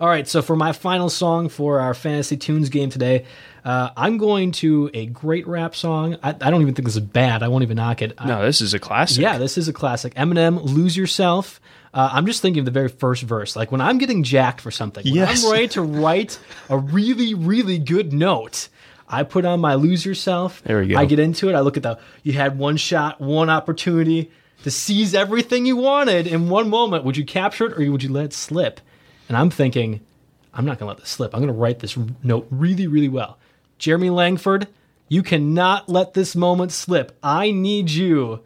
All 0.00 0.08
right, 0.08 0.26
so 0.26 0.42
for 0.42 0.56
my 0.56 0.72
final 0.72 1.08
song 1.08 1.48
for 1.48 1.78
our 1.78 1.94
Fantasy 1.94 2.36
Tunes 2.36 2.68
game 2.68 2.90
today, 2.90 3.26
uh, 3.64 3.90
I'm 3.96 4.18
going 4.18 4.52
to 4.52 4.90
a 4.92 5.06
great 5.06 5.46
rap 5.46 5.74
song. 5.74 6.16
I, 6.22 6.30
I 6.30 6.50
don't 6.50 6.60
even 6.62 6.74
think 6.74 6.84
this 6.86 6.96
is 6.96 7.00
bad. 7.02 7.42
I 7.42 7.48
won't 7.48 7.62
even 7.62 7.76
knock 7.76 8.02
it. 8.02 8.12
I- 8.18 8.26
No, 8.28 8.44
this 8.44 8.60
is 8.60 8.74
a 8.74 8.78
classic. 8.78 9.22
yeah, 9.22 9.38
this 9.38 9.56
is 9.56 9.68
a 9.68 9.72
classic. 9.72 10.14
Eminem, 10.14 10.62
"Lose 10.62 10.96
Yourself." 10.96 11.60
Uh, 11.92 12.10
I'm 12.12 12.26
just 12.26 12.42
thinking 12.42 12.58
of 12.60 12.64
the 12.64 12.72
very 12.72 12.88
first 12.88 13.22
verse. 13.22 13.54
Like 13.56 13.70
when 13.72 13.80
I'm 13.80 13.98
getting 13.98 14.22
jacked 14.24 14.60
for 14.60 14.70
something, 14.72 15.04
when 15.04 15.14
Yes. 15.14 15.44
I'm 15.44 15.52
ready 15.52 15.68
to 15.68 15.82
write 15.82 16.38
a 16.68 16.76
really, 16.76 17.34
really 17.34 17.78
good 17.78 18.12
note, 18.12 18.68
I 19.08 19.22
put 19.22 19.44
on 19.44 19.60
my 19.60 19.74
"Lose 19.76 20.04
Yourself." 20.04 20.60
There 20.64 20.80
we 20.80 20.88
go. 20.88 20.96
I 20.98 21.04
get 21.06 21.18
into 21.20 21.48
it. 21.48 21.54
I 21.54 21.60
look 21.60 21.76
at 21.76 21.82
the. 21.84 21.98
You 22.22 22.32
had 22.32 22.58
one 22.58 22.76
shot, 22.76 23.20
one 23.20 23.48
opportunity 23.48 24.30
to 24.64 24.70
seize 24.70 25.14
everything 25.14 25.66
you 25.66 25.76
wanted 25.76 26.26
in 26.26 26.48
one 26.48 26.68
moment. 26.68 27.04
Would 27.04 27.16
you 27.16 27.24
capture 27.24 27.66
it 27.66 27.78
or 27.78 27.90
would 27.92 28.02
you 28.02 28.10
let 28.12 28.24
it 28.26 28.32
slip? 28.32 28.80
And 29.28 29.36
I'm 29.36 29.50
thinking, 29.50 30.00
I'm 30.52 30.64
not 30.64 30.78
going 30.78 30.86
to 30.88 30.94
let 30.94 30.98
this 30.98 31.10
slip. 31.10 31.34
I'm 31.34 31.40
going 31.40 31.52
to 31.52 31.58
write 31.58 31.78
this 31.80 31.96
note 32.22 32.46
really, 32.50 32.86
really 32.86 33.08
well. 33.08 33.38
Jeremy 33.78 34.10
Langford, 34.10 34.68
you 35.08 35.22
cannot 35.22 35.88
let 35.88 36.14
this 36.14 36.34
moment 36.34 36.72
slip. 36.72 37.16
I 37.22 37.50
need 37.50 37.90
you 37.90 38.40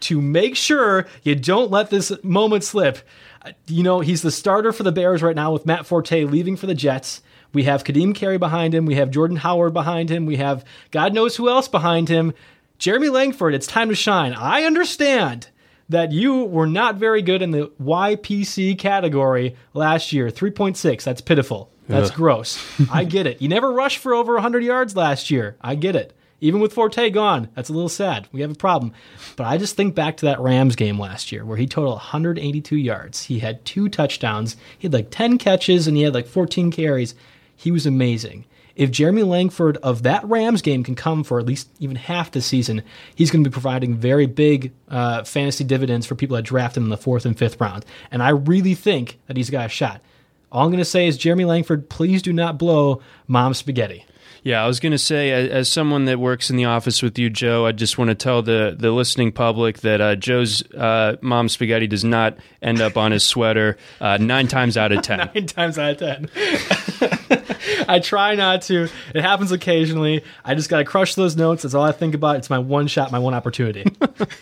to 0.00 0.20
make 0.20 0.54
sure 0.54 1.06
you 1.22 1.34
don't 1.34 1.70
let 1.70 1.90
this 1.90 2.12
moment 2.22 2.62
slip. 2.64 2.98
Uh, 3.42 3.52
You 3.66 3.82
know, 3.82 4.00
he's 4.00 4.22
the 4.22 4.30
starter 4.30 4.72
for 4.72 4.82
the 4.82 4.92
Bears 4.92 5.22
right 5.22 5.36
now 5.36 5.52
with 5.52 5.66
Matt 5.66 5.86
Forte 5.86 6.24
leaving 6.24 6.56
for 6.56 6.66
the 6.66 6.74
Jets. 6.74 7.22
We 7.54 7.64
have 7.64 7.84
Ka'Deem 7.84 8.14
Carey 8.14 8.36
behind 8.36 8.74
him. 8.74 8.84
We 8.84 8.96
have 8.96 9.10
Jordan 9.10 9.38
Howard 9.38 9.72
behind 9.72 10.10
him. 10.10 10.26
We 10.26 10.36
have 10.36 10.64
God 10.90 11.14
knows 11.14 11.36
who 11.36 11.48
else 11.48 11.68
behind 11.68 12.08
him. 12.08 12.34
Jeremy 12.78 13.08
Langford, 13.08 13.54
it's 13.54 13.66
time 13.66 13.88
to 13.88 13.94
shine. 13.94 14.34
I 14.34 14.64
understand 14.64 15.48
that 15.88 16.12
you 16.12 16.44
were 16.44 16.66
not 16.66 16.96
very 16.96 17.22
good 17.22 17.42
in 17.42 17.50
the 17.50 17.70
YPC 17.80 18.78
category 18.78 19.56
last 19.72 20.12
year. 20.12 20.28
3.6, 20.28 21.02
that's 21.02 21.20
pitiful. 21.20 21.70
That's 21.86 22.10
gross. 22.10 22.58
I 22.90 23.04
get 23.04 23.26
it. 23.26 23.42
You 23.42 23.48
never 23.48 23.70
rushed 23.70 23.98
for 23.98 24.14
over 24.14 24.32
100 24.34 24.64
yards 24.64 24.96
last 24.96 25.30
year. 25.30 25.56
I 25.60 25.74
get 25.74 25.94
it. 25.94 26.14
Even 26.40 26.60
with 26.60 26.72
Forte 26.72 27.10
gone, 27.10 27.48
that's 27.54 27.68
a 27.68 27.72
little 27.72 27.88
sad. 27.88 28.26
We 28.32 28.40
have 28.40 28.50
a 28.50 28.54
problem. 28.54 28.92
But 29.36 29.44
I 29.46 29.56
just 29.58 29.76
think 29.76 29.94
back 29.94 30.16
to 30.18 30.26
that 30.26 30.40
Rams 30.40 30.76
game 30.76 30.98
last 30.98 31.30
year 31.32 31.44
where 31.44 31.56
he 31.56 31.66
totaled 31.66 31.96
182 31.96 32.76
yards. 32.76 33.24
He 33.24 33.38
had 33.38 33.64
two 33.64 33.88
touchdowns. 33.88 34.56
He 34.78 34.86
had 34.86 34.92
like 34.92 35.10
10 35.10 35.38
catches 35.38 35.86
and 35.86 35.96
he 35.96 36.02
had 36.02 36.14
like 36.14 36.26
14 36.26 36.70
carries. 36.70 37.14
he 37.56 37.70
was 37.70 37.86
amazing. 37.86 38.44
If 38.76 38.90
Jeremy 38.90 39.22
Langford 39.22 39.76
of 39.78 40.02
that 40.02 40.24
Rams 40.24 40.62
game 40.62 40.82
can 40.82 40.94
come 40.94 41.22
for 41.22 41.38
at 41.38 41.46
least 41.46 41.68
even 41.78 41.96
half 41.96 42.32
the 42.32 42.40
season, 42.40 42.82
he's 43.14 43.30
going 43.30 43.44
to 43.44 43.50
be 43.50 43.52
providing 43.52 43.96
very 43.96 44.26
big 44.26 44.72
uh, 44.88 45.22
fantasy 45.24 45.64
dividends 45.64 46.06
for 46.06 46.14
people 46.14 46.36
that 46.36 46.42
draft 46.42 46.76
him 46.76 46.84
in 46.84 46.90
the 46.90 46.96
fourth 46.96 47.24
and 47.24 47.38
fifth 47.38 47.60
round. 47.60 47.84
And 48.10 48.22
I 48.22 48.30
really 48.30 48.74
think 48.74 49.18
that 49.26 49.36
he's 49.36 49.50
got 49.50 49.66
a 49.66 49.68
shot. 49.68 50.00
All 50.50 50.64
I'm 50.64 50.70
going 50.70 50.78
to 50.78 50.84
say 50.84 51.06
is, 51.06 51.16
Jeremy 51.16 51.44
Langford, 51.44 51.88
please 51.88 52.22
do 52.22 52.32
not 52.32 52.58
blow 52.58 53.00
mom 53.26 53.54
spaghetti. 53.54 54.04
Yeah, 54.44 54.62
I 54.62 54.66
was 54.66 54.78
going 54.78 54.92
to 54.92 54.98
say, 54.98 55.30
as, 55.30 55.50
as, 55.50 55.68
someone 55.70 56.04
that 56.04 56.20
works 56.20 56.50
in 56.50 56.56
the 56.56 56.66
office 56.66 57.02
with 57.02 57.18
you, 57.18 57.30
Joe, 57.30 57.64
I 57.64 57.72
just 57.72 57.96
want 57.96 58.10
to 58.10 58.14
tell 58.14 58.42
the, 58.42 58.76
the 58.78 58.90
listening 58.92 59.32
public 59.32 59.78
that 59.80 60.02
uh, 60.02 60.16
Joe's 60.16 60.62
uh, 60.74 61.16
mom 61.22 61.48
spaghetti 61.48 61.86
does 61.86 62.04
not 62.04 62.36
end 62.60 62.82
up 62.82 62.98
on 62.98 63.10
his 63.10 63.24
sweater 63.24 63.78
uh, 64.02 64.18
nine 64.18 64.46
times 64.46 64.76
out 64.76 64.92
of 64.92 65.00
ten. 65.00 65.18
nine 65.34 65.46
times 65.46 65.78
out 65.78 65.92
of 65.92 65.98
ten. 65.98 66.30
I 67.88 67.98
try 67.98 68.34
not 68.34 68.62
to. 68.62 68.88
It 69.14 69.22
happens 69.22 69.52
occasionally. 69.52 70.24
I 70.44 70.54
just 70.54 70.68
got 70.68 70.78
to 70.78 70.84
crush 70.84 71.14
those 71.14 71.36
notes. 71.36 71.62
That's 71.62 71.74
all 71.74 71.82
I 71.82 71.92
think 71.92 72.14
about. 72.14 72.36
It's 72.36 72.50
my 72.50 72.58
one 72.58 72.86
shot, 72.86 73.12
my 73.12 73.18
one 73.18 73.34
opportunity. 73.34 73.84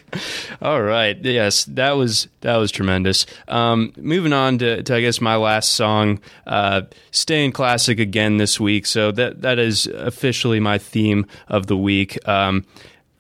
all 0.63 0.83
right. 0.83 1.17
Yes, 1.23 1.65
that 1.67 1.93
was 1.93 2.29
that 2.41 2.57
was 2.57 2.71
tremendous. 2.71 3.27
Um, 3.49 3.93
moving 3.97 4.33
on 4.33 4.59
to, 4.59 4.83
to, 4.83 4.95
I 4.95 5.01
guess 5.01 5.21
my 5.21 5.37
last 5.37 5.73
song, 5.73 6.21
uh, 6.47 6.83
staying 7.11 7.53
classic 7.53 7.99
again 7.99 8.37
this 8.37 8.59
week. 8.59 8.87
So 8.87 9.13
that 9.13 9.43
that 9.43 9.59
is 9.59 9.87
officially 9.87 10.61
my 10.61 10.79
theme 10.79 11.27
of 11.49 11.67
the 11.67 11.77
week. 11.77 12.19
Um, 12.29 12.65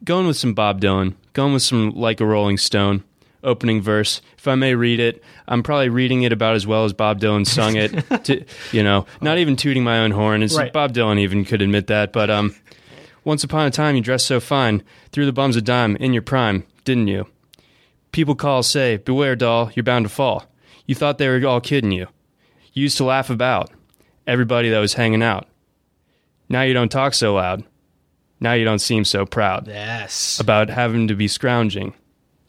going 0.04 0.26
with 0.26 0.36
some 0.36 0.54
Bob 0.54 0.80
Dylan, 0.80 1.14
going 1.32 1.52
with 1.52 1.62
some 1.62 1.90
Like 1.90 2.20
a 2.20 2.26
Rolling 2.26 2.58
Stone 2.58 3.04
opening 3.42 3.82
verse. 3.82 4.20
If 4.38 4.48
I 4.48 4.54
may 4.54 4.74
read 4.74 5.00
it, 5.00 5.22
I'm 5.48 5.62
probably 5.62 5.88
reading 5.88 6.22
it 6.22 6.32
about 6.32 6.54
as 6.54 6.66
well 6.66 6.84
as 6.84 6.92
Bob 6.92 7.20
Dylan 7.20 7.46
sung 7.46 7.76
it. 7.76 7.92
to, 8.24 8.44
you 8.72 8.82
know, 8.82 9.06
not 9.20 9.38
even 9.38 9.56
tooting 9.56 9.84
my 9.84 10.00
own 10.00 10.10
horn. 10.10 10.42
It's 10.42 10.56
right. 10.56 10.72
Bob 10.72 10.92
Dylan 10.92 11.18
even 11.18 11.44
could 11.44 11.62
admit 11.62 11.88
that. 11.88 12.12
But 12.12 12.30
um, 12.30 12.54
once 13.24 13.44
upon 13.44 13.66
a 13.66 13.70
time, 13.70 13.96
you 13.96 14.02
dressed 14.02 14.26
so 14.26 14.40
fine, 14.40 14.82
threw 15.10 15.26
the 15.26 15.32
bums 15.32 15.56
a 15.56 15.62
dime 15.62 15.96
in 15.96 16.12
your 16.12 16.22
prime, 16.22 16.64
didn't 16.84 17.08
you? 17.08 17.26
People 18.12 18.34
call, 18.34 18.62
say, 18.62 18.98
"Beware, 18.98 19.36
doll, 19.36 19.70
you're 19.74 19.84
bound 19.84 20.04
to 20.04 20.10
fall." 20.10 20.46
You 20.86 20.94
thought 20.94 21.18
they 21.18 21.28
were 21.28 21.46
all 21.46 21.60
kidding 21.60 21.92
you. 21.92 22.08
You 22.72 22.82
used 22.82 22.96
to 22.98 23.04
laugh 23.04 23.30
about 23.30 23.70
everybody 24.26 24.68
that 24.70 24.78
was 24.78 24.94
hanging 24.94 25.22
out. 25.22 25.48
Now 26.48 26.62
you 26.62 26.74
don't 26.74 26.90
talk 26.90 27.14
so 27.14 27.34
loud. 27.34 27.64
Now 28.40 28.52
you 28.54 28.64
don't 28.64 28.80
seem 28.80 29.04
so 29.04 29.24
proud. 29.24 29.68
Yes. 29.68 30.40
About 30.40 30.68
having 30.68 31.08
to 31.08 31.14
be 31.14 31.28
scrounging 31.28 31.94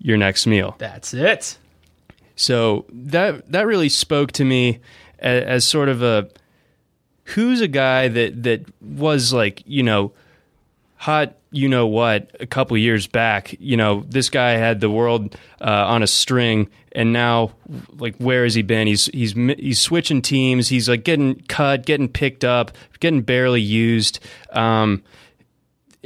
your 0.03 0.17
next 0.17 0.45
meal. 0.45 0.75
That's 0.77 1.15
it. 1.15 1.57
So 2.35 2.85
that 2.89 3.51
that 3.51 3.65
really 3.65 3.89
spoke 3.89 4.31
to 4.33 4.45
me 4.45 4.79
as, 5.17 5.43
as 5.43 5.65
sort 5.65 5.89
of 5.89 6.03
a 6.03 6.29
who's 7.23 7.61
a 7.61 7.67
guy 7.67 8.09
that 8.09 8.43
that 8.43 8.65
was 8.81 9.33
like, 9.33 9.63
you 9.65 9.81
know, 9.81 10.11
hot 10.97 11.35
you 11.51 11.67
know 11.67 11.85
what 11.85 12.35
a 12.39 12.47
couple 12.47 12.77
years 12.77 13.07
back 13.07 13.55
you 13.59 13.75
know 13.75 14.05
this 14.07 14.29
guy 14.29 14.51
had 14.51 14.79
the 14.79 14.89
world 14.89 15.35
uh, 15.59 15.85
on 15.87 16.01
a 16.01 16.07
string 16.07 16.69
and 16.93 17.11
now 17.11 17.51
like 17.97 18.15
where 18.17 18.45
has 18.45 18.55
he 18.55 18.61
been 18.61 18.87
he's 18.87 19.07
he's 19.07 19.33
he's 19.33 19.79
switching 19.79 20.21
teams 20.21 20.69
he's 20.69 20.87
like 20.87 21.03
getting 21.03 21.35
cut 21.49 21.85
getting 21.85 22.07
picked 22.07 22.45
up 22.45 22.71
getting 23.01 23.21
barely 23.21 23.61
used 23.61 24.21
um, 24.53 25.03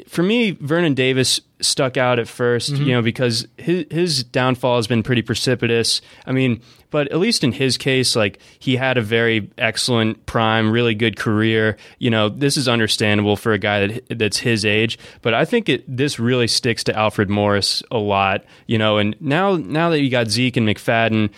for 0.08 0.24
me 0.24 0.52
vernon 0.52 0.96
davis 0.96 1.42
stuck 1.60 1.98
out 1.98 2.20
at 2.20 2.28
1st 2.28 2.74
mm-hmm. 2.74 2.84
you 2.84 2.93
know, 2.93 3.02
because 3.02 3.48
his 3.58 3.86
his 3.89 4.24
downfall 4.24 4.76
has 4.78 4.88
been 4.88 5.04
pretty 5.04 5.22
precipitous. 5.22 6.02
I 6.26 6.32
mean, 6.32 6.62
but 6.89 7.12
at 7.12 7.20
least 7.20 7.43
in 7.43 7.52
his 7.52 7.78
case, 7.78 8.15
like 8.15 8.39
he 8.60 8.76
had 8.76 8.98
a 8.98 9.02
very 9.02 9.50
excellent 9.58 10.26
prime, 10.26 10.72
really 10.72 10.96
good 10.96 11.17
career. 11.17 11.78
You 12.00 12.10
know, 12.10 12.30
this 12.30 12.58
is 12.58 12.67
understandable 12.67 13.36
for 13.36 13.54
a 13.54 13.58
guy 13.58 13.88
that 13.88 14.20
that's 14.20 14.38
his 14.38 14.65
age. 14.65 14.98
But 15.22 15.34
I 15.34 15.46
think 15.46 15.67
it 15.67 15.84
this 15.88 16.20
really 16.20 16.48
sticks 16.48 16.84
to 16.86 16.96
Alfred 16.96 17.30
Morris 17.30 17.84
a 17.91 17.98
lot. 17.98 18.46
You 18.67 18.78
know, 18.78 18.98
and 18.98 19.15
now 19.20 19.58
now 19.58 19.89
that 19.89 20.02
you 20.02 20.10
got 20.10 20.28
Zeke 20.28 20.58
and 20.58 20.67
McFadden 20.67 21.32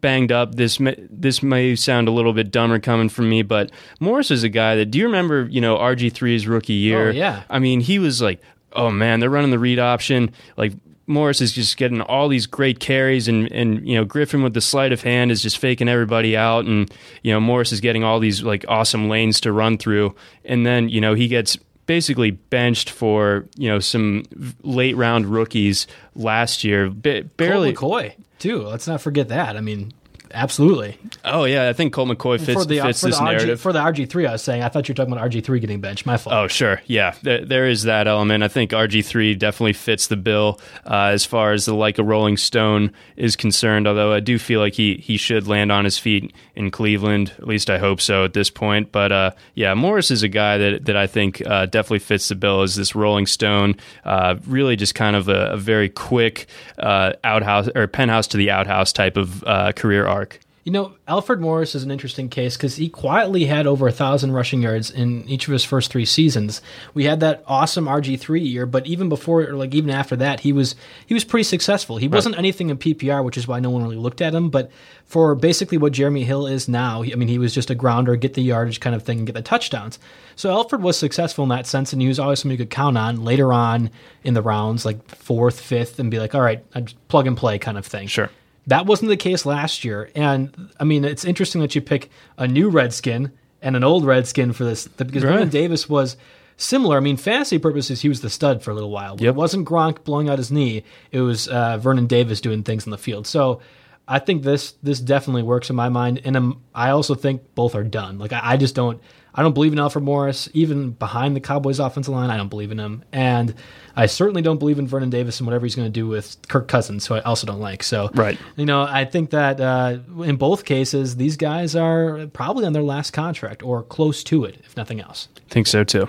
banged 0.00 0.32
up, 0.32 0.54
this 0.54 0.80
may, 0.80 0.96
this 1.10 1.42
may 1.42 1.74
sound 1.76 2.08
a 2.08 2.12
little 2.12 2.32
bit 2.32 2.50
dumber 2.50 2.78
coming 2.78 3.08
from 3.08 3.28
me, 3.28 3.42
but 3.42 3.70
Morris 4.00 4.30
is 4.30 4.42
a 4.42 4.48
guy 4.48 4.76
that. 4.76 4.86
Do 4.86 4.98
you 4.98 5.06
remember? 5.06 5.46
You 5.50 5.60
know, 5.60 5.76
RG 5.76 6.12
3's 6.12 6.46
rookie 6.46 6.74
year. 6.74 7.08
Oh, 7.08 7.12
yeah. 7.12 7.42
I 7.50 7.58
mean, 7.58 7.80
he 7.80 7.98
was 7.98 8.22
like 8.22 8.40
oh 8.74 8.90
man, 8.90 9.20
they're 9.20 9.30
running 9.30 9.50
the 9.50 9.58
read 9.58 9.78
option. 9.78 10.32
Like 10.56 10.72
Morris 11.06 11.40
is 11.40 11.52
just 11.52 11.76
getting 11.76 12.00
all 12.00 12.28
these 12.28 12.46
great 12.46 12.80
carries, 12.80 13.28
and 13.28 13.50
and 13.52 13.86
you 13.86 13.94
know 13.94 14.04
Griffin 14.04 14.42
with 14.42 14.54
the 14.54 14.60
sleight 14.60 14.92
of 14.92 15.02
hand 15.02 15.30
is 15.30 15.42
just 15.42 15.58
faking 15.58 15.88
everybody 15.88 16.36
out, 16.36 16.64
and 16.64 16.92
you 17.22 17.32
know 17.32 17.40
Morris 17.40 17.72
is 17.72 17.80
getting 17.80 18.04
all 18.04 18.20
these 18.20 18.42
like 18.42 18.64
awesome 18.68 19.08
lanes 19.08 19.40
to 19.42 19.52
run 19.52 19.78
through, 19.78 20.14
and 20.44 20.64
then 20.64 20.88
you 20.88 21.00
know 21.00 21.14
he 21.14 21.28
gets 21.28 21.56
basically 21.86 22.30
benched 22.30 22.90
for 22.90 23.46
you 23.56 23.68
know 23.68 23.78
some 23.78 24.24
late 24.62 24.96
round 24.96 25.26
rookies 25.26 25.86
last 26.14 26.64
year, 26.64 26.88
barely 26.88 27.72
Colt 27.72 27.92
McCoy 27.92 28.14
too. 28.38 28.62
Let's 28.62 28.86
not 28.86 29.00
forget 29.00 29.28
that. 29.28 29.56
I 29.56 29.60
mean, 29.60 29.92
absolutely. 30.34 30.98
Oh 31.24 31.44
yeah, 31.44 31.68
I 31.68 31.72
think 31.72 31.92
Colt 31.92 32.08
McCoy 32.08 32.38
fits, 32.38 32.62
for 32.62 32.66
the, 32.66 32.80
fits 32.80 33.00
for 33.00 33.06
this 33.06 33.18
the 33.18 33.24
narrative. 33.24 33.60
for 33.60 33.72
the 33.72 33.78
RG 33.78 34.08
three. 34.08 34.26
I 34.26 34.32
was 34.32 34.42
saying 34.42 34.62
I 34.62 34.68
thought 34.68 34.88
you 34.88 34.92
were 34.92 34.96
talking 34.96 35.12
about 35.12 35.30
RG 35.30 35.44
three 35.44 35.60
getting 35.60 35.80
benched. 35.80 36.06
My 36.06 36.16
fault. 36.16 36.34
Oh 36.34 36.48
sure, 36.48 36.82
yeah, 36.86 37.14
there, 37.22 37.44
there 37.44 37.68
is 37.68 37.84
that 37.84 38.06
element. 38.06 38.42
I 38.42 38.48
think 38.48 38.72
RG 38.72 39.04
three 39.04 39.34
definitely 39.34 39.72
fits 39.72 40.08
the 40.08 40.16
bill 40.16 40.60
uh, 40.84 41.10
as 41.12 41.24
far 41.24 41.52
as 41.52 41.64
the 41.64 41.74
like 41.74 41.98
a 41.98 42.04
Rolling 42.04 42.36
Stone 42.36 42.92
is 43.16 43.36
concerned. 43.36 43.86
Although 43.86 44.12
I 44.12 44.20
do 44.20 44.38
feel 44.38 44.60
like 44.60 44.74
he 44.74 44.96
he 44.96 45.16
should 45.16 45.46
land 45.46 45.72
on 45.72 45.84
his 45.84 45.98
feet 45.98 46.34
in 46.56 46.70
Cleveland. 46.70 47.32
At 47.38 47.46
least 47.46 47.70
I 47.70 47.78
hope 47.78 48.00
so 48.00 48.24
at 48.24 48.32
this 48.32 48.50
point. 48.50 48.92
But 48.92 49.12
uh, 49.12 49.30
yeah, 49.54 49.74
Morris 49.74 50.10
is 50.10 50.22
a 50.22 50.28
guy 50.28 50.58
that 50.58 50.84
that 50.86 50.96
I 50.96 51.06
think 51.06 51.44
uh, 51.46 51.66
definitely 51.66 52.00
fits 52.00 52.28
the 52.28 52.34
bill 52.34 52.62
as 52.62 52.76
this 52.76 52.94
Rolling 52.94 53.26
Stone. 53.26 53.76
Uh, 54.04 54.36
really, 54.46 54.76
just 54.76 54.94
kind 54.94 55.16
of 55.16 55.28
a, 55.28 55.52
a 55.52 55.56
very 55.56 55.88
quick 55.88 56.46
uh, 56.78 57.12
outhouse 57.22 57.68
or 57.74 57.86
penthouse 57.86 58.26
to 58.28 58.36
the 58.36 58.50
outhouse 58.50 58.92
type 58.92 59.16
of 59.16 59.42
uh, 59.44 59.72
career 59.72 60.06
arc. 60.06 60.23
You 60.64 60.72
know, 60.72 60.94
Alfred 61.06 61.42
Morris 61.42 61.74
is 61.74 61.82
an 61.82 61.90
interesting 61.90 62.30
case 62.30 62.56
because 62.56 62.76
he 62.76 62.88
quietly 62.88 63.44
had 63.44 63.66
over 63.66 63.86
a 63.86 63.92
thousand 63.92 64.32
rushing 64.32 64.62
yards 64.62 64.90
in 64.90 65.28
each 65.28 65.46
of 65.46 65.52
his 65.52 65.62
first 65.62 65.92
three 65.92 66.06
seasons. 66.06 66.62
We 66.94 67.04
had 67.04 67.20
that 67.20 67.44
awesome 67.46 67.84
RG 67.84 68.18
three 68.18 68.40
year, 68.40 68.64
but 68.64 68.86
even 68.86 69.10
before, 69.10 69.42
or 69.42 69.52
like 69.52 69.74
even 69.74 69.90
after 69.90 70.16
that, 70.16 70.40
he 70.40 70.54
was 70.54 70.74
he 71.04 71.12
was 71.12 71.22
pretty 71.22 71.44
successful. 71.44 71.98
He 71.98 72.06
right. 72.06 72.14
wasn't 72.14 72.38
anything 72.38 72.70
in 72.70 72.78
PPR, 72.78 73.22
which 73.22 73.36
is 73.36 73.46
why 73.46 73.60
no 73.60 73.68
one 73.68 73.82
really 73.82 73.96
looked 73.96 74.22
at 74.22 74.34
him. 74.34 74.48
But 74.48 74.70
for 75.04 75.34
basically 75.34 75.76
what 75.76 75.92
Jeremy 75.92 76.24
Hill 76.24 76.46
is 76.46 76.66
now, 76.66 77.02
I 77.02 77.14
mean, 77.14 77.28
he 77.28 77.38
was 77.38 77.52
just 77.52 77.68
a 77.68 77.74
grounder, 77.74 78.16
get 78.16 78.32
the 78.32 78.42
yardage 78.42 78.80
kind 78.80 78.96
of 78.96 79.02
thing, 79.02 79.18
and 79.18 79.26
get 79.26 79.34
the 79.34 79.42
touchdowns. 79.42 79.98
So 80.34 80.48
Alfred 80.48 80.80
was 80.80 80.98
successful 80.98 81.42
in 81.42 81.50
that 81.50 81.66
sense, 81.66 81.92
and 81.92 82.00
he 82.00 82.08
was 82.08 82.18
always 82.18 82.38
somebody 82.38 82.54
you 82.54 82.64
could 82.64 82.74
count 82.74 82.96
on 82.96 83.22
later 83.22 83.52
on 83.52 83.90
in 84.22 84.32
the 84.32 84.40
rounds, 84.40 84.86
like 84.86 85.06
fourth, 85.14 85.60
fifth, 85.60 85.98
and 85.98 86.10
be 86.10 86.18
like, 86.18 86.34
all 86.34 86.40
right, 86.40 86.64
I 86.74 86.86
plug 87.08 87.26
and 87.26 87.36
play 87.36 87.58
kind 87.58 87.76
of 87.76 87.84
thing. 87.84 88.06
Sure. 88.06 88.30
That 88.66 88.86
wasn't 88.86 89.10
the 89.10 89.16
case 89.16 89.44
last 89.44 89.84
year. 89.84 90.10
And 90.14 90.72
I 90.80 90.84
mean, 90.84 91.04
it's 91.04 91.24
interesting 91.24 91.60
that 91.60 91.74
you 91.74 91.80
pick 91.80 92.10
a 92.38 92.48
new 92.48 92.70
Redskin 92.70 93.32
and 93.60 93.76
an 93.76 93.84
old 93.84 94.04
Redskin 94.04 94.52
for 94.52 94.64
this 94.64 94.86
because 94.88 95.22
right. 95.24 95.32
Vernon 95.32 95.48
Davis 95.48 95.88
was 95.88 96.16
similar. 96.56 96.96
I 96.96 97.00
mean, 97.00 97.16
fantasy 97.16 97.58
purposes, 97.58 98.02
he 98.02 98.08
was 98.08 98.20
the 98.20 98.30
stud 98.30 98.62
for 98.62 98.70
a 98.70 98.74
little 98.74 98.90
while. 98.90 99.16
Yep. 99.18 99.28
It 99.28 99.34
wasn't 99.34 99.68
Gronk 99.68 100.04
blowing 100.04 100.28
out 100.28 100.38
his 100.38 100.50
knee; 100.50 100.84
it 101.12 101.20
was 101.20 101.48
uh, 101.48 101.78
Vernon 101.78 102.06
Davis 102.06 102.40
doing 102.40 102.62
things 102.62 102.86
in 102.86 102.90
the 102.90 102.98
field. 102.98 103.26
So 103.26 103.60
I 104.06 104.18
think 104.18 104.42
this 104.42 104.72
this 104.82 105.00
definitely 105.00 105.42
works 105.42 105.70
in 105.70 105.76
my 105.76 105.88
mind, 105.88 106.20
and 106.24 106.36
I'm, 106.36 106.62
I 106.74 106.90
also 106.90 107.14
think 107.14 107.54
both 107.54 107.74
are 107.74 107.84
done. 107.84 108.18
Like 108.18 108.32
I, 108.32 108.40
I 108.42 108.56
just 108.56 108.74
don't 108.74 109.00
I 109.34 109.42
don't 109.42 109.52
believe 109.52 109.72
in 109.72 109.78
Alfred 109.78 110.04
Morris 110.04 110.48
even 110.52 110.90
behind 110.92 111.34
the 111.34 111.40
Cowboys' 111.40 111.80
offensive 111.80 112.14
line. 112.14 112.30
I 112.30 112.36
don't 112.36 112.48
believe 112.48 112.70
in 112.70 112.78
him, 112.78 113.02
and 113.12 113.54
I 113.96 114.06
certainly 114.06 114.42
don't 114.42 114.58
believe 114.58 114.78
in 114.78 114.86
Vernon 114.86 115.10
Davis 115.10 115.40
and 115.40 115.46
whatever 115.46 115.66
he's 115.66 115.74
going 115.74 115.88
to 115.88 115.92
do 115.92 116.06
with 116.06 116.36
Kirk 116.48 116.68
Cousins, 116.68 117.06
who 117.06 117.14
I 117.14 117.20
also 117.20 117.46
don't 117.46 117.60
like. 117.60 117.82
So, 117.82 118.10
right, 118.14 118.38
you 118.56 118.64
know, 118.64 118.82
I 118.82 119.04
think 119.04 119.30
that 119.30 119.60
uh, 119.60 119.98
in 120.22 120.36
both 120.36 120.64
cases, 120.64 121.16
these 121.16 121.36
guys 121.36 121.74
are 121.74 122.26
probably 122.32 122.64
on 122.64 122.72
their 122.72 122.82
last 122.82 123.10
contract 123.12 123.62
or 123.62 123.82
close 123.82 124.22
to 124.24 124.44
it, 124.44 124.60
if 124.64 124.76
nothing 124.76 125.00
else. 125.00 125.28
I 125.36 125.52
think 125.52 125.66
so 125.66 125.82
too. 125.82 126.06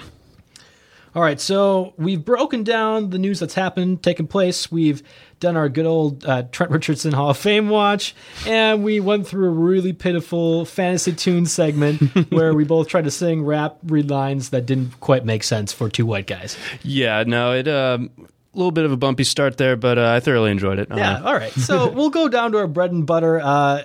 All 1.16 1.22
right, 1.22 1.40
so 1.40 1.94
we've 1.96 2.26
broken 2.26 2.66
down 2.66 3.10
the 3.10 3.18
news 3.18 3.40
that's 3.40 3.54
happened, 3.54 4.04
taken 4.04 4.28
place. 4.28 4.70
We've 4.70 5.02
done 5.39 5.58
our 5.58 5.69
good 5.69 5.86
old 5.86 6.26
uh, 6.26 6.43
Trent 6.52 6.71
Richardson 6.71 7.12
Hall 7.13 7.30
of 7.30 7.38
Fame 7.38 7.69
watch, 7.69 8.15
and 8.48 8.84
we 8.84 9.00
went 9.00 9.28
through 9.28 9.48
a 9.48 9.52
really 9.52 9.93
pitiful 9.93 10.65
fantasy 10.65 11.13
tune 11.13 11.45
segment 11.45 12.02
where 12.32 12.54
we 12.54 12.63
both 12.63 12.88
tried 12.88 13.06
to 13.06 13.12
sing, 13.12 13.43
rap, 13.43 13.78
read 13.84 14.10
lines 14.10 14.50
that 14.50 14.65
didn't 14.65 15.00
quite 15.00 15.26
make 15.26 15.43
sense 15.43 15.74
for 15.74 15.89
two 15.89 16.06
white 16.06 16.28
guys. 16.28 16.58
Yeah, 16.84 17.24
no, 17.26 17.54
it. 17.54 17.67
Um 17.67 18.12
a 18.17 18.58
little 18.58 18.71
bit 18.71 18.86
of 18.86 18.91
a 18.91 18.98
bumpy 18.98 19.26
start 19.26 19.58
there, 19.58 19.76
but 19.76 19.98
uh, 19.98 20.13
I 20.13 20.21
thoroughly 20.21 20.50
enjoyed 20.50 20.80
it. 20.80 20.88
Yeah, 20.89 21.17
uh, 21.17 21.24
all 21.26 21.34
right. 21.34 21.52
So 21.52 21.89
we'll 21.91 22.10
go 22.10 22.30
down 22.30 22.54
to 22.54 22.60
our 22.60 22.67
bread 22.67 22.91
and 22.91 23.06
butter. 23.06 23.41
Uh, 23.41 23.84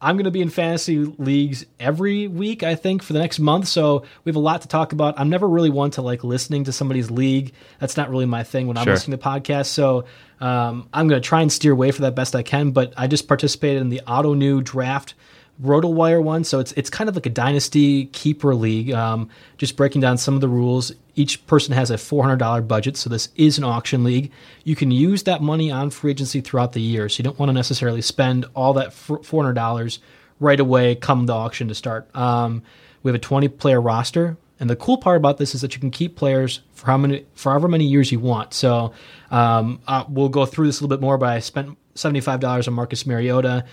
I'm 0.00 0.16
going 0.16 0.24
to 0.24 0.30
be 0.30 0.42
in 0.42 0.50
fantasy 0.50 0.98
leagues 0.98 1.66
every 1.80 2.28
week, 2.28 2.62
I 2.62 2.74
think, 2.74 3.02
for 3.02 3.12
the 3.12 3.18
next 3.18 3.38
month. 3.38 3.68
So 3.68 4.04
we 4.24 4.30
have 4.30 4.36
a 4.36 4.40
lot 4.40 4.62
to 4.62 4.68
talk 4.68 4.92
about. 4.92 5.18
I'm 5.18 5.28
never 5.28 5.48
really 5.48 5.70
one 5.70 5.90
to 5.92 6.02
like 6.02 6.24
listening 6.24 6.64
to 6.64 6.72
somebody's 6.72 7.10
league. 7.10 7.52
That's 7.80 7.96
not 7.96 8.10
really 8.10 8.26
my 8.26 8.42
thing 8.42 8.66
when 8.66 8.76
I'm 8.76 8.86
listening 8.86 9.18
to 9.18 9.24
podcasts. 9.24 9.66
So 9.66 10.04
um, 10.40 10.88
I'm 10.92 11.08
going 11.08 11.20
to 11.20 11.26
try 11.26 11.42
and 11.42 11.52
steer 11.52 11.72
away 11.72 11.90
for 11.90 12.02
that 12.02 12.14
best 12.14 12.34
I 12.34 12.42
can. 12.42 12.70
But 12.70 12.94
I 12.96 13.06
just 13.06 13.28
participated 13.28 13.82
in 13.82 13.88
the 13.88 14.02
ottoneu 14.06 14.62
draft 14.62 15.14
RotoWire 15.62 16.22
one, 16.22 16.44
so 16.44 16.60
it's 16.60 16.72
it's 16.72 16.90
kind 16.90 17.08
of 17.08 17.14
like 17.16 17.24
a 17.24 17.30
dynasty 17.30 18.06
keeper 18.06 18.54
league. 18.54 18.92
Um, 18.92 19.30
just 19.56 19.76
breaking 19.76 20.02
down 20.02 20.18
some 20.18 20.34
of 20.34 20.40
the 20.42 20.48
rules. 20.48 20.92
Each 21.14 21.46
person 21.46 21.72
has 21.72 21.90
a 21.90 21.96
four 21.96 22.22
hundred 22.22 22.40
dollar 22.40 22.60
budget, 22.60 22.96
so 22.98 23.08
this 23.08 23.30
is 23.36 23.56
an 23.56 23.64
auction 23.64 24.04
league. 24.04 24.30
You 24.64 24.76
can 24.76 24.90
use 24.90 25.22
that 25.22 25.40
money 25.40 25.70
on 25.70 25.88
free 25.88 26.10
agency 26.10 26.42
throughout 26.42 26.72
the 26.72 26.82
year, 26.82 27.08
so 27.08 27.20
you 27.20 27.24
don't 27.24 27.38
want 27.38 27.48
to 27.48 27.54
necessarily 27.54 28.02
spend 28.02 28.44
all 28.54 28.74
that 28.74 28.92
four 28.92 29.22
hundred 29.42 29.54
dollars 29.54 29.98
right 30.40 30.60
away 30.60 30.94
come 30.94 31.24
the 31.24 31.32
auction 31.32 31.68
to 31.68 31.74
start. 31.74 32.14
Um, 32.14 32.62
we 33.02 33.08
have 33.08 33.16
a 33.16 33.18
twenty 33.18 33.48
player 33.48 33.80
roster, 33.80 34.36
and 34.60 34.68
the 34.68 34.76
cool 34.76 34.98
part 34.98 35.16
about 35.16 35.38
this 35.38 35.54
is 35.54 35.62
that 35.62 35.74
you 35.74 35.80
can 35.80 35.90
keep 35.90 36.16
players 36.16 36.60
for 36.74 36.86
how 36.86 36.98
many 36.98 37.24
for 37.34 37.52
however 37.52 37.68
many 37.68 37.86
years 37.86 38.12
you 38.12 38.20
want. 38.20 38.52
So 38.52 38.92
um, 39.30 39.80
uh, 39.88 40.04
we'll 40.06 40.28
go 40.28 40.44
through 40.44 40.66
this 40.66 40.80
a 40.80 40.84
little 40.84 40.94
bit 40.94 41.00
more, 41.00 41.16
but 41.16 41.30
I 41.30 41.38
spent 41.38 41.78
seventy 41.94 42.20
five 42.20 42.40
dollars 42.40 42.68
on 42.68 42.74
Marcus 42.74 43.06
Mariota. 43.06 43.64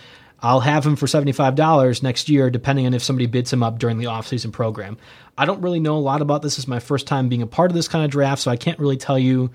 I'll 0.44 0.60
have 0.60 0.86
him 0.86 0.98
for 0.98 1.06
$75 1.06 2.04
next 2.04 2.28
year, 2.28 2.50
depending 2.50 2.86
on 2.86 2.94
if 2.94 3.02
somebody 3.02 3.28
bids 3.28 3.52
him 3.52 3.64
up 3.64 3.80
during 3.80 3.98
the 3.98 4.06
offseason 4.06 4.52
program. 4.52 4.98
I 5.38 5.46
don't 5.46 5.62
really 5.62 5.80
know 5.80 5.96
a 5.96 6.00
lot 6.00 6.22
about 6.22 6.42
this. 6.42 6.58
This 6.58 6.66
is 6.66 6.68
my 6.68 6.80
first 6.80 7.08
time 7.08 7.30
being 7.30 7.42
a 7.42 7.48
part 7.48 7.72
of 7.72 7.76
this 7.76 7.88
kind 7.88 8.04
of 8.04 8.12
draft, 8.12 8.42
so 8.42 8.52
I 8.52 8.58
can't 8.58 8.78
really 8.78 8.98
tell 8.98 9.18
you 9.18 9.52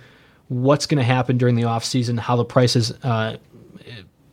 what's 0.49 0.87
going 0.87 0.99
to 0.99 1.05
happen 1.05 1.37
during 1.37 1.57
the 1.57 1.65
offseason, 1.65 2.19
how 2.19 2.37
the 2.37 2.45
prices 2.45 2.91
uh, 3.05 3.37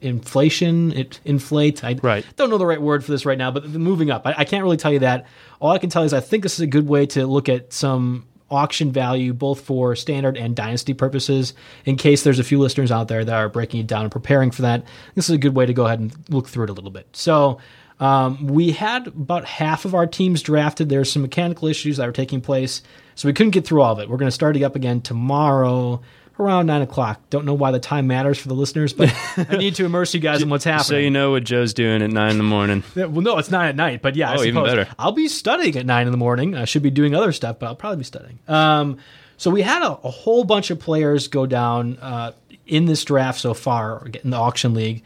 inflation 0.02 0.94
it 0.94 1.20
inflate. 1.26 1.84
I 1.84 1.98
right. 2.02 2.26
don't 2.38 2.50
know 2.50 2.58
the 2.58 2.66
right 2.66 2.82
word 2.82 3.04
for 3.04 3.12
this 3.12 3.26
right 3.26 3.38
now, 3.38 3.52
but 3.52 3.68
moving 3.68 4.10
up. 4.10 4.26
I, 4.26 4.36
I 4.38 4.46
can't 4.46 4.64
really 4.64 4.78
tell 4.78 4.94
you 4.94 5.00
that. 5.00 5.26
All 5.60 5.72
I 5.72 5.78
can 5.78 5.90
tell 5.90 6.04
you 6.04 6.08
is 6.08 6.14
I 6.14 6.22
think 6.22 6.44
this 6.44 6.54
is 6.54 6.62
a 6.62 6.68
good 6.68 6.88
way 6.88 7.06
to 7.08 7.28
look 7.28 7.50
at 7.50 7.74
some 7.74 8.26
auction 8.50 8.92
value 8.92 9.34
both 9.34 9.62
for 9.62 9.96
standard 9.96 10.38
and 10.38 10.56
dynasty 10.56 10.94
purposes. 10.94 11.54
In 11.86 11.96
case 11.96 12.24
there's 12.24 12.40
a 12.40 12.44
few 12.44 12.60
listeners 12.60 12.92
out 12.92 13.08
there 13.08 13.26
that 13.26 13.34
are 13.34 13.50
breaking 13.50 13.80
it 13.80 13.88
down 13.88 14.04
and 14.04 14.12
preparing 14.12 14.52
for 14.52 14.62
that 14.64 14.84
this 15.16 15.30
is 15.30 15.36
a 15.36 15.40
good 15.40 15.56
way 15.56 15.66
to 15.66 15.74
go 15.74 15.86
ahead 15.86 16.00
and 16.00 16.14
look 16.30 16.48
through 16.48 16.66
it 16.66 16.70
a 16.70 16.74
little 16.74 16.92
bit. 16.92 17.08
So 17.14 17.60
um, 18.00 18.48
we 18.48 18.72
had 18.72 19.08
about 19.08 19.46
half 19.46 19.86
of 19.86 19.96
our 19.96 20.06
teams 20.06 20.42
drafted. 20.42 20.90
There's 20.90 21.12
some 21.12 21.22
mechanical 21.22 21.68
issues 21.68 21.98
that 21.98 22.06
were 22.06 22.12
taking 22.12 22.42
place 22.42 22.82
so 23.16 23.30
we 23.30 23.34
couldn't 23.34 23.52
get 23.52 23.66
through 23.66 23.82
all 23.82 23.94
of 23.94 24.00
it. 24.00 24.10
We're 24.10 24.18
going 24.18 24.28
to 24.28 24.36
start 24.36 24.58
it 24.58 24.64
up 24.64 24.76
again 24.76 25.02
tomorrow 25.02 26.02
around 26.40 26.66
nine 26.66 26.82
o'clock. 26.82 27.22
Don't 27.30 27.46
know 27.46 27.54
why 27.54 27.72
the 27.72 27.80
time 27.80 28.08
matters 28.08 28.38
for 28.38 28.48
the 28.48 28.54
listeners, 28.54 28.94
but 28.94 29.14
I 29.38 29.58
need 29.58 29.76
to 29.76 29.86
immerse 29.86 30.14
you 30.14 30.20
guys 30.20 30.42
in 30.42 30.50
what's 30.50 30.64
happening. 30.64 30.86
So 30.86 30.98
you 30.98 31.10
know 31.10 31.32
what 31.32 31.44
Joe's 31.44 31.74
doing 31.74 32.02
at 32.02 32.10
nine 32.10 32.32
in 32.32 32.38
the 32.38 32.44
morning. 32.44 32.84
Well, 32.96 33.22
no, 33.22 33.38
it's 33.38 33.52
nine 33.52 33.70
at 33.70 33.76
night, 33.76 34.02
but 34.02 34.16
yeah, 34.16 34.36
oh, 34.36 34.44
even 34.44 34.64
better. 34.64 34.88
I'll 34.98 35.12
be 35.12 35.28
studying 35.28 35.76
at 35.78 35.86
nine 35.86 36.08
in 36.08 36.12
the 36.12 36.18
morning. 36.18 36.56
I 36.56 36.66
should 36.66 36.82
be 36.82 36.90
doing 36.90 37.14
other 37.14 37.32
stuff, 37.32 37.60
but 37.60 37.68
I'll 37.68 37.76
probably 37.76 37.98
be 37.98 38.04
studying. 38.04 38.40
Um, 38.48 38.98
so 39.38 39.52
we 39.52 39.62
had 39.62 39.84
a, 39.84 39.92
a, 39.92 40.10
whole 40.10 40.44
bunch 40.44 40.72
of 40.72 40.80
players 40.80 41.28
go 41.28 41.46
down 41.46 41.98
uh, 41.98 42.32
in 42.66 42.86
this 42.86 43.04
draft 43.04 43.40
so 43.40 43.54
far, 43.54 44.08
in 44.24 44.32
the 44.32 44.38
auction 44.38 44.74
league, 44.74 45.04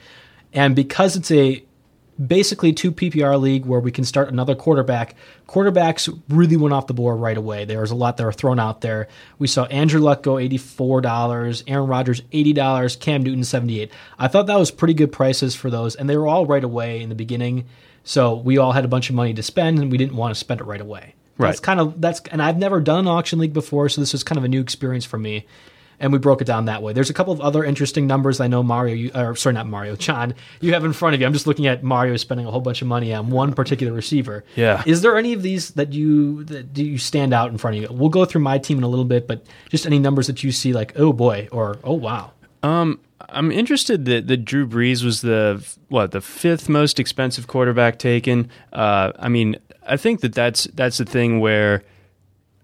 and 0.54 0.76
because 0.76 1.16
it's 1.16 1.30
a 1.32 1.64
basically 2.26 2.74
two 2.74 2.92
PPR 2.92 3.40
league 3.40 3.66
where 3.66 3.80
we 3.80 3.92
can 3.92 4.04
start 4.04 4.30
another 4.30 4.56
quarterback. 4.56 5.16
Quarterbacks 5.48 6.14
really 6.30 6.58
went 6.58 6.74
off 6.74 6.88
the 6.88 6.94
board 6.94 7.20
right 7.20 7.38
away. 7.38 7.66
There 7.66 7.82
was 7.82 7.92
a 7.92 7.96
lot 7.96 8.18
that 8.18 8.26
were 8.26 8.34
thrown 8.34 8.60
out 8.60 8.82
there. 8.82 9.08
We 9.38 9.48
saw 9.48 9.66
Andrew 9.66 10.02
Luck 10.02 10.24
go 10.24 10.34
$84, 10.34 11.64
Aaron 11.68 11.88
Rodgers 11.88 12.22
$80, 12.34 13.00
Cam 13.00 13.24
Newton 13.24 13.44
78. 13.44 13.92
I 14.18 14.28
thought 14.28 14.48
that 14.48 14.60
was 14.60 14.72
pretty 14.72 14.94
good 14.94 15.12
prices 15.12 15.56
for 15.56 15.70
those 15.70 15.96
and 15.96 16.10
they 16.10 16.18
were 16.18 16.28
all 16.28 16.46
right 16.46 16.64
away 16.64 17.02
in 17.02 17.10
the 17.10 17.16
beginning. 17.16 17.66
So 18.04 18.36
we 18.36 18.58
all 18.58 18.72
had 18.72 18.86
a 18.86 18.90
bunch 18.90 19.10
of 19.10 19.16
money 19.16 19.34
to 19.34 19.44
spend 19.44 19.80
and 19.80 19.92
we 19.92 19.98
didn't 19.98 20.16
want 20.16 20.34
to 20.34 20.40
spend 20.40 20.62
it 20.62 20.66
right 20.66 20.82
away. 20.82 21.16
Right. 21.38 21.50
That's 21.50 21.62
kind 21.62 21.80
of 21.80 22.02
that's 22.02 22.20
and 22.32 22.42
I've 22.42 22.58
never 22.58 22.82
done 22.82 23.00
an 23.00 23.08
auction 23.08 23.40
league 23.40 23.54
before, 23.54 23.88
so 23.88 24.02
this 24.02 24.12
was 24.12 24.26
kind 24.26 24.38
of 24.38 24.44
a 24.44 24.50
new 24.50 24.60
experience 24.60 25.06
for 25.06 25.18
me 25.18 25.46
and 26.00 26.12
we 26.14 26.20
broke 26.20 26.42
it 26.42 26.46
down 26.46 26.66
that 26.66 26.82
way. 26.82 26.94
There's 26.94 27.10
a 27.10 27.14
couple 27.14 27.34
of 27.34 27.42
other 27.42 27.64
interesting 27.64 28.08
numbers 28.08 28.40
I 28.40 28.48
know 28.48 28.64
Mario, 28.64 28.96
you, 28.96 29.12
or 29.14 29.36
sorry, 29.36 29.54
not 29.54 29.68
Mario, 29.68 29.96
John, 29.96 30.34
you 30.62 30.74
have 30.74 30.86
in 30.86 30.94
front 30.94 31.16
of 31.16 31.22
you. 31.22 31.28
I'm 31.28 31.34
just 31.34 31.48
looking 31.48 31.68
at 31.68 31.84
Mario 31.84 32.16
spending 32.18 32.46
a 32.46 32.52
whole 32.52 32.62
bunch 32.62 32.82
of 32.82 32.88
money 32.88 33.14
on 33.14 33.30
one 33.30 33.54
particular 33.54 33.94
receiver. 33.94 34.44
Yeah. 34.56 34.84
Is 34.86 35.02
there 35.02 35.18
any 35.18 35.34
of 35.34 35.42
these 35.42 35.72
that 35.72 35.94
you 35.94 36.44
that 36.46 36.74
do 36.74 36.84
you 36.84 36.98
stand 36.98 37.34
out 37.34 37.52
in 37.52 37.58
front 37.58 37.78
of 37.78 37.84
you? 37.84 37.90
We'll 37.92 38.10
go 38.10 38.26
through 38.26 38.42
my 38.42 38.58
team 38.58 38.78
in 38.78 38.84
a 38.84 38.88
little 38.90 39.06
bit, 39.06 39.28
but 39.28 39.46
just 39.70 39.86
any 39.86 40.00
numbers 40.00 40.28
that 40.28 40.44
you 40.44 40.52
see 40.52 40.74
like, 40.74 40.98
oh 40.98 41.14
boy, 41.14 41.48
or 41.52 41.78
oh 41.84 41.94
wow. 41.94 42.32
Um, 42.64 43.00
I'm 43.32 43.52
interested 43.52 44.06
that, 44.06 44.28
that 44.28 44.46
Drew 44.46 44.68
Brees 44.68 45.04
was 45.04 45.22
the 45.22 45.66
what 45.90 46.12
the 46.12 46.22
fifth 46.22 46.70
most 46.70 47.00
expensive 47.00 47.48
quarterback 47.48 48.00
taken. 48.00 48.50
Uh, 48.72 49.12
I 49.18 49.30
mean, 49.30 49.58
I 49.86 49.98
think 49.98 50.22
that 50.22 50.34
that's 50.34 50.66
that's 50.74 50.98
the 50.98 51.06
thing 51.06 51.40
where 51.40 51.84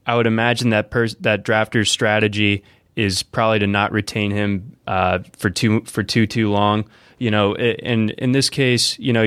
I 0.06 0.16
would 0.16 0.28
imagine 0.28 0.70
that 0.70 0.92
pers- 0.92 1.16
that 1.16 1.44
drafter's 1.44 1.90
strategy 1.90 2.64
is 2.96 3.24
probably 3.24 3.60
to 3.60 3.68
not 3.68 3.92
retain 3.92 4.32
him 4.32 4.78
uh, 4.88 5.20
for 5.38 5.50
too 5.50 5.82
for 5.86 6.04
too 6.04 6.26
too 6.28 6.50
long. 6.50 6.86
You 7.18 7.32
know, 7.32 7.56
and 7.56 8.12
in 8.12 8.34
this 8.34 8.50
case, 8.50 9.00
you 9.00 9.14
know, 9.14 9.26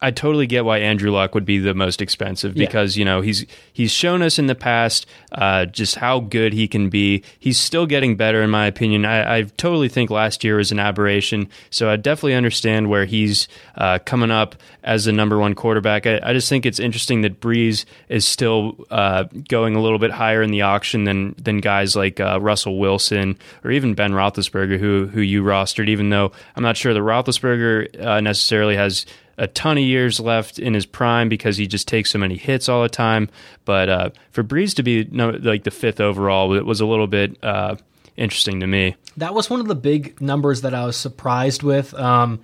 I 0.00 0.10
totally 0.10 0.46
get 0.46 0.66
why 0.66 0.78
Andrew 0.78 1.10
Luck 1.10 1.34
would 1.34 1.46
be 1.46 1.58
the 1.58 1.72
most 1.72 2.02
expensive 2.02 2.54
because 2.54 2.96
yeah. 2.96 3.00
you 3.00 3.04
know 3.06 3.20
he's 3.22 3.46
he's 3.72 3.90
shown 3.90 4.20
us 4.20 4.38
in 4.38 4.46
the 4.46 4.54
past 4.54 5.06
uh, 5.32 5.64
just 5.64 5.96
how 5.96 6.20
good 6.20 6.52
he 6.52 6.68
can 6.68 6.90
be. 6.90 7.22
He's 7.38 7.58
still 7.58 7.86
getting 7.86 8.14
better, 8.14 8.42
in 8.42 8.50
my 8.50 8.66
opinion. 8.66 9.06
I, 9.06 9.38
I, 9.38 9.42
totally 9.56 9.88
think 9.88 10.10
last 10.10 10.44
year 10.44 10.56
was 10.56 10.70
an 10.70 10.78
aberration, 10.78 11.48
so 11.70 11.88
I 11.88 11.96
definitely 11.96 12.34
understand 12.34 12.90
where 12.90 13.06
he's 13.06 13.48
uh, 13.76 13.98
coming 14.04 14.30
up 14.30 14.54
as 14.84 15.06
the 15.06 15.12
number 15.12 15.38
one 15.38 15.54
quarterback. 15.54 16.06
I, 16.06 16.20
I, 16.22 16.32
just 16.34 16.50
think 16.50 16.66
it's 16.66 16.78
interesting 16.78 17.22
that 17.22 17.40
Brees 17.40 17.86
is 18.10 18.26
still 18.26 18.76
uh, 18.90 19.24
going 19.48 19.76
a 19.76 19.80
little 19.80 19.98
bit 19.98 20.10
higher 20.10 20.42
in 20.42 20.50
the 20.50 20.60
auction 20.60 21.04
than 21.04 21.34
than 21.38 21.58
guys 21.58 21.96
like 21.96 22.20
uh, 22.20 22.38
Russell 22.40 22.78
Wilson 22.78 23.38
or 23.64 23.70
even 23.70 23.94
Ben 23.94 24.12
Roethlisberger, 24.12 24.78
who 24.78 25.06
who 25.06 25.22
you 25.22 25.42
rostered. 25.42 25.88
Even 25.88 26.10
though 26.10 26.32
I'm 26.54 26.62
not 26.62 26.76
sure 26.76 26.92
that 26.92 27.00
Roethlisberger 27.00 28.04
uh, 28.04 28.20
necessarily 28.20 28.76
has 28.76 29.06
a 29.38 29.46
ton 29.46 29.76
of 29.78 29.84
years 29.84 30.18
left 30.18 30.58
in 30.58 30.74
his 30.74 30.86
prime 30.86 31.28
because 31.28 31.56
he 31.56 31.66
just 31.66 31.86
takes 31.86 32.10
so 32.10 32.18
many 32.18 32.36
hits 32.36 32.68
all 32.68 32.82
the 32.82 32.88
time. 32.88 33.28
But 33.64 33.88
uh, 33.88 34.10
for 34.30 34.42
Brees 34.42 34.74
to 34.74 34.82
be 34.82 35.06
no, 35.10 35.30
like 35.30 35.64
the 35.64 35.70
fifth 35.70 36.00
overall, 36.00 36.54
it 36.54 36.64
was 36.64 36.80
a 36.80 36.86
little 36.86 37.06
bit 37.06 37.36
uh, 37.44 37.76
interesting 38.16 38.60
to 38.60 38.66
me. 38.66 38.96
That 39.16 39.34
was 39.34 39.50
one 39.50 39.60
of 39.60 39.68
the 39.68 39.74
big 39.74 40.20
numbers 40.20 40.62
that 40.62 40.74
I 40.74 40.84
was 40.84 40.96
surprised 40.96 41.62
with. 41.62 41.94
Um, 41.94 42.40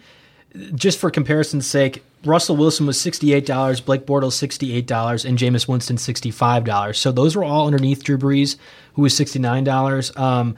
just 0.74 0.98
for 0.98 1.10
comparison's 1.10 1.66
sake, 1.66 2.02
Russell 2.24 2.56
Wilson 2.56 2.86
was 2.86 2.98
$68, 2.98 3.84
Blake 3.84 4.06
Bortles 4.06 4.36
$68, 4.36 5.24
and 5.24 5.38
Jameis 5.38 5.66
Winston 5.66 5.96
$65. 5.96 6.96
So 6.96 7.10
those 7.10 7.34
were 7.34 7.44
all 7.44 7.66
underneath 7.66 8.04
Drew 8.04 8.18
Brees, 8.18 8.56
who 8.94 9.02
was 9.02 9.14
$69. 9.14 10.18
Um, 10.18 10.56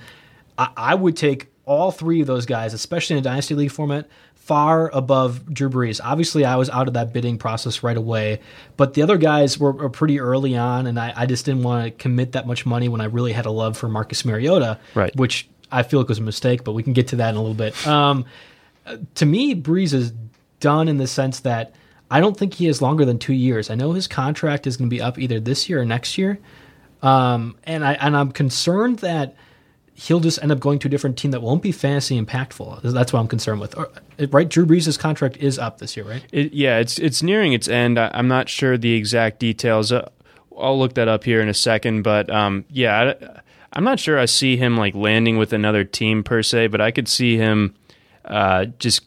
I, 0.59 0.68
I 0.76 0.95
would 0.95 1.16
take 1.16 1.49
all 1.64 1.91
three 1.91 2.20
of 2.20 2.26
those 2.26 2.45
guys, 2.45 2.74
especially 2.74 3.14
in 3.14 3.20
a 3.20 3.22
dynasty 3.22 3.55
league 3.55 3.70
format, 3.70 4.07
far 4.45 4.90
above 4.92 5.53
Drew 5.55 5.70
Brees. 5.70 6.03
Obviously, 6.05 6.45
I 6.45 6.57
was 6.57 6.68
out 6.68 6.86
of 6.86 6.92
that 6.95 7.14
bidding 7.14 7.38
process 7.38 7.82
right 7.82 7.97
away, 7.97 8.40
but 8.76 8.92
the 8.92 9.01
other 9.01 9.16
guys 9.16 9.59
were, 9.59 9.72
were 9.72 9.88
pretty 9.88 10.20
early 10.20 10.55
on, 10.55 10.86
and 10.86 11.01
I, 11.01 11.14
I, 11.16 11.24
just 11.24 11.47
didn't 11.47 11.62
want 11.62 11.86
to 11.86 11.90
commit 11.90 12.32
that 12.32 12.47
much 12.47 12.66
money 12.66 12.90
when 12.90 13.01
I 13.01 13.07
really 13.07 13.32
had 13.32 13.47
a 13.47 13.51
love 13.51 13.74
for 13.74 13.88
Marcus 13.88 14.22
Mariota, 14.22 14.78
right. 14.95 15.16
which 15.16 15.49
I 15.72 15.82
feel 15.82 15.99
like 15.99 16.11
was 16.11 16.18
a 16.18 16.22
mistake, 16.22 16.62
but 16.62 16.72
we 16.72 16.82
can 16.82 16.92
get 16.92 17.09
to 17.09 17.16
that 17.16 17.30
in 17.30 17.36
a 17.36 17.40
little 17.40 17.55
bit. 17.55 17.86
Um, 17.86 18.26
to 19.14 19.24
me, 19.24 19.55
Brees 19.55 19.95
is 19.95 20.12
done 20.61 20.88
in 20.88 20.99
the 20.99 21.07
sense 21.07 21.40
that 21.40 21.72
I 22.11 22.20
don't 22.20 22.36
think 22.36 22.53
he 22.53 22.66
has 22.66 22.82
longer 22.82 23.07
than 23.07 23.18
two 23.18 23.32
years. 23.32 23.70
I 23.70 23.76
know 23.76 23.92
his 23.92 24.07
contract 24.07 24.66
is 24.66 24.76
going 24.76 24.90
to 24.90 24.95
be 24.95 25.01
up 25.01 25.18
either 25.18 25.40
this 25.40 25.70
year 25.70 25.80
or 25.80 25.86
next 25.86 26.18
year, 26.18 26.38
um, 27.03 27.57
and 27.64 27.82
I 27.82 27.95
and 27.95 28.14
I'm 28.14 28.30
concerned 28.30 28.99
that 28.99 29.36
he'll 29.95 30.20
just 30.20 30.42
end 30.42 30.51
up 30.51 30.61
going 30.61 30.78
to 30.80 30.88
a 30.88 30.90
different 30.90 31.16
team 31.16 31.30
that 31.30 31.40
won't 31.40 31.62
be 31.62 31.72
fantasy 31.72 32.20
impactful. 32.20 32.82
That's 32.82 33.12
what 33.12 33.20
I'm 33.20 33.28
concerned 33.28 33.61
with. 33.61 33.74
Right, 34.30 34.49
Drew 34.49 34.66
Brees' 34.66 34.99
contract 34.99 35.36
is 35.38 35.59
up 35.59 35.78
this 35.78 35.97
year, 35.97 36.05
right? 36.05 36.24
It, 36.32 36.53
yeah, 36.53 36.78
it's 36.78 36.99
it's 36.99 37.22
nearing 37.22 37.53
its 37.53 37.68
end. 37.68 37.99
I'm 37.99 38.28
not 38.28 38.49
sure 38.49 38.76
the 38.76 38.95
exact 38.95 39.38
details. 39.38 39.92
Uh, 39.92 40.09
I'll 40.59 40.78
look 40.78 40.95
that 40.95 41.09
up 41.09 41.24
here 41.24 41.40
in 41.40 41.49
a 41.49 41.55
second, 41.55 42.03
but 42.03 42.28
um, 42.28 42.64
yeah, 42.68 43.14
I, 43.72 43.78
am 43.78 43.84
not 43.84 44.01
sure 44.01 44.18
I 44.18 44.26
see 44.26 44.57
him 44.57 44.76
like 44.76 44.95
landing 44.95 45.38
with 45.38 45.53
another 45.53 45.84
team 45.84 46.24
per 46.24 46.42
se, 46.42 46.68
but 46.68 46.80
I 46.80 46.90
could 46.90 47.09
see 47.09 47.36
him 47.36 47.74
uh, 48.24 48.66
just 48.78 49.03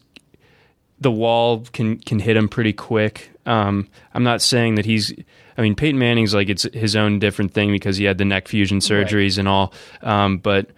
the 1.00 1.10
wall 1.10 1.64
can 1.72 1.98
can 1.98 2.18
hit 2.18 2.36
him 2.36 2.48
pretty 2.48 2.72
quick. 2.72 3.30
Um, 3.44 3.88
I'm 4.14 4.24
not 4.24 4.40
saying 4.42 4.76
that 4.76 4.86
he's. 4.86 5.12
I 5.58 5.62
mean, 5.62 5.74
Peyton 5.74 5.98
Manning's 5.98 6.34
like 6.34 6.48
it's 6.48 6.62
his 6.72 6.94
own 6.94 7.18
different 7.18 7.52
thing 7.52 7.72
because 7.72 7.96
he 7.96 8.04
had 8.04 8.16
the 8.16 8.24
neck 8.24 8.46
fusion 8.46 8.78
surgeries 8.78 9.30
right. 9.30 9.38
and 9.38 9.48
all. 9.48 9.74
Um, 10.02 10.38
but 10.38 10.70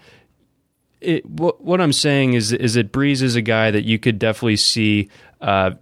it, 1.02 1.24
what, 1.26 1.62
what 1.62 1.80
I'm 1.82 1.92
saying 1.92 2.32
is 2.32 2.52
is 2.52 2.74
that 2.74 2.90
Brees 2.90 3.20
is 3.20 3.36
a 3.36 3.42
guy 3.42 3.70
that 3.70 3.84
you 3.84 3.98
could 3.98 4.18
definitely 4.18 4.56
see 4.56 5.10
uh, 5.42 5.72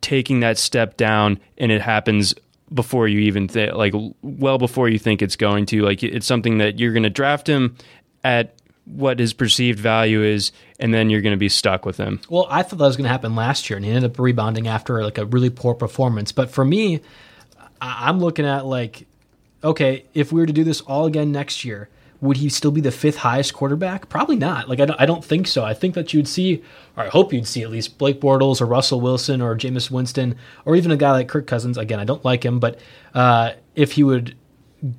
taking 0.00 0.40
that 0.40 0.58
step 0.58 0.96
down, 0.96 1.38
and 1.56 1.70
it 1.70 1.80
happens 1.80 2.34
before 2.74 3.06
you 3.06 3.20
even 3.20 3.46
think, 3.46 3.72
like 3.74 3.94
well 4.22 4.58
before 4.58 4.88
you 4.88 4.98
think 4.98 5.22
it's 5.22 5.36
going 5.36 5.64
to. 5.66 5.82
Like 5.82 6.02
it's 6.02 6.26
something 6.26 6.58
that 6.58 6.80
you're 6.80 6.92
going 6.92 7.04
to 7.04 7.10
draft 7.10 7.48
him 7.48 7.76
at 8.24 8.54
what 8.86 9.20
his 9.20 9.32
perceived 9.32 9.78
value 9.78 10.24
is, 10.24 10.50
and 10.80 10.92
then 10.92 11.10
you're 11.10 11.20
going 11.20 11.34
to 11.34 11.38
be 11.38 11.48
stuck 11.48 11.86
with 11.86 11.96
him. 11.96 12.20
Well, 12.28 12.48
I 12.50 12.64
thought 12.64 12.78
that 12.78 12.86
was 12.86 12.96
going 12.96 13.04
to 13.04 13.10
happen 13.10 13.36
last 13.36 13.70
year, 13.70 13.76
and 13.76 13.86
he 13.86 13.92
ended 13.92 14.10
up 14.10 14.18
rebounding 14.18 14.66
after 14.66 15.04
like 15.04 15.18
a 15.18 15.26
really 15.26 15.50
poor 15.50 15.74
performance. 15.74 16.32
But 16.32 16.50
for 16.50 16.64
me, 16.64 17.00
I'm 17.80 18.20
looking 18.20 18.46
at 18.46 18.66
like, 18.66 19.06
okay, 19.62 20.04
if 20.14 20.32
we 20.32 20.40
were 20.40 20.46
to 20.46 20.52
do 20.52 20.64
this 20.64 20.80
all 20.82 21.06
again 21.06 21.32
next 21.32 21.64
year 21.64 21.88
would 22.20 22.38
he 22.38 22.48
still 22.48 22.70
be 22.70 22.80
the 22.80 22.90
fifth 22.90 23.18
highest 23.18 23.54
quarterback? 23.54 24.08
Probably 24.08 24.36
not. 24.36 24.68
Like 24.68 24.80
I 24.80 24.86
don't, 24.86 25.00
I 25.00 25.06
don't 25.06 25.24
think 25.24 25.46
so. 25.46 25.64
I 25.64 25.74
think 25.74 25.94
that 25.94 26.12
you'd 26.12 26.26
see, 26.26 26.62
or 26.96 27.04
I 27.04 27.08
hope 27.08 27.32
you'd 27.32 27.46
see 27.46 27.62
at 27.62 27.70
least 27.70 27.98
Blake 27.98 28.20
Bortles 28.20 28.60
or 28.60 28.66
Russell 28.66 29.00
Wilson 29.00 29.40
or 29.40 29.56
Jameis 29.56 29.90
Winston 29.90 30.36
or 30.64 30.74
even 30.74 30.90
a 30.90 30.96
guy 30.96 31.12
like 31.12 31.28
Kirk 31.28 31.46
Cousins. 31.46 31.78
Again, 31.78 32.00
I 32.00 32.04
don't 32.04 32.24
like 32.24 32.44
him, 32.44 32.58
but 32.58 32.80
uh, 33.14 33.52
if 33.76 33.92
he 33.92 34.02
would, 34.02 34.36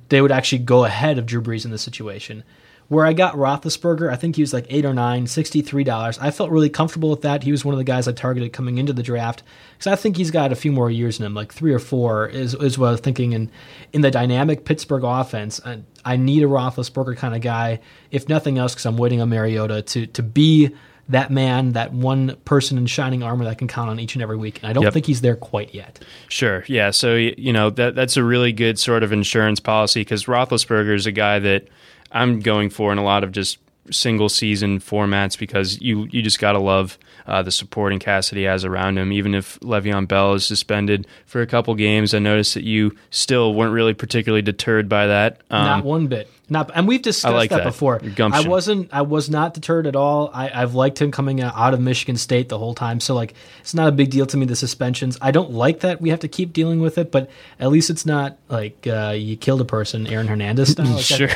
they 0.08 0.22
would 0.22 0.32
actually 0.32 0.60
go 0.60 0.84
ahead 0.84 1.18
of 1.18 1.26
Drew 1.26 1.42
Brees 1.42 1.64
in 1.64 1.70
this 1.70 1.82
situation. 1.82 2.42
Where 2.90 3.06
I 3.06 3.12
got 3.12 3.34
Roethlisberger, 3.36 4.10
I 4.12 4.16
think 4.16 4.34
he 4.34 4.42
was 4.42 4.52
like 4.52 4.66
eight 4.68 4.84
or 4.84 4.92
nine, 4.92 5.26
$63. 5.26 6.18
I 6.20 6.30
felt 6.32 6.50
really 6.50 6.68
comfortable 6.68 7.08
with 7.08 7.22
that. 7.22 7.44
He 7.44 7.52
was 7.52 7.64
one 7.64 7.72
of 7.72 7.78
the 7.78 7.84
guys 7.84 8.08
I 8.08 8.12
targeted 8.12 8.52
coming 8.52 8.78
into 8.78 8.92
the 8.92 9.02
draft 9.04 9.44
because 9.78 9.86
I 9.86 9.94
think 9.94 10.16
he's 10.16 10.32
got 10.32 10.50
a 10.50 10.56
few 10.56 10.72
more 10.72 10.90
years 10.90 11.20
in 11.20 11.24
him, 11.24 11.32
like 11.32 11.52
three 11.52 11.72
or 11.72 11.78
four 11.78 12.26
is, 12.26 12.52
is 12.54 12.78
what 12.78 12.88
I 12.88 12.90
was 12.90 13.00
thinking. 13.00 13.32
And 13.32 13.48
in 13.92 14.00
the 14.00 14.10
dynamic 14.10 14.64
Pittsburgh 14.64 15.04
offense, 15.04 15.60
I, 15.64 15.82
I 16.04 16.16
need 16.16 16.42
a 16.42 16.46
Roethlisberger 16.46 17.16
kind 17.16 17.36
of 17.36 17.42
guy, 17.42 17.78
if 18.10 18.28
nothing 18.28 18.58
else, 18.58 18.74
because 18.74 18.86
I'm 18.86 18.96
waiting 18.96 19.20
on 19.20 19.28
Mariota 19.28 19.82
to, 19.82 20.06
to 20.08 20.22
be 20.24 20.70
that 21.10 21.30
man, 21.30 21.74
that 21.74 21.92
one 21.92 22.36
person 22.44 22.76
in 22.76 22.86
shining 22.86 23.22
armor 23.22 23.44
that 23.44 23.58
can 23.58 23.68
count 23.68 23.88
on 23.90 24.00
each 24.00 24.16
and 24.16 24.22
every 24.22 24.36
week. 24.36 24.58
And 24.62 24.68
I 24.70 24.72
don't 24.72 24.82
Yep. 24.84 24.92
think 24.94 25.06
he's 25.06 25.20
there 25.20 25.36
quite 25.36 25.72
yet. 25.74 26.00
Sure. 26.28 26.64
Yeah. 26.66 26.90
So 26.90 27.14
you 27.14 27.52
know 27.52 27.70
that 27.70 27.94
that's 27.94 28.16
a 28.16 28.24
really 28.24 28.52
good 28.52 28.78
sort 28.80 29.04
of 29.04 29.12
insurance 29.12 29.60
policy 29.60 30.00
because 30.00 30.24
Roethlisberger 30.24 30.94
is 30.94 31.06
a 31.06 31.12
guy 31.12 31.38
that 31.40 31.66
I'm 32.10 32.40
going 32.40 32.70
for 32.70 32.92
in 32.92 32.98
a 32.98 33.04
lot 33.04 33.24
of 33.24 33.32
just 33.32 33.58
single 33.90 34.28
season 34.28 34.78
formats 34.78 35.38
because 35.38 35.80
you 35.80 36.06
you 36.10 36.22
just 36.22 36.38
gotta 36.38 36.58
love 36.58 36.98
uh, 37.26 37.42
the 37.42 37.50
supporting 37.50 38.00
he 38.00 38.42
has 38.42 38.64
around 38.64 38.98
him. 38.98 39.12
Even 39.12 39.34
if 39.34 39.58
Le'Veon 39.60 40.06
Bell 40.06 40.34
is 40.34 40.46
suspended 40.46 41.06
for 41.26 41.40
a 41.42 41.46
couple 41.46 41.74
games, 41.74 42.14
I 42.14 42.18
noticed 42.18 42.54
that 42.54 42.64
you 42.64 42.96
still 43.10 43.54
weren't 43.54 43.72
really 43.72 43.94
particularly 43.94 44.42
deterred 44.42 44.88
by 44.88 45.06
that. 45.08 45.40
Um, 45.50 45.64
not 45.64 45.84
one 45.84 46.06
bit. 46.06 46.28
Not, 46.50 46.70
and 46.74 46.88
we've 46.88 47.00
discussed 47.00 47.32
like 47.32 47.50
that, 47.50 47.58
that. 47.58 47.64
before. 47.64 48.00
Gumption. 48.00 48.32
I 48.32 48.48
wasn't. 48.48 48.88
I 48.92 49.02
was 49.02 49.30
not 49.30 49.54
deterred 49.54 49.86
at 49.86 49.94
all. 49.94 50.30
I, 50.34 50.50
I've 50.52 50.74
liked 50.74 51.00
him 51.00 51.12
coming 51.12 51.40
out 51.40 51.72
of 51.74 51.80
Michigan 51.80 52.16
State 52.16 52.48
the 52.48 52.58
whole 52.58 52.74
time. 52.74 52.98
So 52.98 53.14
like, 53.14 53.34
it's 53.60 53.72
not 53.72 53.86
a 53.88 53.92
big 53.92 54.10
deal 54.10 54.26
to 54.26 54.36
me. 54.36 54.46
The 54.46 54.56
suspensions. 54.56 55.16
I 55.20 55.30
don't 55.30 55.52
like 55.52 55.80
that 55.80 56.00
we 56.00 56.10
have 56.10 56.20
to 56.20 56.28
keep 56.28 56.52
dealing 56.52 56.80
with 56.80 56.98
it. 56.98 57.12
But 57.12 57.30
at 57.60 57.70
least 57.70 57.88
it's 57.88 58.04
not 58.04 58.36
like 58.48 58.86
uh, 58.86 59.14
you 59.16 59.36
killed 59.36 59.60
a 59.60 59.64
person, 59.64 60.06
Aaron 60.08 60.26
Hernandez 60.26 60.68
style. 60.72 60.86
Like 60.86 61.06
that- 61.06 61.20
Sure. 61.20 61.28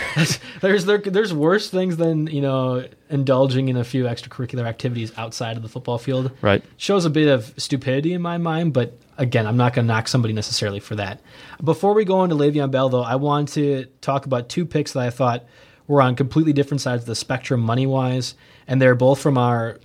there's 0.61 0.85
there, 0.85 0.99
there's 0.99 1.33
worse 1.33 1.71
things 1.71 1.97
than 1.97 2.27
you 2.27 2.41
know 2.41 2.85
indulging 3.11 3.69
in 3.69 3.77
a 3.77 3.85
few 3.85 4.05
extracurricular 4.05 4.65
activities 4.67 5.13
outside 5.17 5.57
of 5.57 5.63
the 5.63 5.69
football 5.69 5.99
field. 5.99 6.33
Right. 6.43 6.65
Shows 6.77 7.05
a 7.05 7.11
bit 7.11 7.29
of 7.29 7.55
stupidity 7.57 8.13
in 8.15 8.23
my 8.23 8.39
mind, 8.39 8.73
but 8.73 8.99
again, 9.19 9.47
I'm 9.47 9.57
not 9.57 9.75
going 9.75 9.87
to 9.87 9.93
knock 9.93 10.09
somebody 10.09 10.35
necessarily 10.35 10.81
for 10.81 10.97
that. 10.97 11.21
Before 11.63 11.95
we 11.95 12.05
go 12.05 12.25
into 12.25 12.37
Le'Veon 12.37 12.71
Bell, 12.71 12.89
though, 12.89 13.03
I 13.03 13.17
want 13.17 13.51
to 13.51 13.87
talk 14.01 14.27
about 14.27 14.49
two 14.49 14.67
picks 14.67 14.93
that 14.93 15.01
I 15.01 15.11
thought 15.11 15.45
were 15.87 16.03
on 16.03 16.17
completely 16.17 16.53
different 16.53 16.81
sides 16.81 17.03
of 17.03 17.07
the 17.07 17.15
spectrum 17.15 17.61
money 17.61 17.87
wise, 17.87 18.35
and 18.67 18.81
they're 18.81 18.95
both 18.95 19.21
from 19.21 19.37
our 19.39 19.79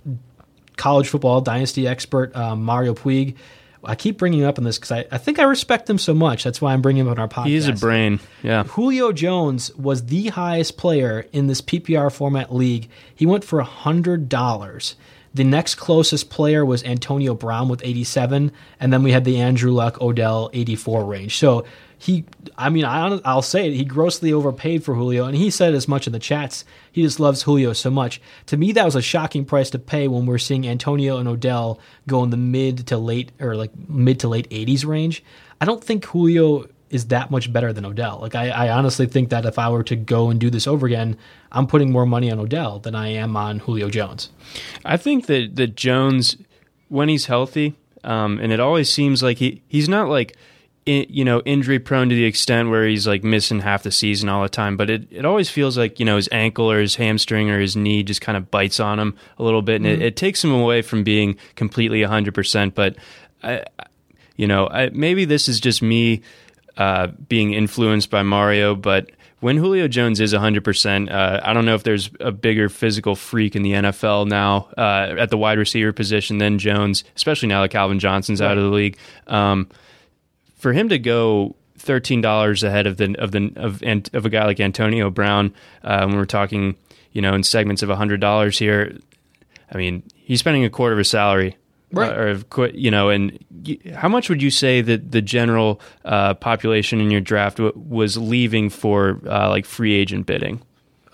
college 0.76 1.08
football 1.08 1.40
dynasty 1.40 1.86
expert 1.86 2.34
um, 2.34 2.62
Mario 2.64 2.94
Puig. 2.94 3.36
I 3.82 3.94
keep 3.94 4.18
bringing 4.18 4.40
him 4.40 4.46
up 4.46 4.58
on 4.58 4.64
this 4.64 4.78
because 4.78 4.92
I, 4.92 5.06
I 5.10 5.18
think 5.18 5.38
I 5.38 5.44
respect 5.44 5.88
him 5.88 5.96
so 5.96 6.12
much. 6.12 6.44
That's 6.44 6.60
why 6.60 6.74
I'm 6.74 6.82
bringing 6.82 7.02
him 7.02 7.08
on 7.08 7.18
our 7.18 7.28
podcast. 7.28 7.46
he 7.46 7.54
is 7.54 7.68
a 7.68 7.72
brain. 7.72 8.20
Yeah. 8.42 8.64
Julio 8.64 9.10
Jones 9.12 9.74
was 9.74 10.06
the 10.06 10.28
highest 10.28 10.76
player 10.76 11.26
in 11.32 11.46
this 11.46 11.62
PPR 11.62 12.12
format 12.12 12.54
league. 12.54 12.90
He 13.14 13.24
went 13.24 13.42
for 13.42 13.62
$100. 13.62 14.94
The 15.32 15.44
next 15.44 15.76
closest 15.76 16.28
player 16.28 16.64
was 16.64 16.82
Antonio 16.82 17.34
Brown 17.34 17.68
with 17.68 17.84
87, 17.84 18.50
and 18.80 18.92
then 18.92 19.02
we 19.02 19.12
had 19.12 19.24
the 19.24 19.40
Andrew 19.40 19.70
Luck 19.70 20.00
Odell 20.00 20.50
84 20.52 21.04
range. 21.04 21.36
So 21.36 21.64
he, 21.96 22.24
I 22.56 22.70
mean, 22.70 22.84
I, 22.84 23.20
I'll 23.24 23.42
say 23.42 23.68
it, 23.68 23.74
he 23.74 23.84
grossly 23.84 24.32
overpaid 24.32 24.82
for 24.82 24.94
Julio, 24.94 25.26
and 25.26 25.36
he 25.36 25.50
said 25.50 25.74
as 25.74 25.86
much 25.86 26.06
in 26.06 26.12
the 26.12 26.18
chats. 26.18 26.64
He 26.90 27.02
just 27.02 27.20
loves 27.20 27.42
Julio 27.42 27.72
so 27.74 27.90
much. 27.90 28.20
To 28.46 28.56
me, 28.56 28.72
that 28.72 28.84
was 28.84 28.96
a 28.96 29.02
shocking 29.02 29.44
price 29.44 29.70
to 29.70 29.78
pay 29.78 30.08
when 30.08 30.26
we're 30.26 30.38
seeing 30.38 30.66
Antonio 30.66 31.18
and 31.18 31.28
Odell 31.28 31.78
go 32.08 32.24
in 32.24 32.30
the 32.30 32.36
mid 32.36 32.86
to 32.88 32.96
late 32.96 33.30
or 33.38 33.54
like 33.54 33.70
mid 33.88 34.18
to 34.20 34.28
late 34.28 34.48
80s 34.50 34.84
range. 34.84 35.22
I 35.60 35.64
don't 35.64 35.84
think 35.84 36.06
Julio 36.06 36.66
is 36.90 37.06
that 37.06 37.30
much 37.30 37.52
better 37.52 37.72
than 37.72 37.86
Odell. 37.86 38.18
Like 38.20 38.34
I, 38.34 38.48
I 38.50 38.68
honestly 38.70 39.06
think 39.06 39.30
that 39.30 39.46
if 39.46 39.58
I 39.58 39.68
were 39.70 39.84
to 39.84 39.96
go 39.96 40.28
and 40.28 40.40
do 40.40 40.50
this 40.50 40.66
over 40.66 40.86
again, 40.86 41.16
I'm 41.52 41.66
putting 41.66 41.92
more 41.92 42.04
money 42.04 42.30
on 42.30 42.38
Odell 42.38 42.80
than 42.80 42.94
I 42.94 43.08
am 43.08 43.36
on 43.36 43.60
Julio 43.60 43.88
Jones. 43.88 44.30
I 44.84 44.96
think 44.96 45.26
that 45.26 45.56
that 45.56 45.76
Jones, 45.76 46.36
when 46.88 47.08
he's 47.08 47.26
healthy, 47.26 47.76
um, 48.02 48.38
and 48.40 48.52
it 48.52 48.60
always 48.60 48.92
seems 48.92 49.22
like 49.22 49.38
he 49.38 49.62
he's 49.68 49.88
not 49.88 50.08
like 50.08 50.36
you 50.86 51.24
know 51.24 51.40
injury 51.42 51.78
prone 51.78 52.08
to 52.08 52.14
the 52.14 52.24
extent 52.24 52.70
where 52.70 52.86
he's 52.86 53.06
like 53.06 53.22
missing 53.22 53.60
half 53.60 53.84
the 53.84 53.92
season 53.92 54.28
all 54.28 54.42
the 54.42 54.48
time. 54.48 54.76
But 54.76 54.90
it, 54.90 55.06
it 55.10 55.24
always 55.24 55.48
feels 55.48 55.78
like 55.78 56.00
you 56.00 56.06
know 56.06 56.16
his 56.16 56.28
ankle 56.32 56.70
or 56.70 56.80
his 56.80 56.96
hamstring 56.96 57.50
or 57.50 57.60
his 57.60 57.76
knee 57.76 58.02
just 58.02 58.20
kind 58.20 58.36
of 58.36 58.50
bites 58.50 58.80
on 58.80 58.98
him 58.98 59.16
a 59.38 59.44
little 59.44 59.62
bit, 59.62 59.76
and 59.76 59.86
it, 59.86 60.02
it 60.02 60.16
takes 60.16 60.42
him 60.42 60.52
away 60.52 60.82
from 60.82 61.04
being 61.04 61.36
completely 61.54 62.02
hundred 62.02 62.34
percent. 62.34 62.74
But 62.74 62.96
I, 63.42 63.62
you 64.36 64.46
know, 64.46 64.68
I, 64.68 64.88
maybe 64.90 65.24
this 65.24 65.48
is 65.48 65.60
just 65.60 65.82
me 65.82 66.22
uh, 66.80 67.08
being 67.28 67.52
influenced 67.52 68.08
by 68.08 68.22
Mario, 68.22 68.74
but 68.74 69.10
when 69.40 69.58
Julio 69.58 69.86
Jones 69.86 70.18
is 70.18 70.32
100%, 70.32 71.12
uh, 71.12 71.40
I 71.44 71.52
don't 71.52 71.66
know 71.66 71.74
if 71.74 71.82
there's 71.82 72.08
a 72.20 72.32
bigger 72.32 72.70
physical 72.70 73.14
freak 73.14 73.54
in 73.54 73.60
the 73.60 73.72
NFL 73.72 74.26
now 74.26 74.68
uh, 74.78 75.14
at 75.18 75.28
the 75.28 75.36
wide 75.36 75.58
receiver 75.58 75.92
position 75.92 76.38
than 76.38 76.58
Jones, 76.58 77.04
especially 77.16 77.48
now 77.48 77.60
that 77.60 77.70
Calvin 77.70 77.98
Johnson's 77.98 78.40
out 78.40 78.56
of 78.56 78.64
the 78.64 78.70
league. 78.70 78.96
Um, 79.26 79.68
for 80.56 80.72
him 80.72 80.88
to 80.88 80.98
go 80.98 81.54
thirteen 81.76 82.22
dollars 82.22 82.62
ahead 82.62 82.86
of 82.86 82.96
the 82.96 83.14
of 83.18 83.32
the 83.32 83.52
of 83.56 83.82
of 84.14 84.24
a 84.24 84.30
guy 84.30 84.46
like 84.46 84.58
Antonio 84.58 85.10
Brown, 85.10 85.52
uh, 85.84 86.06
when 86.06 86.16
we're 86.16 86.24
talking, 86.24 86.76
you 87.12 87.20
know, 87.20 87.34
in 87.34 87.42
segments 87.42 87.82
of 87.82 87.90
hundred 87.90 88.22
dollars 88.22 88.58
here, 88.58 88.96
I 89.70 89.76
mean, 89.76 90.02
he's 90.14 90.40
spending 90.40 90.64
a 90.64 90.70
quarter 90.70 90.94
of 90.94 90.98
his 90.98 91.10
salary, 91.10 91.56
Right. 91.92 92.12
uh, 92.12 92.14
or 92.20 92.28
of 92.28 92.50
qu- 92.50 92.72
you 92.74 92.90
know, 92.90 93.08
and 93.08 93.38
how 93.94 94.08
much 94.08 94.28
would 94.28 94.42
you 94.42 94.50
say 94.50 94.80
that 94.80 95.10
the 95.10 95.20
general 95.20 95.80
uh, 96.04 96.34
population 96.34 97.00
in 97.00 97.10
your 97.10 97.20
draft 97.20 97.56
w- 97.56 97.72
was 97.76 98.16
leaving 98.16 98.70
for 98.70 99.20
uh, 99.26 99.48
like 99.48 99.66
free 99.66 99.94
agent 99.94 100.26
bidding? 100.26 100.62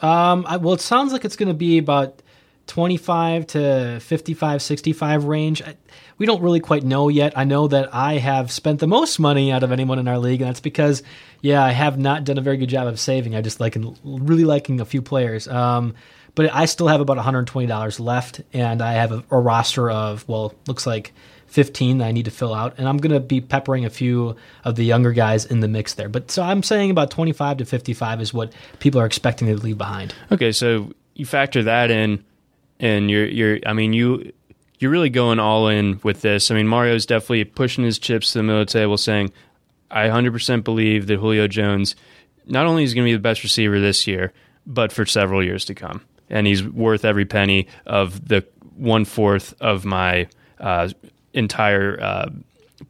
Um, 0.03 0.45
I, 0.47 0.59
well, 0.59 0.75
it 0.75 0.81
sounds 0.81 1.13
like 1.13 1.25
it's 1.25 1.37
going 1.37 1.49
to 1.49 1.55
be 1.55 1.79
about 1.79 2.21
25 2.67 3.47
to 3.49 4.01
55, 4.01 4.61
65 4.63 5.25
range. 5.25 5.63
I, 5.63 5.77
we 6.19 6.27
don't 6.27 6.43
really 6.43 6.61
quite 6.61 6.83
know 6.83 7.09
yet. 7.09 7.37
I 7.37 7.45
know 7.45 7.69
that 7.69 7.95
I 7.95 8.15
have 8.15 8.51
spent 8.51 8.81
the 8.81 8.87
most 8.87 9.19
money 9.19 9.53
out 9.53 9.63
of 9.63 9.73
anyone 9.73 9.99
in 9.99 10.09
our 10.09 10.19
league, 10.19 10.41
and 10.41 10.49
that's 10.49 10.61
because, 10.61 11.03
yeah, 11.41 11.65
I 11.65 11.71
have 11.71 11.99
not 11.99 12.25
done 12.25 12.39
a 12.39 12.43
very 12.43 12.57
good 12.57 12.69
job 12.69 12.87
of 12.87 12.99
saving. 12.99 13.35
I 13.35 13.41
just 13.41 13.61
like 13.61 13.77
really 14.05 14.45
liking 14.45 14.81
a 14.81 14.85
few 14.85 15.01
players. 15.03 15.47
Um, 15.49 15.95
but 16.37 16.55
I 16.55 16.67
still 16.67 16.87
have 16.87 17.01
about 17.01 17.17
$120 17.17 17.99
left, 17.99 18.43
and 18.53 18.81
I 18.81 18.93
have 18.93 19.11
a, 19.11 19.25
a 19.31 19.39
roster 19.39 19.91
of, 19.91 20.29
well, 20.29 20.55
looks 20.69 20.87
like 20.87 21.13
15 21.47 21.99
that 21.99 22.05
I 22.05 22.13
need 22.13 22.27
to 22.27 22.31
fill 22.31 22.55
out, 22.55 22.75
and 22.77 22.87
I'm 22.87 22.99
going 22.99 23.13
to 23.13 23.21
be 23.21 23.41
peppering 23.41 23.87
a 23.87 23.91
few 23.91 24.37
of 24.63 24.77
the 24.77 24.85
younger 24.85 25.13
guys 25.13 25.47
in 25.47 25.61
the 25.61 25.69
mix 25.69 25.95
there. 25.95 26.11
But 26.11 26.31
so 26.31 26.43
I'm 26.43 26.63
saying 26.63 26.91
about 26.91 27.11
25 27.11 27.57
to 27.57 27.65
55 27.65 28.21
is 28.21 28.35
what 28.35 28.53
people 28.79 29.01
are 29.01 29.07
expecting 29.07 29.49
to 29.49 29.57
leave 29.57 29.79
behind. 29.79 30.15
Okay, 30.31 30.53
so 30.53 30.93
you 31.15 31.25
factor 31.25 31.63
that 31.63 31.91
in, 31.91 32.23
and 32.79 33.11
you're 33.11 33.27
you're. 33.27 33.59
I 33.65 33.73
mean, 33.73 33.95
you 33.95 34.33
you're 34.79 34.91
really 34.91 35.09
going 35.09 35.39
all 35.39 35.69
in 35.69 35.99
with 36.03 36.21
this. 36.21 36.51
I 36.51 36.55
mean, 36.55 36.69
Mario's 36.69 37.07
definitely 37.07 37.45
pushing 37.45 37.85
his 37.85 37.99
chips 37.99 38.33
to 38.33 38.39
the 38.39 38.43
middle 38.43 38.61
of 38.61 38.67
the 38.67 38.73
table, 38.75 38.99
saying, 38.99 39.33
"I 39.91 40.09
100% 40.09 40.63
believe 40.63 41.07
that 41.07 41.17
Julio 41.17 41.49
Jones 41.49 41.97
not 42.45 42.67
only 42.67 42.85
is 42.85 42.93
going 42.93 43.07
to 43.07 43.09
be 43.09 43.15
the 43.15 43.21
best 43.21 43.43
receiver 43.43 43.81
this 43.81 44.07
year, 44.07 44.35
but 44.67 44.93
for 44.93 45.07
several 45.07 45.43
years 45.43 45.65
to 45.65 45.75
come, 45.75 46.03
and 46.31 46.47
he's 46.47 46.65
worth 46.65 47.05
every 47.05 47.25
penny 47.25 47.67
of 47.87 48.29
the 48.29 48.45
one 48.75 49.05
fourth 49.05 49.55
of 49.61 49.85
my 49.85 50.29
uh, 50.61 50.89
entire 51.33 52.01
uh, 52.01 52.31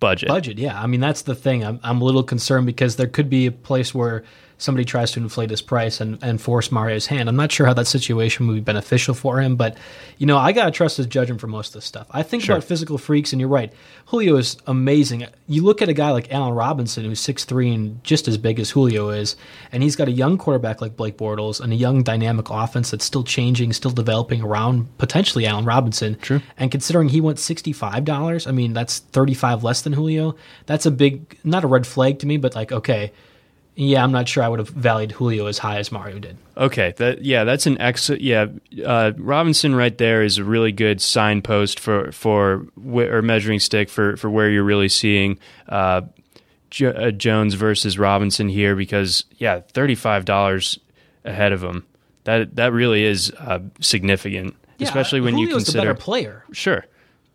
budget." 0.01 0.28
budget. 0.28 0.59
Yeah, 0.59 0.80
I 0.80 0.87
mean 0.87 1.01
that's 1.01 1.22
the 1.22 1.34
thing. 1.34 1.64
I'm 1.64 1.80
I'm 1.82 2.01
a 2.01 2.05
little 2.05 2.24
concerned 2.24 2.66
because 2.66 2.97
there 2.97 3.09
could 3.09 3.30
be 3.30 3.47
a 3.47 3.53
place 3.53 3.95
where 3.95 4.24
somebody 4.59 4.85
tries 4.85 5.11
to 5.13 5.21
inflate 5.21 5.51
his 5.51 5.61
price 5.61 6.01
and, 6.01 6.23
and 6.23 6.41
force 6.41 6.73
Mario's 6.73 7.07
hand. 7.07 7.29
I'm 7.29 7.37
not 7.37 7.53
sure 7.53 7.67
how 7.67 7.75
that 7.75 7.87
situation 7.87 8.47
would 8.47 8.55
be 8.55 8.61
beneficial 8.61 9.15
for 9.15 9.41
him, 9.41 9.57
but 9.57 9.77
you 10.19 10.27
know 10.27 10.39
I 10.39 10.53
gotta 10.53 10.71
trust 10.71 10.97
his 10.97 11.07
judgment 11.07 11.41
for 11.41 11.47
most 11.47 11.69
of 11.69 11.75
this 11.75 11.85
stuff. 11.85 12.07
I 12.11 12.23
think 12.23 12.45
about 12.45 12.65
physical 12.65 12.99
freaks, 12.99 13.33
and 13.33 13.41
you're 13.41 13.49
right. 13.49 13.73
Julio 14.07 14.37
is 14.37 14.57
amazing. 14.67 15.27
You 15.47 15.63
look 15.63 15.83
at 15.83 15.89
a 15.89 15.93
guy 15.93 16.11
like 16.11 16.33
Allen 16.33 16.55
Robinson, 16.55 17.05
who's 17.05 17.21
6'3 17.21 17.75
and 17.75 18.05
just 18.05 18.29
as 18.29 18.39
big 18.39 18.59
as 18.59 18.71
Julio 18.71 19.11
is, 19.11 19.37
and 19.73 19.83
he's 19.83 19.97
got 19.97 20.09
a 20.09 20.13
young 20.13 20.39
quarterback 20.39 20.81
like 20.81 20.97
Blake 20.97 21.17
Bortles 21.17 21.61
and 21.61 21.73
a 21.73 21.77
young 21.77 22.03
dynamic 22.03 22.49
offense 22.51 22.91
that's 22.91 23.05
still 23.05 23.25
changing, 23.25 23.73
still 23.73 23.91
developing 23.91 24.43
around 24.43 24.97
potentially 24.99 25.47
Allen 25.47 25.65
Robinson. 25.65 26.17
True. 26.21 26.41
And 26.57 26.71
considering 26.71 27.09
he 27.09 27.21
went 27.21 27.39
$65, 27.39 28.47
I 28.47 28.51
mean, 28.53 28.73
that's 28.73 29.01
35 29.01 29.65
less 29.65 29.83
than 29.83 29.93
Julio. 29.93 30.37
That's 30.67 30.87
a 30.87 30.91
big, 30.91 31.39
not 31.45 31.65
a 31.65 31.67
red 31.67 31.87
flag 31.87 32.19
to 32.21 32.27
me, 32.27 32.37
but 32.37 32.55
like, 32.55 32.73
okay, 32.73 33.13
yeah, 33.79 34.03
I'm 34.03 34.11
not 34.11 34.27
sure 34.27 34.43
I 34.43 34.49
would 34.49 34.59
have 34.59 34.70
valued 34.70 35.12
Julio 35.12 35.47
as 35.47 35.59
high 35.59 35.77
as 35.77 35.93
Mario 35.93 36.18
did. 36.18 36.39
Okay, 36.57 36.95
that 36.97 37.22
yeah, 37.22 37.45
that's 37.45 37.66
an 37.66 37.79
excellent. 37.79 38.22
Yeah, 38.22 38.47
uh, 38.85 39.12
Robinson 39.18 39.74
right 39.74 39.97
there 39.97 40.22
is 40.22 40.39
a 40.39 40.45
really 40.45 40.72
good 40.72 41.03
signpost 41.03 41.79
for 41.79 42.11
for 42.11 42.66
or 42.87 43.20
measuring 43.20 43.61
stick 43.61 43.91
for 43.91 44.16
for 44.16 44.31
where 44.31 44.49
you're 44.51 44.64
really 44.64 44.89
seeing 44.89 45.39
uh, 45.68 46.01
jo- 46.70 46.91
uh, 46.91 47.11
Jones 47.11 47.53
versus 47.53 47.99
Robinson 47.99 48.49
here 48.49 48.74
because 48.74 49.24
yeah, 49.37 49.61
thirty 49.61 49.95
five 49.95 50.24
dollars 50.24 50.79
ahead 51.27 51.53
of 51.53 51.62
him. 51.62 51.85
That 52.24 52.57
that 52.57 52.72
really 52.72 53.05
is 53.05 53.31
uh, 53.39 53.59
significant, 53.81 54.57
Yeah, 54.79 54.87
especially 54.89 55.20
when 55.20 55.37
you 55.37 55.49
consider 55.49 55.72
the 55.72 55.83
better 55.83 55.95
player. 55.95 56.45
Sure, 56.51 56.87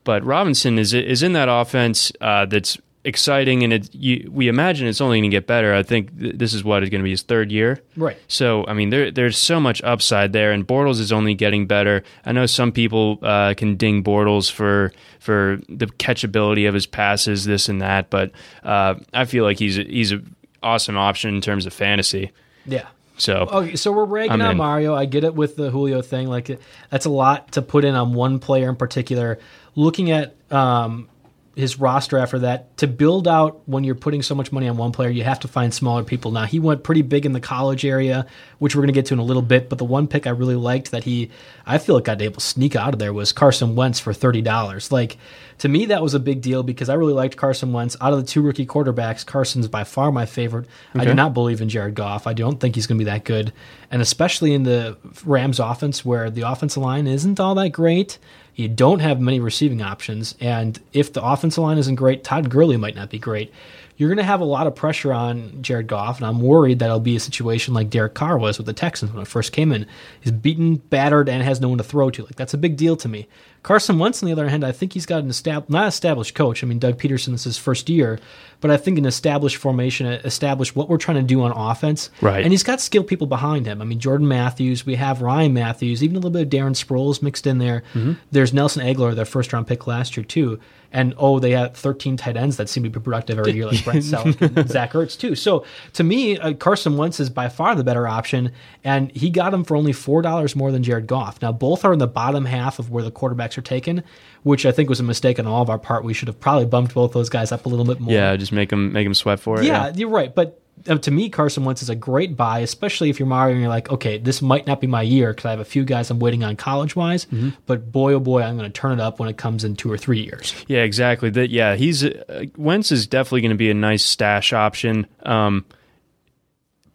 but 0.04 0.26
Robinson 0.26 0.80
is 0.80 0.94
is 0.96 1.22
in 1.22 1.34
that 1.34 1.50
offense 1.50 2.12
uh, 2.20 2.48
that's 2.48 2.80
exciting, 3.04 3.64
and 3.64 3.74
it, 3.74 3.94
you, 3.94 4.30
we 4.32 4.48
imagine 4.48 4.88
it's 4.88 5.02
only 5.02 5.20
going 5.20 5.32
to 5.32 5.36
get 5.36 5.48
better. 5.48 5.74
I 5.74 5.84
think 5.84 6.18
th- 6.20 6.36
this 6.36 6.54
is 6.54 6.64
what 6.64 6.84
is 6.84 6.90
going 6.90 7.02
to 7.02 7.04
be 7.04 7.10
his 7.12 7.24
third 7.24 7.52
year, 7.52 7.82
Right. 7.96 8.18
So 8.28 8.66
I 8.68 8.74
mean, 8.74 8.90
there 8.90 9.12
there's 9.12 9.38
so 9.38 9.60
much 9.60 9.82
upside 9.84 10.34
there, 10.34 10.52
and 10.52 10.68
Bortles 10.68 11.00
is 11.00 11.12
only 11.12 11.34
getting 11.34 11.68
better. 11.68 12.04
I 12.26 12.32
know 12.32 12.46
some 12.46 12.72
people 12.72 13.20
uh, 13.22 13.54
can 13.56 13.76
ding 13.76 14.04
Bortles 14.04 14.52
for 14.52 14.92
for 15.20 15.60
the 15.70 15.88
catchability 15.88 16.68
of 16.68 16.74
his 16.74 16.86
passes, 16.86 17.46
this 17.46 17.70
and 17.70 17.82
that, 17.82 18.10
but 18.10 18.32
uh, 18.64 18.96
I 19.14 19.26
feel 19.26 19.44
like 19.44 19.60
he's 19.60 19.78
a, 19.78 19.84
he's 19.84 20.12
a 20.12 20.22
awesome 20.64 20.98
option 20.98 21.36
in 21.36 21.42
terms 21.42 21.66
of 21.66 21.74
fantasy. 21.74 22.32
Yeah. 22.66 22.88
So 23.18 23.48
Okay, 23.52 23.76
so 23.76 23.92
we're 23.92 24.06
ragging 24.06 24.32
I'm 24.32 24.42
on 24.42 24.52
in. 24.52 24.58
Mario. 24.58 24.96
I 24.96 25.06
get 25.06 25.24
it 25.24 25.36
with 25.36 25.56
the 25.56 25.70
Julio 25.70 26.02
thing. 26.02 26.28
Like 26.28 26.60
that's 26.90 27.06
a 27.06 27.10
lot 27.10 27.52
to 27.54 27.62
put 27.62 27.86
in 27.86 27.94
on 27.94 28.14
one 28.14 28.40
player 28.40 28.70
in 28.70 28.76
particular. 28.76 29.38
Looking 29.76 30.10
at 30.12 30.36
um, 30.52 31.08
his 31.56 31.80
roster 31.80 32.18
after 32.18 32.40
that, 32.40 32.78
to 32.78 32.88
build 32.88 33.28
out 33.28 33.62
when 33.68 33.84
you're 33.84 33.96
putting 33.96 34.22
so 34.22 34.34
much 34.34 34.52
money 34.52 34.68
on 34.70 34.78
one 34.78 34.92
player, 34.92 35.10
you 35.10 35.24
have 35.24 35.40
to 35.42 35.48
find 35.48 35.74
smaller 35.74 36.04
people. 36.04 36.32
Now 36.32 36.46
he 36.46 36.60
went 36.60 36.84
pretty 36.84 37.02
big 37.02 37.26
in 37.26 37.34
the 37.34 37.42
college 37.42 37.84
area, 37.84 38.26
which 38.60 38.76
we're 38.76 38.82
going 38.82 38.94
to 38.94 38.98
get 38.98 39.08
to 39.08 39.14
in 39.14 39.20
a 39.20 39.24
little 39.24 39.42
bit. 39.42 39.68
But 39.68 39.78
the 39.78 39.86
one 39.86 40.08
pick 40.08 40.26
I 40.28 40.30
really 40.30 40.56
liked 40.56 40.92
that 40.92 41.04
he, 41.04 41.30
I 41.66 41.78
feel 41.78 41.96
like 41.96 42.06
got 42.06 42.22
able 42.22 42.36
to 42.36 42.42
sneak 42.42 42.76
out 42.76 42.94
of 42.94 43.00
there 43.00 43.12
was 43.12 43.34
Carson 43.34 43.76
Wentz 43.76 44.00
for 44.00 44.14
thirty 44.14 44.42
dollars. 44.42 44.92
Like 44.92 45.18
to 45.62 45.70
me, 45.70 45.86
that 45.88 46.02
was 46.02 46.16
a 46.16 46.20
big 46.20 46.42
deal 46.42 46.64
because 46.64 46.90
I 46.90 46.96
really 46.96 47.14
liked 47.14 47.38
Carson 47.38 47.72
Wentz. 47.72 47.96
Out 48.02 48.14
of 48.14 48.20
the 48.20 48.26
two 48.26 48.42
rookie 48.42 48.66
quarterbacks, 48.66 49.24
Carson's 49.24 49.68
by 49.68 49.84
far 49.84 50.12
my 50.12 50.26
favorite. 50.26 50.68
I 50.96 51.06
do 51.06 51.14
not 51.14 51.36
believe 51.36 51.62
in 51.62 51.70
Jared 51.70 51.94
Goff. 51.94 52.26
I 52.26 52.34
don't 52.34 52.60
think 52.60 52.74
he's 52.74 52.88
going 52.88 52.98
to 52.98 53.06
be 53.06 53.12
that 53.12 53.26
good. 53.26 53.54
And 53.92 54.02
especially 54.02 54.54
in 54.54 54.64
the 54.64 54.98
Rams 55.24 55.60
offense 55.60 56.04
where 56.04 56.32
the 56.32 56.50
offensive 56.50 56.82
line 56.82 57.06
isn't 57.06 57.40
all 57.40 57.54
that 57.56 57.70
great, 57.70 58.18
you 58.56 58.68
don't 58.68 59.00
have 59.00 59.20
many 59.20 59.40
receiving 59.40 59.82
options. 59.82 60.36
And 60.40 60.80
if 60.94 61.14
the 61.14 61.24
offensive 61.24 61.64
line 61.64 61.78
isn't 61.78 61.96
great, 61.96 62.24
Todd 62.24 62.50
Gurley 62.50 62.78
might 62.78 62.96
not 62.96 63.10
be 63.10 63.20
great. 63.20 63.54
You're 64.02 64.10
going 64.10 64.18
to 64.18 64.24
have 64.24 64.42
a 64.42 64.46
lot 64.46 64.66
of 64.66 64.74
pressure 64.74 65.14
on 65.14 65.62
Jared 65.62 65.86
Goff, 65.86 66.18
and 66.18 66.26
I'm 66.26 66.42
worried 66.42 66.80
that 66.80 66.88
it'll 66.88 67.00
be 67.00 67.16
a 67.16 67.20
situation 67.20 67.76
like 67.76 67.92
Derek 67.92 68.16
Carr 68.16 68.36
was 68.36 68.58
with 68.58 68.66
the 68.66 68.74
Texans 68.74 69.12
when 69.12 69.22
it 69.22 69.28
first 69.28 69.52
came 69.52 69.72
in. 69.72 69.86
He's 70.20 70.32
beaten, 70.32 70.78
battered, 70.78 71.30
and 71.30 71.44
has 71.44 71.62
no 71.62 71.70
one 71.70 71.78
to 71.78 71.84
throw 71.84 72.10
to. 72.10 72.24
Like 72.24 72.34
that's 72.34 72.56
a 72.56 72.58
big 72.58 72.78
deal 72.78 72.96
to 72.96 73.08
me. 73.08 73.28
Carson 73.62 74.00
Wentz, 74.00 74.24
on 74.24 74.26
the 74.26 74.34
other 74.34 74.50
hand, 74.50 74.64
I 74.64 74.72
think 74.72 74.94
he's 74.94 75.06
got 75.06 75.22
an 75.22 75.30
estab- 75.30 75.70
not 75.70 75.88
established 75.88 76.34
coach. 76.34 76.64
I 76.64 76.68
mean, 76.68 76.80
Doug 76.80 76.98
Pederson 76.98 77.36
is 77.36 77.44
his 77.44 77.60
first 77.60 77.92
year, 77.92 78.20
but 78.60 78.72
I 78.72 78.78
think 78.78 78.98
an 78.98 79.06
established 79.06 79.58
formation, 79.58 80.08
established 80.08 80.76
what 80.76 80.90
we're 80.90 80.98
trying 80.98 81.18
to 81.18 81.22
do 81.22 81.44
on 81.44 81.52
offense. 81.52 82.10
Right. 82.22 82.44
And 82.44 82.52
he's 82.52 82.64
got 82.64 82.82
skilled 82.82 83.06
people 83.06 83.28
behind 83.28 83.68
him. 83.68 83.84
I 83.84 83.86
mean, 83.86 84.00
Jordan 84.00 84.28
Matthews, 84.28 84.84
we 84.84 84.96
have 84.96 85.22
Ryan 85.22 85.54
Mathews, 85.54 86.04
even 86.04 86.16
a 86.16 86.20
little 86.20 86.32
bit 86.32 86.42
of 86.42 86.50
Darren 86.50 86.72
Sproles 86.72 87.22
mixed 87.22 87.46
in 87.46 87.60
there. 87.60 87.84
Mm-hmm. 87.94 88.14
There's 88.32 88.52
Nelson 88.52 88.84
Agholor, 88.84 89.14
their 89.14 89.26
first 89.26 89.54
round 89.54 89.68
pick 89.68 89.86
last 89.86 90.18
year, 90.18 90.24
too. 90.24 90.60
And 90.94 91.14
oh, 91.18 91.40
they 91.40 91.52
have 91.52 91.76
13 91.76 92.18
tight 92.18 92.36
ends 92.36 92.58
that 92.58 92.68
seem 92.68 92.84
to 92.84 92.90
be 92.90 93.00
productive 93.00 93.40
every 93.40 93.54
year, 93.54 93.66
like 93.68 93.84
Brent 93.86 94.04
Celek 94.04 94.58
and 94.58 94.70
Zach 94.70 94.92
Ertz, 94.92 95.18
too. 95.18 95.36
So 95.36 95.66
to 95.94 96.04
me, 96.04 96.38
uh, 96.38 96.54
Carson 96.54 96.98
Wentz 96.98 97.20
is 97.20 97.30
by 97.30 97.48
far 97.50 97.76
the 97.76 97.84
better 97.84 98.08
option, 98.08 98.52
and 98.84 99.12
he 99.12 99.30
got 99.30 99.54
him 99.54 99.64
for 99.64 99.78
only 99.78 99.94
$4 99.94 100.56
more 100.56 100.72
than 100.72 100.84
Jared 100.84 101.08
Goff. 101.08 101.42
Now, 101.42 101.52
both 101.52 101.86
are 101.86 101.94
in 101.94 102.00
the 102.00 102.08
bottom 102.08 102.46
half 102.46 102.78
of 102.80 102.90
where 102.90 103.04
the 103.04 103.12
quarterbacks 103.12 103.58
are 103.58 103.62
taken, 103.62 104.04
which 104.44 104.66
I 104.66 104.72
think 104.72 104.90
was 104.90 105.00
a 105.00 105.04
mistake 105.04 105.40
on 105.40 105.48
all 105.48 105.62
of 105.62 105.70
our 105.70 105.80
part. 105.80 106.04
We 106.04 106.14
should 106.14 106.28
have 106.28 106.40
probably 106.40 106.66
bumped 106.66 106.94
both 106.94 107.14
those 107.14 107.30
guys 107.30 107.52
up 107.52 107.66
a 107.66 107.70
little 107.70 107.86
bit 107.86 108.00
more. 108.00 108.14
yeah, 108.14 108.36
just 108.36 108.52
make 108.52 108.70
them, 108.70 108.92
make 108.92 109.06
them 109.06 109.14
sweat 109.14 109.40
for 109.40 109.60
it. 109.62 109.66
Yeah, 109.66 109.92
you're 109.96 110.10
right. 110.10 110.34
But 110.34 110.61
to 110.84 111.12
me, 111.12 111.30
Carson 111.30 111.64
Wentz 111.64 111.82
is 111.82 111.90
a 111.90 111.96
great 111.96 112.36
buy, 112.36 112.60
especially 112.60 113.10
if 113.10 113.20
you're 113.20 113.28
Mario 113.28 113.54
and 113.54 113.62
you're 113.62 113.70
like, 113.70 113.92
okay, 113.92 114.18
this 114.18 114.42
might 114.42 114.66
not 114.66 114.82
be 114.82 114.88
my 114.88 115.02
year 115.02 115.32
because 115.32 115.46
I 115.46 115.52
have 115.52 115.60
a 115.60 115.66
few 115.66 115.84
guys 115.84 116.10
I'm 116.10 116.20
waiting 116.20 116.44
on 116.44 116.56
college 116.56 116.96
wise. 116.96 117.26
Mm-hmm. 117.26 117.50
But 117.66 117.92
boy, 117.92 118.14
oh 118.14 118.20
boy, 118.20 118.42
I'm 118.42 118.58
going 118.58 118.72
to 118.72 118.80
turn 118.80 118.94
it 118.94 119.00
up 119.00 119.20
when 119.20 119.30
it 119.30 119.38
comes 119.38 119.64
in 119.64 119.76
two 119.76 119.92
or 119.92 119.98
three 119.98 120.22
years. 120.22 120.56
Yeah, 120.68 120.82
exactly. 120.82 121.30
That 121.30 121.50
yeah, 121.50 121.76
he's 121.76 122.04
uh, 122.04 122.46
Wentz 122.58 122.92
is 122.92 123.08
definitely 123.08 123.42
going 123.42 123.52
to 123.52 123.58
be 123.58 123.70
a 123.70 123.76
nice 123.76 124.04
stash 124.04 124.54
option. 124.54 125.08
Um, 125.24 125.66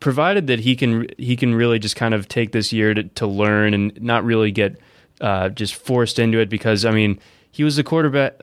provided 0.00 0.48
that 0.48 0.60
he 0.60 0.76
can 0.76 1.06
he 1.18 1.36
can 1.36 1.54
really 1.54 1.78
just 1.78 1.96
kind 1.96 2.14
of 2.14 2.28
take 2.28 2.52
this 2.52 2.72
year 2.72 2.94
to, 2.94 3.04
to 3.04 3.26
learn 3.26 3.74
and 3.74 4.00
not 4.02 4.24
really 4.24 4.50
get 4.50 4.78
uh, 5.20 5.48
just 5.48 5.74
forced 5.74 6.18
into 6.18 6.38
it 6.38 6.48
because 6.48 6.84
I 6.84 6.90
mean 6.90 7.18
he 7.50 7.64
was 7.64 7.78
a 7.78 7.84
quarterback 7.84 8.40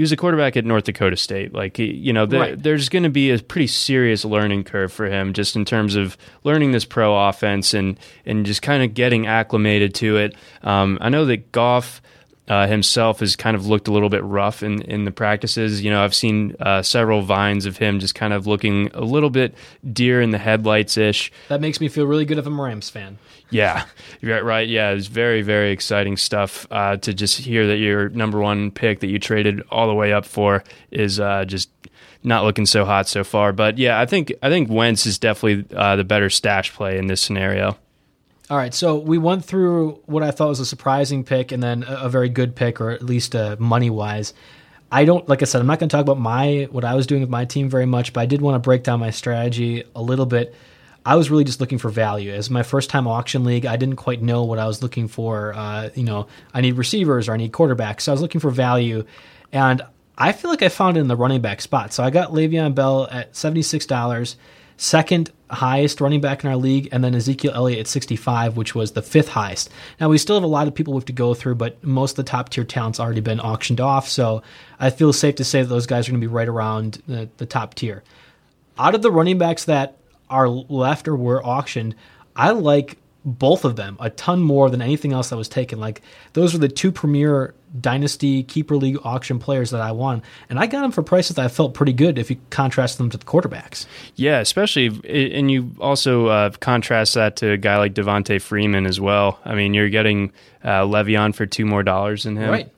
he 0.00 0.02
was 0.02 0.12
a 0.12 0.16
quarterback 0.16 0.56
at 0.56 0.64
North 0.64 0.84
Dakota 0.84 1.14
State 1.14 1.52
like 1.52 1.78
you 1.78 2.10
know 2.10 2.24
there, 2.24 2.40
Right. 2.40 2.62
there's 2.62 2.88
going 2.88 3.02
to 3.02 3.10
be 3.10 3.30
a 3.32 3.38
pretty 3.38 3.66
serious 3.66 4.24
learning 4.24 4.64
curve 4.64 4.90
for 4.90 5.04
him 5.10 5.34
just 5.34 5.56
in 5.56 5.66
terms 5.66 5.94
of 5.94 6.16
learning 6.42 6.72
this 6.72 6.86
pro 6.86 7.28
offense 7.28 7.74
and 7.74 7.98
and 8.24 8.46
just 8.46 8.62
kind 8.62 8.82
of 8.82 8.94
getting 8.94 9.26
acclimated 9.26 9.94
to 9.96 10.16
it 10.16 10.34
um, 10.62 10.96
I 11.02 11.10
know 11.10 11.26
that 11.26 11.52
Goff 11.52 12.00
uh, 12.50 12.66
himself 12.66 13.20
has 13.20 13.36
kind 13.36 13.56
of 13.56 13.68
looked 13.68 13.86
a 13.86 13.92
little 13.92 14.08
bit 14.08 14.24
rough 14.24 14.64
in, 14.64 14.82
in 14.82 15.04
the 15.04 15.12
practices. 15.12 15.84
You 15.84 15.90
know, 15.90 16.02
I've 16.02 16.16
seen 16.16 16.56
uh, 16.58 16.82
several 16.82 17.22
vines 17.22 17.64
of 17.64 17.76
him 17.76 18.00
just 18.00 18.16
kind 18.16 18.32
of 18.32 18.48
looking 18.48 18.90
a 18.92 19.02
little 19.02 19.30
bit 19.30 19.54
deer 19.92 20.20
in 20.20 20.30
the 20.30 20.38
headlights 20.38 20.96
ish. 20.96 21.30
That 21.46 21.60
makes 21.60 21.80
me 21.80 21.88
feel 21.88 22.06
really 22.06 22.24
good 22.24 22.38
if 22.38 22.46
I'm 22.46 22.58
a 22.58 22.62
Rams 22.62 22.90
fan. 22.90 23.18
Yeah, 23.50 23.84
right, 24.22 24.44
right. 24.44 24.68
Yeah, 24.68 24.90
it's 24.90 25.06
very, 25.06 25.42
very 25.42 25.70
exciting 25.70 26.16
stuff 26.16 26.66
uh, 26.72 26.96
to 26.96 27.14
just 27.14 27.38
hear 27.38 27.68
that 27.68 27.76
your 27.76 28.08
number 28.08 28.40
one 28.40 28.72
pick 28.72 28.98
that 28.98 29.06
you 29.06 29.20
traded 29.20 29.62
all 29.70 29.86
the 29.86 29.94
way 29.94 30.12
up 30.12 30.26
for 30.26 30.64
is 30.90 31.20
uh, 31.20 31.44
just 31.44 31.70
not 32.24 32.42
looking 32.42 32.66
so 32.66 32.84
hot 32.84 33.06
so 33.06 33.22
far. 33.22 33.52
But 33.52 33.78
yeah, 33.78 34.00
I 34.00 34.06
think 34.06 34.32
I 34.42 34.48
think 34.48 34.68
Wentz 34.68 35.06
is 35.06 35.20
definitely 35.20 35.72
uh, 35.76 35.94
the 35.94 36.04
better 36.04 36.28
stash 36.28 36.72
play 36.74 36.98
in 36.98 37.06
this 37.06 37.20
scenario. 37.20 37.78
All 38.50 38.56
right, 38.56 38.74
so 38.74 38.98
we 38.98 39.16
went 39.16 39.44
through 39.44 40.00
what 40.06 40.24
I 40.24 40.32
thought 40.32 40.48
was 40.48 40.58
a 40.58 40.66
surprising 40.66 41.22
pick 41.22 41.52
and 41.52 41.62
then 41.62 41.84
a, 41.84 42.06
a 42.06 42.08
very 42.08 42.28
good 42.28 42.56
pick, 42.56 42.80
or 42.80 42.90
at 42.90 43.00
least 43.00 43.36
uh, 43.36 43.54
money 43.60 43.90
wise. 43.90 44.34
I 44.90 45.04
don't, 45.04 45.28
like 45.28 45.40
I 45.40 45.44
said, 45.44 45.60
I'm 45.60 45.68
not 45.68 45.78
going 45.78 45.88
to 45.88 45.96
talk 45.96 46.02
about 46.02 46.18
my 46.18 46.66
what 46.72 46.84
I 46.84 46.96
was 46.96 47.06
doing 47.06 47.20
with 47.20 47.30
my 47.30 47.44
team 47.44 47.70
very 47.70 47.86
much, 47.86 48.12
but 48.12 48.22
I 48.22 48.26
did 48.26 48.42
want 48.42 48.56
to 48.56 48.58
break 48.58 48.82
down 48.82 48.98
my 48.98 49.10
strategy 49.10 49.84
a 49.94 50.02
little 50.02 50.26
bit. 50.26 50.52
I 51.06 51.14
was 51.14 51.30
really 51.30 51.44
just 51.44 51.60
looking 51.60 51.78
for 51.78 51.90
value. 51.90 52.32
As 52.32 52.50
my 52.50 52.64
first 52.64 52.90
time 52.90 53.06
auction 53.06 53.44
league, 53.44 53.66
I 53.66 53.76
didn't 53.76 53.96
quite 53.96 54.20
know 54.20 54.42
what 54.42 54.58
I 54.58 54.66
was 54.66 54.82
looking 54.82 55.06
for. 55.06 55.54
Uh, 55.54 55.90
you 55.94 56.02
know, 56.02 56.26
I 56.52 56.60
need 56.60 56.72
receivers 56.72 57.28
or 57.28 57.34
I 57.34 57.36
need 57.36 57.52
quarterbacks, 57.52 58.00
so 58.00 58.10
I 58.10 58.14
was 58.14 58.20
looking 58.20 58.40
for 58.40 58.50
value, 58.50 59.04
and 59.52 59.80
I 60.18 60.32
feel 60.32 60.50
like 60.50 60.64
I 60.64 60.70
found 60.70 60.96
it 60.96 61.00
in 61.00 61.06
the 61.06 61.16
running 61.16 61.40
back 61.40 61.60
spot. 61.60 61.92
So 61.92 62.02
I 62.02 62.10
got 62.10 62.32
Le'Veon 62.32 62.74
Bell 62.74 63.06
at 63.12 63.36
seventy 63.36 63.62
six 63.62 63.86
dollars 63.86 64.34
second 64.80 65.30
highest 65.50 66.00
running 66.00 66.22
back 66.22 66.42
in 66.42 66.48
our 66.48 66.56
league, 66.56 66.88
and 66.90 67.04
then 67.04 67.14
Ezekiel 67.14 67.52
Elliott 67.54 67.80
at 67.80 67.86
65, 67.86 68.56
which 68.56 68.74
was 68.74 68.92
the 68.92 69.02
fifth 69.02 69.28
highest. 69.28 69.68
Now, 70.00 70.08
we 70.08 70.16
still 70.16 70.36
have 70.36 70.42
a 70.42 70.46
lot 70.46 70.68
of 70.68 70.74
people 70.74 70.94
we 70.94 70.98
have 70.98 71.04
to 71.04 71.12
go 71.12 71.34
through, 71.34 71.56
but 71.56 71.84
most 71.84 72.12
of 72.12 72.16
the 72.16 72.30
top 72.30 72.48
tier 72.48 72.64
talent's 72.64 72.98
already 72.98 73.20
been 73.20 73.40
auctioned 73.40 73.78
off, 73.78 74.08
so 74.08 74.42
I 74.78 74.88
feel 74.88 75.12
safe 75.12 75.34
to 75.34 75.44
say 75.44 75.60
that 75.60 75.68
those 75.68 75.86
guys 75.86 76.08
are 76.08 76.12
going 76.12 76.20
to 76.22 76.26
be 76.26 76.32
right 76.32 76.48
around 76.48 77.02
the, 77.06 77.28
the 77.36 77.44
top 77.44 77.74
tier. 77.74 78.02
Out 78.78 78.94
of 78.94 79.02
the 79.02 79.10
running 79.10 79.36
backs 79.36 79.66
that 79.66 79.98
are 80.30 80.48
left 80.48 81.08
or 81.08 81.14
were 81.14 81.44
auctioned, 81.44 81.94
I 82.34 82.52
like 82.52 82.96
both 83.24 83.64
of 83.64 83.76
them 83.76 83.96
a 84.00 84.10
ton 84.10 84.40
more 84.40 84.70
than 84.70 84.80
anything 84.80 85.12
else 85.12 85.30
that 85.30 85.36
was 85.36 85.48
taken. 85.48 85.78
Like 85.78 86.02
those 86.32 86.52
were 86.52 86.58
the 86.58 86.68
two 86.68 86.90
premier 86.90 87.54
dynasty 87.78 88.42
keeper 88.42 88.76
league 88.76 88.98
auction 89.04 89.38
players 89.38 89.70
that 89.70 89.80
I 89.80 89.92
won, 89.92 90.22
and 90.48 90.58
I 90.58 90.66
got 90.66 90.82
them 90.82 90.92
for 90.92 91.02
prices 91.02 91.36
that 91.36 91.44
I 91.44 91.48
felt 91.48 91.74
pretty 91.74 91.92
good 91.92 92.18
if 92.18 92.30
you 92.30 92.38
contrast 92.50 92.98
them 92.98 93.10
to 93.10 93.18
the 93.18 93.24
quarterbacks. 93.24 93.86
Yeah, 94.16 94.40
especially, 94.40 94.86
and 95.32 95.50
you 95.50 95.70
also 95.80 96.26
uh, 96.26 96.50
contrast 96.60 97.14
that 97.14 97.36
to 97.36 97.52
a 97.52 97.56
guy 97.56 97.76
like 97.78 97.94
Devonta 97.94 98.40
Freeman 98.40 98.86
as 98.86 99.00
well. 99.00 99.38
I 99.44 99.54
mean, 99.54 99.74
you're 99.74 99.90
getting 99.90 100.32
uh, 100.64 100.82
Le'Veon 100.82 101.34
for 101.34 101.46
two 101.46 101.66
more 101.66 101.82
dollars 101.82 102.24
than 102.24 102.36
him. 102.36 102.50
Right. 102.50 102.70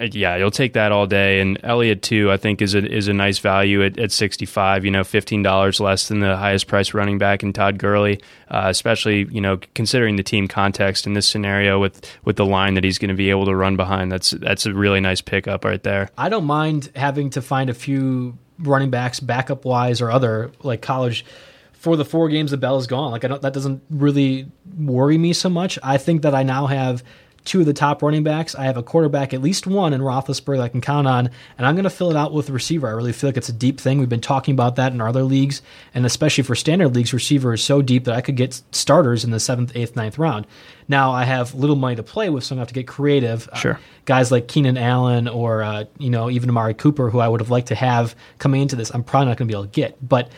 Uh, 0.00 0.08
Yeah, 0.12 0.36
you'll 0.36 0.50
take 0.50 0.72
that 0.74 0.92
all 0.92 1.06
day. 1.06 1.40
And 1.40 1.58
Elliott 1.62 2.02
too, 2.02 2.30
I 2.30 2.36
think 2.36 2.62
is 2.62 2.74
a 2.74 2.86
is 2.86 3.08
a 3.08 3.12
nice 3.12 3.38
value 3.38 3.84
at, 3.84 3.98
at 3.98 4.12
sixty 4.12 4.46
five. 4.46 4.84
You 4.84 4.90
know, 4.90 5.04
fifteen 5.04 5.42
dollars 5.42 5.80
less 5.80 6.08
than 6.08 6.20
the 6.20 6.36
highest 6.36 6.66
price 6.66 6.94
running 6.94 7.18
back 7.18 7.42
in 7.42 7.52
Todd 7.52 7.78
Gurley. 7.78 8.20
Uh, 8.50 8.66
especially 8.68 9.26
you 9.30 9.40
know 9.40 9.58
considering 9.74 10.16
the 10.16 10.22
team 10.22 10.48
context 10.48 11.06
in 11.06 11.12
this 11.12 11.28
scenario 11.28 11.78
with 11.78 12.00
with 12.24 12.36
the 12.36 12.46
line 12.46 12.74
that 12.74 12.84
he's 12.84 12.98
going 12.98 13.10
to 13.10 13.14
be 13.14 13.30
able 13.30 13.46
to 13.46 13.54
run 13.54 13.76
behind. 13.76 14.10
That's 14.12 14.30
that's 14.30 14.66
a 14.66 14.72
really 14.72 15.00
nice 15.00 15.20
pickup 15.20 15.64
right 15.64 15.82
there. 15.82 16.08
I 16.16 16.28
don't 16.28 16.44
mind 16.46 16.90
having 16.96 17.30
to 17.30 17.42
find 17.42 17.70
a 17.70 17.74
few 17.74 18.38
running 18.58 18.90
backs, 18.90 19.20
backup 19.20 19.64
wise 19.64 20.00
or 20.00 20.10
other, 20.10 20.50
like 20.62 20.82
college, 20.82 21.24
for 21.72 21.96
the 21.96 22.04
four 22.04 22.28
games 22.28 22.50
the 22.50 22.56
Bell 22.56 22.76
is 22.76 22.86
gone. 22.86 23.12
Like 23.12 23.24
I 23.24 23.28
don't, 23.28 23.42
that 23.42 23.52
doesn't 23.52 23.82
really 23.88 24.50
worry 24.76 25.16
me 25.16 25.32
so 25.32 25.48
much. 25.48 25.78
I 25.82 25.96
think 25.96 26.22
that 26.22 26.34
I 26.34 26.42
now 26.42 26.66
have 26.66 27.04
two 27.44 27.60
of 27.60 27.66
the 27.66 27.72
top 27.72 28.02
running 28.02 28.22
backs. 28.22 28.54
I 28.54 28.64
have 28.64 28.76
a 28.76 28.82
quarterback, 28.82 29.32
at 29.32 29.40
least 29.40 29.66
one 29.66 29.92
in 29.92 30.00
Roethlisberger 30.02 30.56
that 30.58 30.62
I 30.64 30.68
can 30.68 30.80
count 30.80 31.06
on, 31.06 31.30
and 31.56 31.66
I'm 31.66 31.74
going 31.74 31.84
to 31.84 31.90
fill 31.90 32.10
it 32.10 32.16
out 32.16 32.32
with 32.32 32.48
a 32.50 32.52
receiver. 32.52 32.86
I 32.88 32.90
really 32.90 33.12
feel 33.12 33.28
like 33.28 33.36
it's 33.36 33.48
a 33.48 33.52
deep 33.54 33.80
thing. 33.80 33.98
We've 33.98 34.08
been 34.08 34.20
talking 34.20 34.52
about 34.52 34.76
that 34.76 34.92
in 34.92 35.00
our 35.00 35.08
other 35.08 35.22
leagues, 35.22 35.62
and 35.94 36.04
especially 36.04 36.44
for 36.44 36.54
standard 36.54 36.94
leagues, 36.94 37.12
receiver 37.14 37.54
is 37.54 37.62
so 37.64 37.80
deep 37.80 38.04
that 38.04 38.14
I 38.14 38.20
could 38.20 38.36
get 38.36 38.60
starters 38.72 39.24
in 39.24 39.30
the 39.30 39.40
seventh, 39.40 39.72
eighth, 39.74 39.96
ninth 39.96 40.18
round. 40.18 40.46
Now 40.88 41.12
I 41.12 41.24
have 41.24 41.54
little 41.54 41.76
money 41.76 41.96
to 41.96 42.02
play 42.02 42.28
with, 42.28 42.44
so 42.44 42.54
I'm 42.54 42.58
going 42.58 42.66
to 42.66 42.68
have 42.70 42.74
to 42.74 42.80
get 42.80 42.86
creative. 42.86 43.48
Uh, 43.52 43.56
Sure. 43.56 43.80
guys 44.04 44.30
like 44.30 44.48
Keenan 44.48 44.76
Allen 44.78 45.26
or 45.28 45.62
uh, 45.62 45.84
you 45.98 46.10
know 46.10 46.28
even 46.30 46.48
Amari 46.50 46.74
Cooper, 46.74 47.10
who 47.10 47.18
I 47.18 47.28
would 47.28 47.40
have 47.40 47.50
liked 47.50 47.68
to 47.68 47.74
have 47.74 48.14
coming 48.38 48.62
into 48.62 48.76
this, 48.76 48.90
I'm 48.90 49.02
probably 49.04 49.28
not 49.28 49.36
going 49.38 49.48
to 49.48 49.52
be 49.52 49.56
able 49.56 49.64
to 49.64 49.70
get. 49.70 49.96
But 50.06 50.30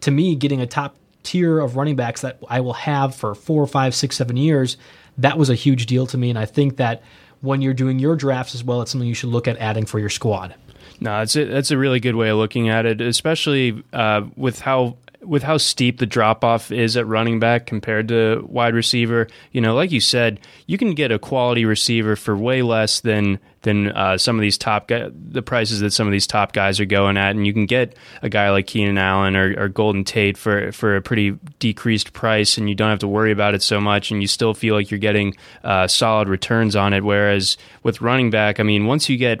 to 0.00 0.10
me, 0.10 0.34
getting 0.34 0.60
a 0.60 0.66
top 0.66 0.96
tier 1.26 1.58
of 1.58 1.76
running 1.76 1.96
backs 1.96 2.20
that 2.20 2.38
I 2.48 2.60
will 2.60 2.72
have 2.72 3.14
for 3.14 3.34
four, 3.34 3.66
five, 3.66 3.94
six, 3.94 4.16
seven 4.16 4.36
years, 4.36 4.76
that 5.18 5.36
was 5.36 5.50
a 5.50 5.54
huge 5.54 5.86
deal 5.86 6.06
to 6.06 6.16
me. 6.16 6.30
And 6.30 6.38
I 6.38 6.46
think 6.46 6.76
that 6.76 7.02
when 7.40 7.60
you're 7.62 7.74
doing 7.74 7.98
your 7.98 8.16
drafts 8.16 8.54
as 8.54 8.62
well, 8.64 8.80
it's 8.80 8.92
something 8.92 9.08
you 9.08 9.14
should 9.14 9.30
look 9.30 9.48
at 9.48 9.58
adding 9.58 9.86
for 9.86 9.98
your 9.98 10.08
squad. 10.08 10.54
No, 11.00 11.18
that's 11.18 11.36
a, 11.36 11.44
that's 11.44 11.70
a 11.70 11.76
really 11.76 12.00
good 12.00 12.14
way 12.14 12.30
of 12.30 12.38
looking 12.38 12.68
at 12.68 12.86
it, 12.86 13.00
especially 13.00 13.82
uh, 13.92 14.22
with 14.36 14.60
how 14.60 14.96
with 15.26 15.42
how 15.42 15.56
steep 15.56 15.98
the 15.98 16.06
drop 16.06 16.44
off 16.44 16.70
is 16.70 16.96
at 16.96 17.06
running 17.06 17.38
back 17.40 17.66
compared 17.66 18.08
to 18.08 18.44
wide 18.48 18.74
receiver. 18.74 19.26
You 19.52 19.60
know, 19.60 19.74
like 19.74 19.90
you 19.92 20.00
said, 20.00 20.40
you 20.66 20.78
can 20.78 20.94
get 20.94 21.12
a 21.12 21.18
quality 21.18 21.64
receiver 21.64 22.16
for 22.16 22.36
way 22.36 22.62
less 22.62 23.00
than 23.00 23.38
than 23.62 23.88
uh, 23.88 24.16
some 24.16 24.36
of 24.36 24.42
these 24.42 24.56
top 24.56 24.86
guys, 24.86 25.10
the 25.12 25.42
prices 25.42 25.80
that 25.80 25.92
some 25.92 26.06
of 26.06 26.12
these 26.12 26.26
top 26.26 26.52
guys 26.52 26.78
are 26.78 26.84
going 26.84 27.16
at, 27.16 27.34
and 27.34 27.46
you 27.46 27.52
can 27.52 27.66
get 27.66 27.96
a 28.22 28.28
guy 28.28 28.50
like 28.50 28.68
Keenan 28.68 28.96
Allen 28.96 29.34
or, 29.34 29.54
or 29.58 29.68
Golden 29.68 30.04
Tate 30.04 30.38
for 30.38 30.70
for 30.72 30.96
a 30.96 31.02
pretty 31.02 31.36
decreased 31.58 32.12
price, 32.12 32.58
and 32.58 32.68
you 32.68 32.74
don't 32.74 32.90
have 32.90 33.00
to 33.00 33.08
worry 33.08 33.32
about 33.32 33.54
it 33.54 33.62
so 33.62 33.80
much, 33.80 34.10
and 34.10 34.22
you 34.22 34.28
still 34.28 34.54
feel 34.54 34.74
like 34.74 34.90
you're 34.90 34.98
getting 34.98 35.36
uh, 35.64 35.88
solid 35.88 36.28
returns 36.28 36.76
on 36.76 36.92
it. 36.92 37.02
Whereas 37.02 37.56
with 37.82 38.00
running 38.00 38.30
back, 38.30 38.60
I 38.60 38.62
mean, 38.62 38.86
once 38.86 39.08
you 39.08 39.16
get 39.16 39.40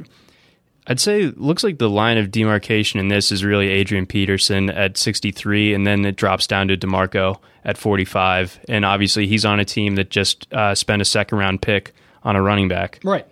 I'd 0.86 1.00
say 1.00 1.26
looks 1.36 1.64
like 1.64 1.78
the 1.78 1.90
line 1.90 2.16
of 2.16 2.30
demarcation 2.30 3.00
in 3.00 3.08
this 3.08 3.32
is 3.32 3.44
really 3.44 3.68
Adrian 3.68 4.06
Peterson 4.06 4.70
at 4.70 4.96
63, 4.96 5.74
and 5.74 5.86
then 5.86 6.04
it 6.04 6.16
drops 6.16 6.46
down 6.46 6.68
to 6.68 6.76
Demarco 6.76 7.38
at 7.64 7.76
45. 7.76 8.60
And 8.68 8.84
obviously, 8.84 9.26
he's 9.26 9.44
on 9.44 9.58
a 9.58 9.64
team 9.64 9.96
that 9.96 10.10
just 10.10 10.52
uh, 10.52 10.74
spent 10.74 11.02
a 11.02 11.04
second 11.04 11.38
round 11.38 11.60
pick 11.62 11.92
on 12.22 12.36
a 12.36 12.42
running 12.42 12.68
back. 12.68 13.00
Right, 13.02 13.26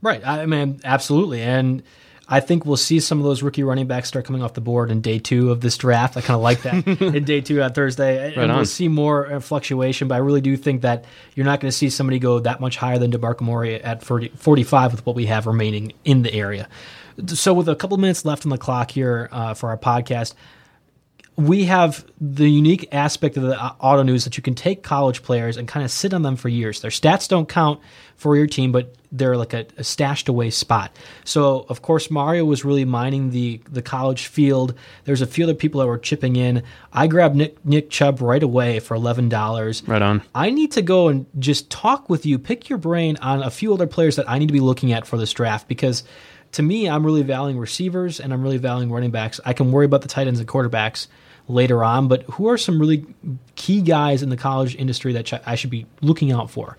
right. 0.00 0.26
I 0.26 0.46
mean, 0.46 0.80
absolutely. 0.84 1.42
And 1.42 1.82
I 2.28 2.40
think 2.40 2.66
we'll 2.66 2.76
see 2.76 2.98
some 2.98 3.18
of 3.18 3.24
those 3.24 3.42
rookie 3.42 3.62
running 3.62 3.86
backs 3.86 4.08
start 4.08 4.24
coming 4.24 4.42
off 4.42 4.54
the 4.54 4.60
board 4.60 4.90
in 4.90 5.00
day 5.00 5.20
two 5.20 5.52
of 5.52 5.60
this 5.60 5.76
draft. 5.76 6.16
I 6.16 6.22
kind 6.22 6.34
of 6.34 6.40
like 6.42 6.62
that 6.62 6.86
in 7.14 7.24
day 7.24 7.40
two 7.40 7.62
on 7.62 7.72
Thursday. 7.72 8.28
Right 8.28 8.36
and 8.38 8.50
on. 8.50 8.58
we'll 8.58 8.66
see 8.66 8.88
more 8.88 9.32
uh, 9.32 9.40
fluctuation, 9.40 10.08
but 10.08 10.16
I 10.16 10.18
really 10.18 10.40
do 10.40 10.56
think 10.56 10.82
that 10.82 11.04
you're 11.34 11.46
not 11.46 11.60
going 11.60 11.70
to 11.70 11.76
see 11.76 11.88
somebody 11.88 12.18
go 12.18 12.40
that 12.40 12.60
much 12.60 12.76
higher 12.76 12.98
than 12.98 13.12
DeMarco 13.12 13.42
Murray 13.42 13.80
at 13.80 14.02
40, 14.02 14.30
45 14.30 14.92
with 14.92 15.06
what 15.06 15.14
we 15.14 15.26
have 15.26 15.46
remaining 15.46 15.92
in 16.04 16.22
the 16.22 16.34
area. 16.34 16.68
So, 17.28 17.54
with 17.54 17.68
a 17.68 17.76
couple 17.76 17.96
minutes 17.96 18.24
left 18.24 18.44
on 18.44 18.50
the 18.50 18.58
clock 18.58 18.90
here 18.90 19.28
uh, 19.30 19.54
for 19.54 19.70
our 19.70 19.78
podcast, 19.78 20.34
we 21.36 21.64
have 21.66 22.04
the 22.18 22.48
unique 22.48 22.88
aspect 22.92 23.36
of 23.36 23.42
the 23.42 23.58
ottoneu's 23.80 24.24
that 24.24 24.38
you 24.38 24.42
can 24.42 24.54
take 24.54 24.82
college 24.82 25.22
players 25.22 25.58
and 25.58 25.68
kind 25.68 25.84
of 25.84 25.90
sit 25.90 26.14
on 26.14 26.22
them 26.22 26.34
for 26.34 26.48
years. 26.48 26.80
Their 26.80 26.90
stats 26.90 27.28
don't 27.28 27.46
count 27.46 27.80
for 28.16 28.36
your 28.36 28.46
team, 28.46 28.72
but 28.72 28.94
they're 29.12 29.36
like 29.36 29.52
a, 29.52 29.66
a 29.76 29.84
stashed 29.84 30.28
away 30.28 30.48
spot. 30.48 30.96
So, 31.24 31.66
of 31.68 31.82
course, 31.82 32.10
Mario 32.10 32.46
was 32.46 32.64
really 32.64 32.86
mining 32.86 33.30
the 33.30 33.60
the 33.70 33.82
college 33.82 34.26
field. 34.26 34.74
There's 35.04 35.20
a 35.20 35.26
few 35.26 35.44
other 35.44 35.54
people 35.54 35.80
that 35.80 35.86
were 35.86 35.98
chipping 35.98 36.36
in. 36.36 36.62
I 36.90 37.06
grabbed 37.06 37.36
Nick 37.36 37.62
Nick 37.66 37.90
Chubb 37.90 38.22
right 38.22 38.42
away 38.42 38.80
for 38.80 38.94
eleven 38.94 39.28
dollars. 39.28 39.82
Right 39.86 40.02
on. 40.02 40.22
I 40.34 40.48
need 40.48 40.72
to 40.72 40.82
go 40.82 41.08
and 41.08 41.26
just 41.38 41.68
talk 41.68 42.08
with 42.08 42.24
you, 42.24 42.38
pick 42.38 42.70
your 42.70 42.78
brain 42.78 43.18
on 43.20 43.42
a 43.42 43.50
few 43.50 43.74
other 43.74 43.86
players 43.86 44.16
that 44.16 44.28
I 44.28 44.38
need 44.38 44.46
to 44.46 44.54
be 44.54 44.60
looking 44.60 44.92
at 44.92 45.06
for 45.06 45.18
this 45.18 45.32
draft 45.32 45.68
because 45.68 46.02
to 46.52 46.62
me, 46.62 46.88
I'm 46.88 47.04
really 47.04 47.22
valuing 47.22 47.58
receivers 47.58 48.20
and 48.20 48.32
I'm 48.32 48.42
really 48.42 48.56
valuing 48.56 48.90
running 48.90 49.10
backs. 49.10 49.40
I 49.44 49.52
can 49.52 49.72
worry 49.72 49.84
about 49.84 50.00
the 50.00 50.08
tight 50.08 50.26
ends 50.26 50.40
and 50.40 50.48
quarterbacks 50.48 51.08
later 51.48 51.84
on, 51.84 52.08
but 52.08 52.22
who 52.24 52.48
are 52.48 52.58
some 52.58 52.80
really 52.80 53.04
key 53.54 53.80
guys 53.80 54.22
in 54.22 54.30
the 54.30 54.36
college 54.36 54.74
industry 54.76 55.12
that 55.12 55.42
I 55.46 55.54
should 55.54 55.70
be 55.70 55.86
looking 56.00 56.32
out 56.32 56.50
for? 56.50 56.76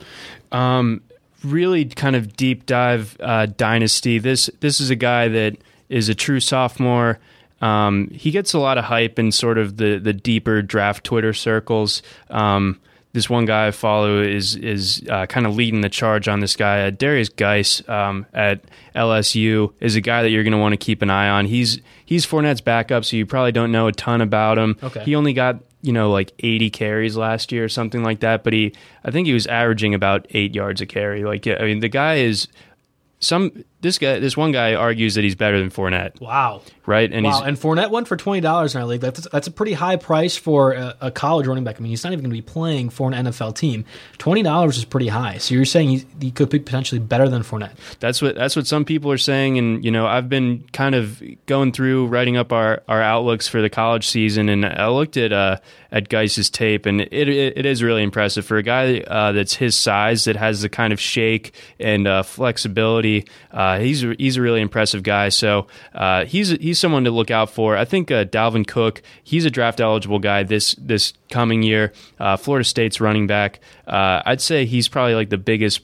Um, 0.51 1.01
really 1.43 1.85
kind 1.85 2.15
of 2.15 2.35
deep 2.35 2.65
dive 2.65 3.17
uh, 3.19 3.45
dynasty. 3.45 4.19
This 4.19 4.49
this 4.59 4.79
is 4.79 4.89
a 4.89 4.95
guy 4.95 5.27
that 5.27 5.57
is 5.89 6.09
a 6.09 6.15
true 6.15 6.39
sophomore. 6.39 7.19
Um, 7.61 8.09
he 8.11 8.31
gets 8.31 8.53
a 8.53 8.59
lot 8.59 8.77
of 8.77 8.85
hype 8.85 9.17
in 9.17 9.31
sort 9.31 9.57
of 9.57 9.77
the 9.77 9.97
the 9.97 10.13
deeper 10.13 10.61
draft 10.61 11.03
Twitter 11.03 11.33
circles. 11.33 12.01
Um, 12.29 12.79
this 13.17 13.31
one 13.31 13.45
guy 13.45 13.65
I 13.65 13.71
follow 13.71 14.21
is 14.21 14.55
is 14.55 15.03
uh, 15.09 15.25
kind 15.25 15.47
of 15.47 15.55
leading 15.55 15.81
the 15.81 15.89
charge 15.89 16.27
on 16.27 16.39
this 16.39 16.55
guy. 16.55 16.85
Uh, 16.85 16.91
Derrius 16.91 17.35
Guice 17.35 17.81
um, 17.89 18.27
at 18.31 18.61
LSU 18.95 19.73
is 19.79 19.95
a 19.95 20.01
guy 20.01 20.21
that 20.21 20.29
you're 20.29 20.43
going 20.43 20.51
to 20.51 20.59
want 20.59 20.73
to 20.73 20.77
keep 20.77 21.01
an 21.01 21.09
eye 21.09 21.27
on. 21.27 21.47
He's 21.47 21.81
he's 22.05 22.27
Fournette's 22.27 22.61
backup, 22.61 23.05
so 23.05 23.17
you 23.17 23.25
probably 23.25 23.51
don't 23.51 23.71
know 23.71 23.87
a 23.87 23.91
ton 23.91 24.21
about 24.21 24.59
him. 24.59 24.77
Okay. 24.83 25.03
He 25.03 25.15
only 25.15 25.33
got 25.33 25.63
you 25.81 25.91
know 25.91 26.11
like 26.11 26.31
80 26.37 26.69
carries 26.69 27.17
last 27.17 27.51
year 27.51 27.63
or 27.63 27.69
something 27.69 28.03
like 28.03 28.19
that, 28.19 28.43
but 28.43 28.53
he 28.53 28.71
I 29.03 29.09
think 29.09 29.25
he 29.25 29.33
was 29.33 29.47
averaging 29.47 29.95
about 29.95 30.27
eight 30.29 30.53
yards 30.53 30.79
a 30.79 30.85
carry. 30.85 31.23
Like 31.23 31.47
I 31.47 31.63
mean 31.63 31.79
the 31.79 31.89
guy 31.89 32.17
is 32.17 32.47
some 33.19 33.63
this 33.81 33.97
guy 33.99 34.19
this 34.19 34.35
one 34.35 34.51
guy 34.51 34.73
argues 34.73 35.15
that 35.15 35.23
he's 35.23 35.35
better 35.35 35.59
than 35.59 35.69
Fournette, 35.69 36.19
Wow. 36.19 36.61
right? 36.87 37.11
And 37.11 37.25
wow, 37.25 37.39
he's 37.39 37.47
and 37.47 37.57
Fournette 37.57 37.91
went 37.91 38.07
for 38.07 38.17
twenty 38.17 38.41
dollars 38.41 38.73
in 38.75 38.81
our 38.81 38.87
league. 38.87 39.01
That's 39.01 39.27
that's 39.29 39.47
a 39.47 39.51
pretty 39.51 39.73
high 39.73 39.97
price 39.97 40.35
for 40.35 40.73
a, 40.73 40.95
a 41.01 41.11
college 41.11 41.45
running 41.47 41.63
back. 41.63 41.75
I 41.77 41.79
mean, 41.81 41.91
he's 41.91 42.03
not 42.03 42.11
even 42.13 42.23
going 42.23 42.31
to 42.31 42.35
be 42.37 42.41
playing 42.41 42.89
for 42.89 43.11
an 43.11 43.25
NFL 43.25 43.55
team. 43.55 43.85
Twenty 44.17 44.41
dollars 44.41 44.77
is 44.77 44.85
pretty 44.85 45.09
high. 45.09 45.37
So 45.37 45.53
you're 45.53 45.65
saying 45.65 45.89
he, 45.89 46.05
he 46.19 46.31
could 46.31 46.49
be 46.49 46.59
potentially 46.59 46.99
better 46.99 47.29
than 47.29 47.43
Fournette? 47.43 47.75
That's 47.99 48.21
what 48.21 48.35
that's 48.35 48.55
what 48.55 48.65
some 48.65 48.83
people 48.83 49.11
are 49.11 49.17
saying, 49.17 49.57
and 49.59 49.85
you 49.85 49.91
know 49.91 50.07
I've 50.07 50.27
been 50.29 50.63
kind 50.73 50.95
of 50.95 51.21
going 51.45 51.71
through 51.71 52.07
writing 52.07 52.35
up 52.35 52.51
our, 52.51 52.81
our 52.87 53.01
outlooks 53.01 53.47
for 53.47 53.61
the 53.61 53.69
college 53.69 54.07
season, 54.07 54.49
and 54.49 54.65
I 54.65 54.87
looked 54.87 55.17
at 55.17 55.31
uh, 55.31 55.57
at 55.91 56.09
Guice's 56.09 56.49
tape, 56.49 56.85
and 56.87 57.01
it, 57.01 57.13
it 57.13 57.57
it 57.57 57.65
is 57.67 57.83
really 57.83 58.01
impressive 58.03 58.45
for 58.45 58.57
a 58.57 58.63
guy 58.63 59.01
uh, 59.01 59.33
that's 59.33 59.53
his 59.53 59.75
size 59.75 60.23
that 60.23 60.35
has 60.35 60.61
the 60.63 60.69
kind 60.69 60.91
of 60.93 60.99
shake 60.99 61.53
and 61.79 62.07
uh, 62.07 62.23
flexibility. 62.23 63.25
Uh, 63.51 63.66
he's 63.79 64.03
a- 64.03 64.15
he's 64.17 64.37
a 64.37 64.41
really 64.41 64.61
impressive 64.61 65.03
guy, 65.03 65.29
so 65.29 65.67
uh, 65.93 66.25
he's 66.25 66.49
he's 66.49 66.79
someone 66.79 67.03
to 67.03 67.11
look 67.11 67.29
out 67.31 67.49
for. 67.49 67.75
I 67.77 67.85
think 67.85 68.09
uh, 68.11 68.25
Dalvin 68.25 68.65
Cook, 68.65 69.01
he's 69.23 69.45
a 69.45 69.49
draft 69.51 69.79
eligible 69.79 70.19
guy 70.19 70.43
this 70.43 70.75
this 70.79 71.13
coming 71.29 71.61
year. 71.63 71.91
Uh, 72.19 72.37
Florida 72.37 72.63
State's 72.63 72.99
running 73.01 73.27
back. 73.27 73.59
Uh, 73.85 74.21
I'd 74.25 74.41
say 74.41 74.65
he's 74.65 74.87
probably 74.87 75.15
like 75.15 75.29
the 75.29 75.37
biggest 75.37 75.81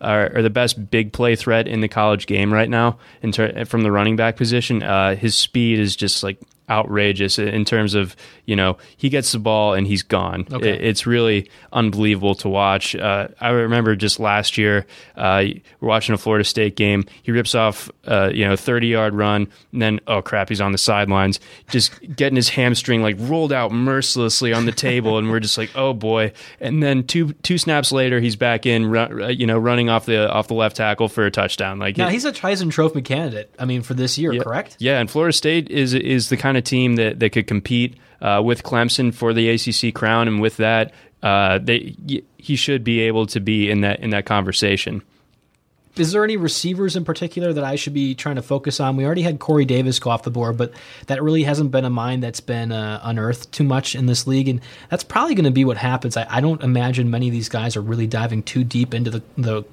are 0.00 0.42
the 0.42 0.50
best 0.50 0.90
big 0.90 1.12
play 1.12 1.36
threat 1.36 1.66
in 1.66 1.80
the 1.80 1.88
college 1.88 2.26
game 2.26 2.52
right 2.52 2.68
now 2.68 2.98
in 3.22 3.32
ter- 3.32 3.64
from 3.64 3.82
the 3.82 3.90
running 3.90 4.14
back 4.16 4.36
position. 4.36 4.82
Uh, 4.82 5.14
his 5.16 5.34
speed 5.34 5.78
is 5.78 5.96
just 5.96 6.22
like 6.22 6.38
outrageous 6.68 7.38
in 7.38 7.64
terms 7.64 7.94
of 7.94 8.16
you 8.44 8.56
know 8.56 8.76
he 8.96 9.08
gets 9.08 9.32
the 9.32 9.38
ball 9.38 9.74
and 9.74 9.86
he's 9.86 10.02
gone. 10.02 10.46
Okay. 10.52 10.70
It- 10.70 10.84
it's 10.86 11.06
really 11.06 11.50
unbelievable 11.72 12.34
to 12.36 12.48
watch. 12.48 12.94
Uh, 12.94 13.28
I 13.40 13.50
remember 13.50 13.94
just 13.96 14.18
last 14.20 14.56
year 14.56 14.86
uh, 15.16 15.44
we're 15.80 15.88
watching 15.88 16.14
a 16.14 16.18
Florida 16.18 16.44
State 16.44 16.76
game. 16.76 17.04
He 17.22 17.32
rips 17.32 17.54
off 17.54 17.90
uh, 18.06 18.30
you 18.32 18.44
know 18.46 18.56
thirty 18.56 18.86
yard 18.88 19.14
run 19.14 19.48
and 19.72 19.82
then 19.82 20.00
oh 20.06 20.22
crap 20.22 20.48
he's 20.48 20.60
on 20.60 20.72
the 20.72 20.78
sidelines 20.78 21.40
just 21.70 21.92
getting 22.14 22.36
his 22.36 22.48
hamstring 22.48 23.02
like 23.02 23.16
rolled 23.18 23.52
out 23.52 23.72
mercilessly 23.72 24.52
on 24.52 24.64
the 24.66 24.72
table 24.72 25.18
and 25.18 25.30
we're 25.30 25.40
just 25.40 25.58
like 25.58 25.70
oh 25.74 25.92
boy 25.92 26.32
and 26.60 26.82
then 26.82 27.02
two 27.04 27.32
two 27.42 27.58
snaps 27.58 27.90
later 27.92 28.20
he's 28.20 28.36
back 28.36 28.64
in 28.66 28.86
ru- 28.86 29.28
you 29.28 29.46
know 29.46 29.58
running 29.58 29.88
off 29.88 30.06
the 30.06 30.30
off 30.30 30.48
the 30.48 30.54
left 30.54 30.76
tackle 30.76 31.08
for 31.08 31.26
a 31.26 31.30
touchdown 31.30 31.78
like 31.78 31.96
Now 31.96 32.08
it- 32.08 32.12
he's 32.12 32.24
a 32.24 32.32
Heisman 32.32 32.70
Trophy 32.70 33.02
candidate. 33.02 33.50
I 33.58 33.64
mean, 33.64 33.82
for 33.82 33.94
this 33.94 34.18
year, 34.18 34.32
yeah. 34.32 34.42
correct? 34.42 34.76
Yeah, 34.78 35.00
and 35.00 35.10
Florida 35.10 35.32
State 35.32 35.68
is 35.70 35.94
is 35.94 36.28
the 36.28 36.36
kind 36.36 36.55
of 36.56 36.64
team 36.64 36.96
that, 36.96 37.20
that 37.20 37.30
could 37.30 37.46
compete 37.46 37.96
uh, 38.20 38.42
with 38.44 38.62
Clemson 38.62 39.12
for 39.14 39.32
the 39.32 39.48
ACC 39.50 39.94
crown, 39.94 40.28
and 40.28 40.40
with 40.40 40.56
that, 40.56 40.92
uh, 41.22 41.58
they 41.58 41.96
he 42.38 42.56
should 42.56 42.84
be 42.84 43.00
able 43.00 43.26
to 43.26 43.40
be 43.40 43.70
in 43.70 43.80
that 43.80 44.00
in 44.00 44.10
that 44.10 44.26
conversation. 44.26 45.02
Is 45.96 46.12
there 46.12 46.22
any 46.24 46.36
receivers 46.36 46.94
in 46.94 47.06
particular 47.06 47.54
that 47.54 47.64
I 47.64 47.76
should 47.76 47.94
be 47.94 48.14
trying 48.14 48.36
to 48.36 48.42
focus 48.42 48.80
on? 48.80 48.96
We 48.96 49.06
already 49.06 49.22
had 49.22 49.38
Corey 49.38 49.64
Davis 49.64 49.98
go 49.98 50.10
off 50.10 50.24
the 50.24 50.30
board, 50.30 50.58
but 50.58 50.72
that 51.06 51.22
really 51.22 51.42
hasn't 51.44 51.70
been 51.70 51.86
a 51.86 51.90
mind 51.90 52.22
that's 52.22 52.40
been 52.40 52.70
uh, 52.70 53.00
unearthed 53.02 53.50
too 53.50 53.64
much 53.64 53.94
in 53.94 54.04
this 54.04 54.26
league, 54.26 54.48
and 54.48 54.60
that's 54.90 55.04
probably 55.04 55.34
going 55.34 55.46
to 55.46 55.50
be 55.50 55.64
what 55.64 55.78
happens. 55.78 56.18
I, 56.18 56.26
I 56.28 56.40
don't 56.42 56.62
imagine 56.62 57.10
many 57.10 57.28
of 57.28 57.32
these 57.32 57.48
guys 57.48 57.76
are 57.76 57.80
really 57.80 58.06
diving 58.06 58.42
too 58.42 58.62
deep 58.62 58.92
into 58.92 59.10
the, 59.10 59.22
the 59.38 59.64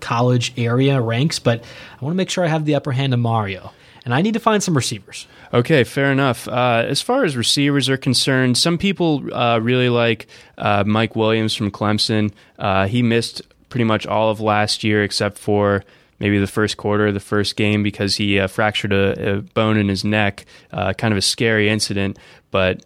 college 0.00 0.52
area 0.58 1.00
ranks, 1.00 1.38
but 1.38 1.64
I 1.98 2.04
want 2.04 2.12
to 2.12 2.18
make 2.18 2.28
sure 2.28 2.44
I 2.44 2.48
have 2.48 2.66
the 2.66 2.74
upper 2.74 2.92
hand 2.92 3.14
of 3.14 3.20
Mario, 3.20 3.72
and 4.04 4.14
I 4.14 4.22
need 4.22 4.34
to 4.34 4.40
find 4.40 4.62
some 4.62 4.74
receivers. 4.74 5.26
Okay, 5.52 5.84
fair 5.84 6.10
enough. 6.10 6.48
Uh, 6.48 6.84
as 6.86 7.02
far 7.02 7.24
as 7.24 7.36
receivers 7.36 7.88
are 7.88 7.96
concerned, 7.96 8.58
some 8.58 8.78
people 8.78 9.22
uh, 9.32 9.60
really 9.62 9.88
like 9.88 10.26
uh, 10.58 10.84
Mike 10.86 11.14
Williams 11.14 11.54
from 11.54 11.70
Clemson. 11.70 12.32
Uh, 12.58 12.86
he 12.86 13.02
missed 13.02 13.42
pretty 13.68 13.84
much 13.84 14.06
all 14.06 14.30
of 14.30 14.40
last 14.40 14.84
year 14.84 15.02
except 15.02 15.38
for 15.38 15.84
maybe 16.18 16.38
the 16.38 16.46
first 16.46 16.76
quarter 16.76 17.08
of 17.08 17.14
the 17.14 17.20
first 17.20 17.56
game 17.56 17.82
because 17.82 18.16
he 18.16 18.38
uh, 18.38 18.46
fractured 18.46 18.92
a, 18.92 19.36
a 19.36 19.40
bone 19.42 19.76
in 19.76 19.88
his 19.88 20.04
neck. 20.04 20.46
Uh, 20.72 20.92
kind 20.92 21.12
of 21.12 21.18
a 21.18 21.22
scary 21.22 21.68
incident, 21.68 22.18
but 22.50 22.84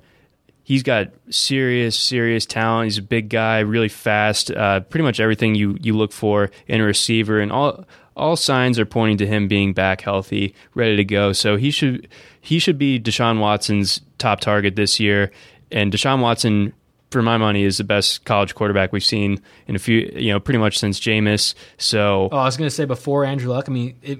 he's 0.64 0.82
got 0.82 1.08
serious, 1.30 1.96
serious 1.96 2.46
talent. 2.46 2.86
He's 2.86 2.98
a 2.98 3.02
big 3.02 3.28
guy, 3.28 3.60
really 3.60 3.88
fast. 3.88 4.50
Uh, 4.50 4.80
pretty 4.80 5.04
much 5.04 5.20
everything 5.20 5.54
you 5.54 5.76
you 5.80 5.96
look 5.96 6.12
for 6.12 6.50
in 6.66 6.80
a 6.80 6.84
receiver, 6.84 7.40
and 7.40 7.52
all 7.52 7.84
all 8.16 8.36
signs 8.36 8.78
are 8.78 8.86
pointing 8.86 9.18
to 9.18 9.26
him 9.26 9.46
being 9.46 9.72
back 9.72 10.00
healthy, 10.00 10.54
ready 10.74 10.96
to 10.96 11.04
go. 11.04 11.32
So 11.32 11.56
he 11.56 11.70
should 11.70 12.08
he 12.40 12.58
should 12.58 12.78
be 12.78 12.98
Deshaun 12.98 13.38
Watson's 13.38 14.00
top 14.18 14.40
target 14.40 14.76
this 14.76 14.98
year. 14.98 15.30
And 15.70 15.92
Deshaun 15.92 16.20
Watson, 16.20 16.72
for 17.10 17.22
my 17.22 17.36
money, 17.36 17.64
is 17.64 17.78
the 17.78 17.84
best 17.84 18.24
college 18.24 18.54
quarterback 18.54 18.92
we've 18.92 19.04
seen 19.04 19.40
in 19.66 19.74
a 19.74 19.78
few, 19.78 20.10
you 20.14 20.32
know, 20.32 20.40
pretty 20.40 20.58
much 20.58 20.78
since 20.78 20.98
Jameis. 21.00 21.54
So 21.76 22.28
Oh, 22.32 22.38
I 22.38 22.44
was 22.44 22.56
going 22.56 22.68
to 22.70 22.74
say 22.74 22.84
before 22.84 23.24
Andrew 23.24 23.50
Luck. 23.52 23.68
I 23.68 23.72
mean, 23.72 23.96
it, 24.02 24.18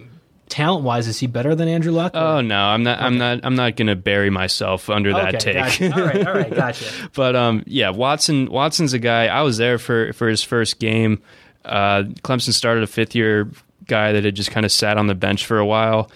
talent 0.49 0.85
wise, 0.85 1.07
is 1.09 1.19
he 1.19 1.27
better 1.27 1.55
than 1.55 1.69
Andrew 1.69 1.93
Luck? 1.93 2.13
Oh 2.15 2.41
no, 2.41 2.59
I'm 2.59 2.83
not. 2.83 3.01
I'm 3.01 3.17
not. 3.17 3.41
I'm 3.45 3.55
not 3.55 3.77
going 3.77 3.89
to 3.89 3.97
bury 3.97 4.29
myself 4.31 4.91
under 4.91 5.13
that 5.13 5.37
okay, 5.37 5.53
take. 5.53 5.57
Gotcha. 5.57 5.95
All 5.95 6.07
right, 6.07 6.27
all 6.27 6.35
right, 6.35 6.55
gotcha. 6.55 7.11
but 7.15 7.35
um, 7.35 7.63
yeah, 7.67 7.91
Watson. 7.91 8.47
Watson's 8.51 8.93
a 8.93 8.99
guy. 8.99 9.27
I 9.29 9.43
was 9.43 9.57
there 9.57 9.79
for 9.79 10.13
for 10.13 10.29
his 10.29 10.43
first 10.43 10.79
game. 10.79 11.23
Uh, 11.65 12.05
Clemson 12.23 12.53
started 12.53 12.85
a 12.85 12.87
fifth 12.87 13.15
year 13.17 13.51
guy 13.87 14.13
that 14.13 14.25
had 14.25 14.35
just 14.35 14.51
kind 14.51 14.67
of 14.67 14.73
sat 14.73 14.99
on 14.99 15.07
the 15.07 15.15
bench 15.15 15.47
for 15.47 15.59
a 15.59 15.67
while, 15.67 16.11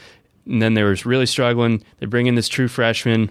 and 0.47 0.61
then 0.61 0.75
they 0.75 0.83
were 0.83 0.97
really 1.05 1.27
struggling. 1.27 1.83
They 1.99 2.07
bring 2.07 2.27
in 2.27 2.35
this 2.35 2.49
true 2.49 2.68
freshman, 2.68 3.31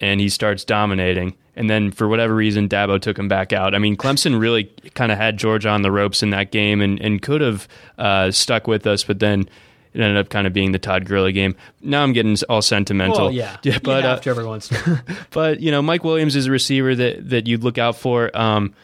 and 0.00 0.20
he 0.20 0.28
starts 0.28 0.64
dominating. 0.64 1.36
And 1.54 1.70
then 1.70 1.90
for 1.90 2.06
whatever 2.06 2.34
reason, 2.34 2.68
Dabo 2.68 3.00
took 3.00 3.18
him 3.18 3.28
back 3.28 3.52
out. 3.52 3.74
I 3.74 3.78
mean, 3.78 3.96
Clemson 3.96 4.38
really 4.38 4.64
kind 4.94 5.10
of 5.10 5.16
had 5.16 5.38
Georgia 5.38 5.70
on 5.70 5.82
the 5.82 5.90
ropes 5.90 6.22
in 6.22 6.30
that 6.30 6.52
game, 6.52 6.80
and 6.80 7.00
and 7.00 7.22
could 7.22 7.40
have 7.40 7.66
uh, 7.98 8.30
stuck 8.30 8.66
with 8.66 8.86
us, 8.86 9.04
but 9.04 9.20
then. 9.20 9.48
It 9.94 10.02
ended 10.02 10.18
up 10.18 10.28
kind 10.28 10.46
of 10.46 10.52
being 10.52 10.72
the 10.72 10.78
Todd 10.78 11.06
Gurley 11.06 11.32
game. 11.32 11.56
Now 11.80 12.02
I'm 12.02 12.12
getting 12.12 12.36
all 12.50 12.60
sentimental. 12.60 13.16
Well, 13.16 13.32
yeah, 13.32 13.56
yeah 13.62 13.78
but 13.82 14.02
you 14.02 14.08
uh, 14.10 14.16
have 14.16 14.26
every 14.26 14.44
once. 14.44 14.70
but 15.30 15.60
you 15.60 15.70
know, 15.70 15.80
Mike 15.80 16.04
Williams 16.04 16.36
is 16.36 16.44
a 16.44 16.50
receiver 16.50 16.94
that 16.94 17.30
that 17.30 17.46
you'd 17.46 17.64
look 17.64 17.78
out 17.78 17.96
for. 17.96 18.30
Um, 18.36 18.74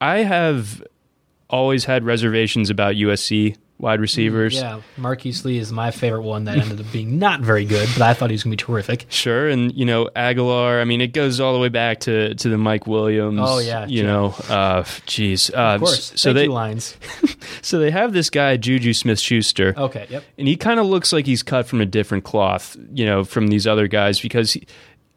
I 0.00 0.18
have 0.18 0.80
always 1.50 1.84
had 1.84 2.04
reservations 2.04 2.70
about 2.70 2.94
USC 2.94 3.56
wide 3.78 4.00
receivers. 4.00 4.54
Yeah, 4.54 4.80
Marquise 4.96 5.44
Lee 5.44 5.58
is 5.58 5.72
my 5.72 5.90
favorite 5.90 6.22
one 6.22 6.44
that 6.44 6.58
ended 6.58 6.80
up 6.80 6.90
being 6.92 7.18
not 7.18 7.40
very 7.40 7.64
good, 7.64 7.88
but 7.92 8.02
I 8.02 8.14
thought 8.14 8.30
he 8.30 8.34
was 8.34 8.44
going 8.44 8.56
to 8.56 8.62
be 8.62 8.66
terrific. 8.66 9.06
Sure, 9.08 9.48
and 9.48 9.72
you 9.74 9.84
know 9.84 10.08
Agholor. 10.16 10.80
I 10.80 10.84
mean, 10.84 11.00
it 11.00 11.08
goes 11.12 11.40
all 11.40 11.52
the 11.52 11.58
way 11.58 11.68
back 11.68 12.00
to 12.00 12.34
to 12.34 12.48
the 12.48 12.58
Mike 12.58 12.86
Williams. 12.86 13.40
Oh, 13.42 13.58
yeah, 13.58 13.86
you 13.86 14.02
know, 14.02 14.34
uh, 14.48 14.84
geez. 15.06 15.50
Uh, 15.50 15.74
Of 15.76 15.80
course. 15.80 16.12
So 16.16 16.32
Thank 16.32 16.36
they 16.36 16.48
lines. 16.56 16.96
so 17.62 17.78
they 17.78 17.90
have 17.90 18.12
this 18.12 18.30
guy 18.30 18.56
Juju 18.56 18.92
Smith 18.92 19.20
Schuster. 19.20 19.74
Okay, 19.76 20.06
yep. 20.10 20.24
and 20.38 20.48
he 20.48 20.56
kind 20.56 20.80
of 20.80 20.86
looks 20.86 21.12
like 21.12 21.26
he's 21.26 21.42
cut 21.42 21.66
from 21.66 21.80
a 21.80 21.86
different 21.86 22.24
cloth, 22.24 22.76
you 22.92 23.04
know, 23.04 23.24
from 23.24 23.48
these 23.48 23.66
other 23.66 23.86
guys 23.88 24.20
because 24.20 24.52
he, 24.52 24.66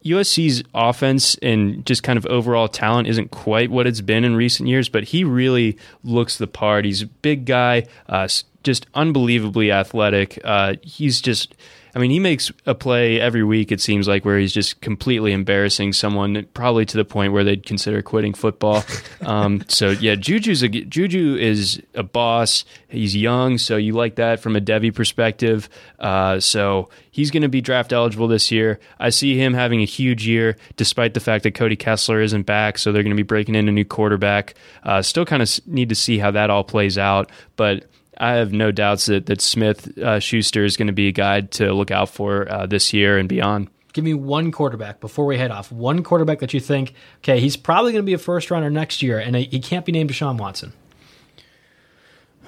USC's 0.04 0.62
offense 0.74 1.34
and 1.42 1.84
just 1.84 2.02
kind 2.02 2.16
of 2.16 2.24
overall 2.26 2.68
talent 2.68 3.06
isn't 3.08 3.30
quite 3.30 3.70
what 3.70 3.86
it's 3.86 4.00
been 4.00 4.24
in 4.24 4.34
recent 4.34 4.68
years, 4.68 4.88
but 4.88 5.04
he 5.04 5.24
really 5.24 5.76
looks 6.02 6.38
the 6.38 6.46
part. 6.46 6.84
He's 6.86 7.02
a 7.02 7.06
big 7.06 7.44
guy, 7.44 7.86
uh, 8.08 8.26
just 8.62 8.86
unbelievably 8.94 9.72
athletic. 9.72 10.38
Uh, 10.44 10.74
he's 10.82 11.20
just. 11.20 11.54
I 11.92 11.98
mean, 11.98 12.12
he 12.12 12.20
makes 12.20 12.52
a 12.66 12.74
play 12.76 13.20
every 13.20 13.42
week. 13.42 13.72
It 13.72 13.80
seems 13.80 14.06
like 14.06 14.24
where 14.24 14.38
he's 14.38 14.52
just 14.52 14.80
completely 14.80 15.32
embarrassing 15.32 15.92
someone, 15.92 16.46
probably 16.54 16.86
to 16.86 16.96
the 16.96 17.04
point 17.04 17.32
where 17.32 17.42
they'd 17.42 17.66
consider 17.66 18.00
quitting 18.00 18.32
football. 18.32 18.84
um, 19.22 19.64
so 19.66 19.90
yeah, 19.90 20.14
Juju's 20.14 20.62
a, 20.62 20.68
Juju 20.68 21.36
is 21.36 21.82
a 21.94 22.04
boss. 22.04 22.64
He's 22.88 23.16
young, 23.16 23.58
so 23.58 23.76
you 23.76 23.92
like 23.92 24.16
that 24.16 24.38
from 24.38 24.54
a 24.54 24.60
devy 24.60 24.94
perspective. 24.94 25.68
Uh, 25.98 26.38
so 26.38 26.90
he's 27.10 27.30
going 27.32 27.42
to 27.42 27.48
be 27.48 27.60
draft 27.60 27.92
eligible 27.92 28.28
this 28.28 28.52
year. 28.52 28.78
I 29.00 29.10
see 29.10 29.36
him 29.36 29.54
having 29.54 29.82
a 29.82 29.86
huge 29.86 30.26
year, 30.26 30.56
despite 30.76 31.14
the 31.14 31.20
fact 31.20 31.42
that 31.42 31.54
Cody 31.54 31.76
Kessler 31.76 32.20
isn't 32.20 32.42
back. 32.42 32.78
So 32.78 32.92
they're 32.92 33.02
going 33.02 33.16
to 33.16 33.20
be 33.20 33.24
breaking 33.24 33.56
in 33.56 33.68
a 33.68 33.72
new 33.72 33.84
quarterback. 33.84 34.54
Uh, 34.84 35.02
still 35.02 35.24
kind 35.24 35.42
of 35.42 35.66
need 35.66 35.88
to 35.88 35.96
see 35.96 36.18
how 36.18 36.30
that 36.30 36.50
all 36.50 36.64
plays 36.64 36.98
out, 36.98 37.30
but. 37.56 37.86
I 38.20 38.34
have 38.34 38.52
no 38.52 38.70
doubts 38.70 39.06
that 39.06 39.26
that 39.26 39.40
Smith 39.40 39.96
uh, 39.98 40.20
Schuster 40.20 40.64
is 40.64 40.76
going 40.76 40.88
to 40.88 40.92
be 40.92 41.08
a 41.08 41.12
guy 41.12 41.40
to 41.40 41.72
look 41.72 41.90
out 41.90 42.10
for 42.10 42.50
uh, 42.52 42.66
this 42.66 42.92
year 42.92 43.16
and 43.18 43.28
beyond. 43.28 43.68
Give 43.94 44.04
me 44.04 44.14
one 44.14 44.52
quarterback 44.52 45.00
before 45.00 45.26
we 45.26 45.36
head 45.38 45.50
off. 45.50 45.72
One 45.72 46.04
quarterback 46.04 46.38
that 46.40 46.54
you 46.54 46.60
think, 46.60 46.94
okay, 47.18 47.40
he's 47.40 47.56
probably 47.56 47.92
going 47.92 48.02
to 48.04 48.06
be 48.06 48.12
a 48.12 48.18
first 48.18 48.50
rounder 48.50 48.70
next 48.70 49.02
year, 49.02 49.18
and 49.18 49.34
he 49.34 49.58
can't 49.58 49.84
be 49.84 49.90
named 49.90 50.10
Deshaun 50.10 50.38
Watson. 50.38 50.72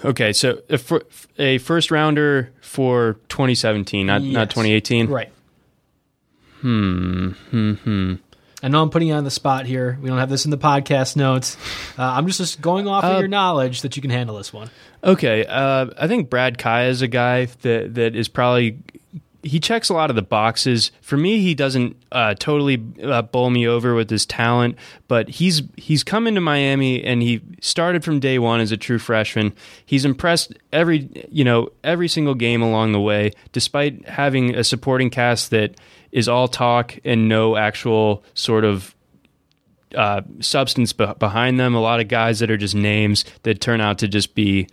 Okay, 0.04 0.32
so 0.32 0.60
a, 0.68 0.78
fir- 0.78 1.02
a 1.38 1.58
first 1.58 1.90
rounder 1.90 2.52
for 2.60 3.14
2017, 3.28 4.06
not 4.06 4.22
not 4.22 4.50
2018. 4.50 5.08
Right. 5.08 5.32
Hmm. 6.60 7.30
Hmm. 7.50 7.72
Hmm. 7.72 8.14
I 8.62 8.68
know 8.68 8.82
I'm 8.82 8.90
putting 8.90 9.08
you 9.08 9.14
on 9.14 9.24
the 9.24 9.30
spot 9.30 9.66
here. 9.66 9.98
We 10.00 10.08
don't 10.08 10.18
have 10.18 10.30
this 10.30 10.44
in 10.44 10.50
the 10.50 10.58
podcast 10.58 11.16
notes. 11.16 11.56
Uh, 11.98 12.02
I'm 12.04 12.26
just, 12.26 12.38
just 12.38 12.60
going 12.60 12.86
off 12.86 13.02
of 13.04 13.16
Uh, 13.16 13.18
your 13.18 13.28
knowledge 13.28 13.82
that 13.82 13.96
you 13.96 14.02
can 14.02 14.10
handle 14.10 14.36
this 14.36 14.52
one. 14.52 14.70
Okay, 15.02 15.44
uh, 15.46 15.86
I 15.98 16.06
think 16.06 16.30
Brad 16.30 16.58
Kaaya 16.58 16.88
is 16.88 17.02
a 17.02 17.08
guy 17.08 17.46
that 17.62 17.94
that 17.94 18.14
is 18.14 18.28
probably 18.28 18.78
he 19.44 19.58
checks 19.58 19.88
a 19.88 19.94
lot 19.94 20.08
of 20.08 20.14
the 20.14 20.22
boxes. 20.22 20.92
For 21.00 21.16
me, 21.16 21.40
he 21.40 21.56
doesn't 21.56 21.96
uh, 22.12 22.34
totally 22.34 22.80
uh, 23.02 23.22
bowl 23.22 23.50
me 23.50 23.66
over 23.66 23.92
with 23.96 24.08
his 24.08 24.24
talent, 24.24 24.76
but 25.08 25.28
he's 25.28 25.62
he's 25.76 26.04
come 26.04 26.28
into 26.28 26.40
Miami 26.40 27.02
and 27.02 27.20
he 27.20 27.40
started 27.60 28.04
from 28.04 28.20
day 28.20 28.38
one 28.38 28.60
as 28.60 28.70
a 28.70 28.76
true 28.76 29.00
freshman. 29.00 29.52
He's 29.84 30.04
impressed 30.04 30.54
every 30.72 31.08
you 31.28 31.42
know 31.42 31.70
every 31.82 32.06
single 32.06 32.36
game 32.36 32.62
along 32.62 32.92
the 32.92 33.00
way, 33.00 33.32
despite 33.50 34.06
having 34.08 34.54
a 34.54 34.62
supporting 34.62 35.10
cast 35.10 35.50
that 35.50 35.74
is 36.12 36.28
all 36.28 36.46
talk 36.46 36.98
and 37.04 37.28
no 37.28 37.56
actual 37.56 38.22
sort 38.34 38.64
of 38.64 38.94
uh, 39.96 40.22
substance 40.40 40.92
be- 40.92 41.12
behind 41.18 41.58
them. 41.58 41.74
A 41.74 41.80
lot 41.80 42.00
of 42.00 42.08
guys 42.08 42.38
that 42.38 42.50
are 42.50 42.56
just 42.56 42.74
names 42.74 43.24
that 43.42 43.60
turn 43.60 43.80
out 43.80 43.98
to 43.98 44.08
just 44.08 44.34
be 44.34 44.68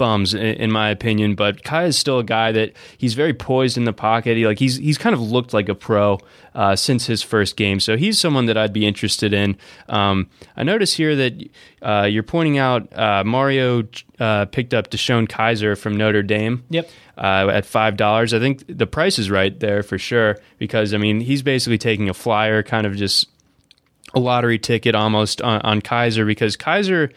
bums, 0.00 0.32
in, 0.32 0.40
in 0.40 0.72
my 0.72 0.88
opinion. 0.88 1.34
But 1.34 1.62
Kai 1.62 1.84
is 1.84 1.98
still 1.98 2.18
a 2.18 2.24
guy 2.24 2.50
that 2.52 2.72
he's 2.96 3.12
very 3.12 3.34
poised 3.34 3.76
in 3.76 3.84
the 3.84 3.92
pocket. 3.92 4.38
He 4.38 4.46
like 4.46 4.58
he's 4.58 4.76
he's 4.76 4.96
kind 4.98 5.14
of 5.14 5.20
looked 5.20 5.52
like 5.52 5.68
a 5.68 5.74
pro 5.74 6.18
uh, 6.54 6.74
since 6.74 7.04
his 7.06 7.22
first 7.22 7.56
game. 7.56 7.78
So 7.80 7.96
he's 7.98 8.18
someone 8.18 8.46
that 8.46 8.56
I'd 8.56 8.72
be 8.72 8.86
interested 8.86 9.34
in. 9.34 9.58
Um, 9.90 10.30
I 10.56 10.62
notice 10.62 10.94
here 10.94 11.14
that 11.16 11.50
uh, 11.82 12.08
you're 12.10 12.22
pointing 12.22 12.56
out 12.56 12.88
uh, 12.98 13.22
Mario 13.24 13.84
uh, 14.18 14.46
picked 14.46 14.72
up 14.72 14.90
DeShone 14.90 15.28
Kizer 15.28 15.76
from 15.78 15.96
Notre 15.96 16.22
Dame 16.22 16.64
Yep. 16.70 16.88
uh, 17.18 17.50
at 17.52 17.66
five 17.66 17.98
dollars. 17.98 18.32
I 18.32 18.38
think 18.38 18.64
the 18.66 18.86
price 18.86 19.18
is 19.18 19.30
right 19.30 19.58
there 19.60 19.82
for 19.82 19.98
sure 19.98 20.38
because 20.58 20.94
I 20.94 20.96
mean 20.96 21.20
he's 21.20 21.42
basically 21.42 21.78
taking 21.78 22.08
a 22.08 22.14
flyer, 22.14 22.62
kind 22.62 22.86
of 22.86 22.96
just 22.96 23.28
a 24.14 24.18
lottery 24.18 24.58
ticket 24.58 24.94
almost 24.94 25.42
on, 25.42 25.60
on 25.60 25.82
Kizer 25.82 26.26
because 26.26 26.56
Kizer. 26.56 27.12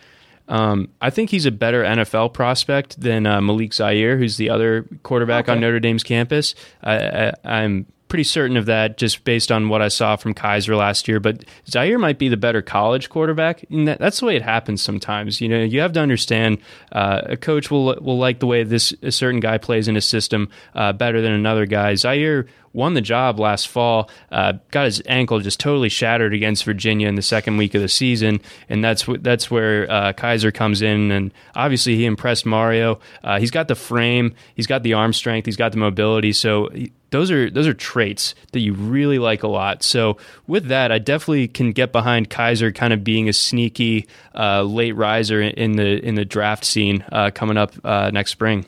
Um, 0.48 0.90
I 1.02 1.10
think 1.10 1.30
he's 1.30 1.46
a 1.46 1.52
better 1.52 1.84
NFL 1.84 2.34
prospect 2.34 3.00
than 3.00 3.26
uh, 3.26 3.40
Malik 3.42 3.74
Zaire, 3.74 4.18
who's 4.18 4.38
the 4.38 4.50
other 4.50 4.86
quarterback 5.04 5.48
on 5.48 5.60
Notre 5.62 5.80
Dame's 5.80 6.04
campus. 6.04 6.54
I, 6.84 6.96
I, 6.96 7.34
I'm 7.46 7.86
pretty 8.14 8.24
certain 8.24 8.58
of 8.58 8.68
that 8.68 8.96
just 8.96 9.24
based 9.24 9.52
on 9.52 9.70
what 9.70 9.82
I 9.82 9.88
saw 9.88 10.16
from 10.18 10.36
Kizer 10.36 10.78
last 10.78 11.08
year. 11.08 11.20
But 11.20 11.46
Zaire 11.68 11.98
might 11.98 12.20
be 12.20 12.30
the 12.30 12.38
better 12.38 12.62
college 12.62 13.10
quarterback. 13.10 13.66
And 13.72 13.88
that, 13.88 13.98
that's 13.98 14.20
the 14.20 14.28
way 14.28 14.36
it 14.36 14.44
happens 14.44 14.84
sometimes. 14.84 15.42
You 15.42 15.50
know, 15.50 15.64
you 15.64 15.80
have 15.80 15.94
to 15.94 16.00
understand 16.00 16.60
uh, 16.92 17.22
a 17.26 17.38
coach 17.38 17.72
will 17.72 17.98
will 18.00 18.20
like 18.20 18.38
the 18.38 18.46
way 18.46 18.62
this 18.62 18.94
a 19.02 19.12
certain 19.12 19.40
guy 19.40 19.58
plays 19.58 19.88
in 19.88 19.98
a 19.98 20.02
system 20.02 20.50
uh, 20.76 20.94
better 20.94 21.22
than 21.22 21.32
another 21.32 21.66
guy. 21.66 21.96
Zaire 21.96 22.46
won 22.74 22.96
the 22.96 23.02
job 23.02 23.40
last 23.40 23.68
fall, 23.68 24.10
uh, 24.32 24.54
got 24.72 24.86
his 24.86 25.02
ankle 25.06 25.40
just 25.40 25.60
totally 25.60 25.90
shattered 25.90 26.34
against 26.34 26.66
Virginia 26.66 27.08
in 27.08 27.16
the 27.16 27.22
second 27.22 27.58
week 27.58 27.74
of 27.76 27.82
the 27.82 27.88
season, 27.88 28.42
and 28.68 28.84
that's 28.84 29.06
that's 29.22 29.50
where 29.50 29.90
uh, 29.90 30.14
Kizer 30.14 30.54
comes 30.54 30.82
in, 30.82 31.12
and 31.12 31.34
obviously 31.56 31.96
he 31.96 32.06
impressed 32.06 32.46
Mario. 32.46 33.00
Uh, 33.24 33.40
he's 33.40 33.52
got 33.52 33.68
the 33.68 33.76
frame, 33.76 34.36
he's 34.56 34.68
got 34.68 34.84
the 34.84 34.94
arm 34.94 35.14
strength, 35.14 35.46
he's 35.46 35.58
got 35.58 35.72
the 35.72 35.80
mobility, 35.80 36.34
so. 36.34 36.70
He, 36.70 36.92
those 37.14 37.30
are 37.30 37.50
those 37.50 37.68
are 37.68 37.74
traits 37.76 38.34
that 38.52 38.60
you 38.60 38.74
really 38.74 39.20
like 39.20 39.44
a 39.44 39.48
lot. 39.48 39.84
So 39.84 40.18
with 40.48 40.66
that, 40.66 40.92
I 40.92 40.98
definitely 40.98 41.48
can 41.48 41.72
get 41.72 41.92
behind 41.92 42.30
Kizer 42.30 42.74
kind 42.74 42.92
of 42.92 43.04
being 43.04 43.30
a 43.30 43.34
sneaky 43.34 44.08
uh, 44.36 44.64
late 44.64 44.94
riser 44.94 45.40
in 45.40 45.74
the 45.74 46.04
in 46.04 46.16
the 46.16 46.26
draft 46.26 46.66
scene 46.66 47.06
uh, 47.12 47.30
coming 47.34 47.56
up 47.56 47.74
uh, 47.86 48.10
next 48.12 48.32
spring. 48.32 48.66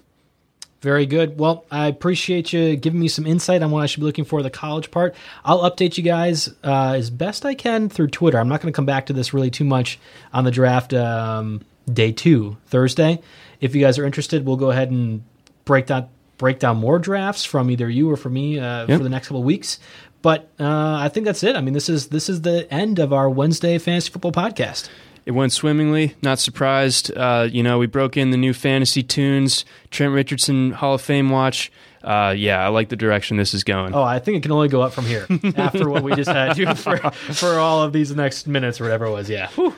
Very 0.81 1.07
good. 1.07 1.39
Well, 1.39 1.65
I 1.71 1.87
appreciate 1.87 2.53
you 2.53 2.75
giving 2.75 2.99
me 2.99 3.07
some 3.07 3.25
insight 3.25 3.63
on 3.63 3.71
what 3.71 3.81
I 3.81 3.87
should 3.87 4.01
be 4.01 4.05
looking 4.05 4.25
for 4.25 4.43
the 4.43 4.51
college 4.51 4.91
part. 4.91 5.15
I'll 5.43 5.67
update 5.69 5.97
you 5.97 6.03
guys 6.03 6.47
uh, 6.63 6.93
as 6.95 7.09
best 7.09 7.43
I 7.43 7.55
can 7.55 7.89
through 7.89 8.09
Twitter. 8.09 8.37
I'm 8.37 8.47
not 8.47 8.61
going 8.61 8.71
to 8.71 8.75
come 8.75 8.85
back 8.85 9.07
to 9.07 9.13
this 9.13 9.33
really 9.33 9.49
too 9.49 9.63
much 9.63 9.97
on 10.31 10.43
the 10.43 10.51
draft 10.51 10.93
um, 10.93 11.61
day 11.91 12.11
two, 12.11 12.57
Thursday. 12.67 13.19
If 13.59 13.73
you 13.73 13.81
guys 13.81 13.97
are 13.97 14.05
interested, 14.05 14.45
we'll 14.45 14.57
go 14.57 14.69
ahead 14.69 14.91
and 14.91 15.23
break 15.63 15.87
down 15.87 16.09
break 16.37 16.59
down 16.59 16.77
more 16.77 16.99
drafts 16.99 17.45
from 17.45 17.69
either 17.71 17.89
you 17.89 18.09
or 18.11 18.17
from 18.17 18.33
me 18.33 18.59
uh, 18.59 18.85
Yep. 18.87 18.97
for 18.97 19.03
the 19.03 19.09
next 19.09 19.27
couple 19.27 19.39
of 19.41 19.45
weeks. 19.45 19.79
But 20.21 20.49
uh, 20.59 20.95
I 20.99 21.09
think 21.09 21.25
that's 21.25 21.43
it. 21.43 21.55
I 21.55 21.61
mean, 21.61 21.73
this 21.75 21.87
is 21.87 22.07
this 22.07 22.29
is 22.29 22.41
the 22.41 22.67
end 22.73 22.97
of 22.99 23.13
our 23.13 23.29
Wednesday 23.29 23.77
fantasy 23.77 24.09
football 24.11 24.31
podcast. 24.31 24.89
It 25.25 25.31
went 25.31 25.51
swimmingly. 25.53 26.15
Not 26.21 26.39
surprised. 26.39 27.15
Uh, 27.15 27.47
you 27.51 27.63
know, 27.63 27.77
we 27.79 27.87
broke 27.87 28.15
in 28.17 28.29
the 28.31 28.37
new 28.37 28.53
fantasy 28.53 29.01
tunes, 29.03 29.65
Trent 29.91 30.13
Richardson 30.13 30.71
Hall 30.71 30.95
of 30.95 31.01
Fame 31.01 31.29
watch. 31.29 31.71
Uh, 32.05 32.35
yeah, 32.37 32.63
I 32.63 32.67
like 32.67 32.89
the 32.89 32.95
direction 32.95 33.37
this 33.37 33.55
is 33.55 33.63
going. 33.63 33.95
Oh, 33.95 34.03
I 34.03 34.19
think 34.19 34.37
it 34.37 34.43
can 34.43 34.51
only 34.51 34.67
go 34.67 34.81
up 34.81 34.93
from 34.93 35.05
here 35.05 35.25
after 35.57 35.89
what 35.89 36.03
we 36.03 36.13
just 36.13 36.29
had 36.29 36.53
to 36.55 36.75
for, 36.75 36.97
for 37.33 37.59
all 37.59 37.81
of 37.81 37.93
these 37.93 38.15
next 38.15 38.45
minutes 38.47 38.79
or 38.79 38.83
whatever 38.83 39.05
it 39.05 39.11
was. 39.11 39.27
Yeah. 39.27 39.49
All 39.57 39.71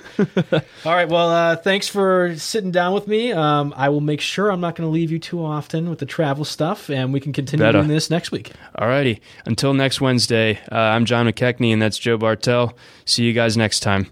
right. 0.86 1.07
Well, 1.07 1.30
uh, 1.30 1.55
thanks 1.55 1.88
for 1.88 2.36
sitting 2.36 2.71
down 2.71 2.93
with 2.93 3.07
me. 3.07 3.32
Um, 3.32 3.73
I 3.78 3.88
will 3.89 4.01
make 4.01 4.19
sure 4.19 4.51
I'm 4.51 4.59
not 4.59 4.75
going 4.75 4.88
to 4.88 4.91
leave 4.91 5.09
you 5.09 5.19
too 5.19 5.43
often 5.43 5.89
with 5.89 5.99
the 5.99 6.05
travel 6.05 6.43
stuff, 6.43 6.89
and 6.89 7.13
we 7.13 7.21
can 7.21 7.32
continue 7.32 7.65
Better. 7.65 7.78
doing 7.78 7.88
this 7.88 8.09
next 8.09 8.32
week. 8.32 8.51
All 8.75 8.88
righty. 8.88 9.21
Until 9.45 9.73
next 9.73 10.01
Wednesday, 10.01 10.59
uh, 10.69 10.75
I'm 10.75 11.05
John 11.05 11.28
McKechnie, 11.28 11.71
and 11.71 11.82
that's 11.82 11.97
Joe 11.97 12.17
Bartel. 12.17 12.78
See 13.05 13.23
you 13.23 13.32
guys 13.32 13.55
next 13.55 13.80
time. 13.80 14.11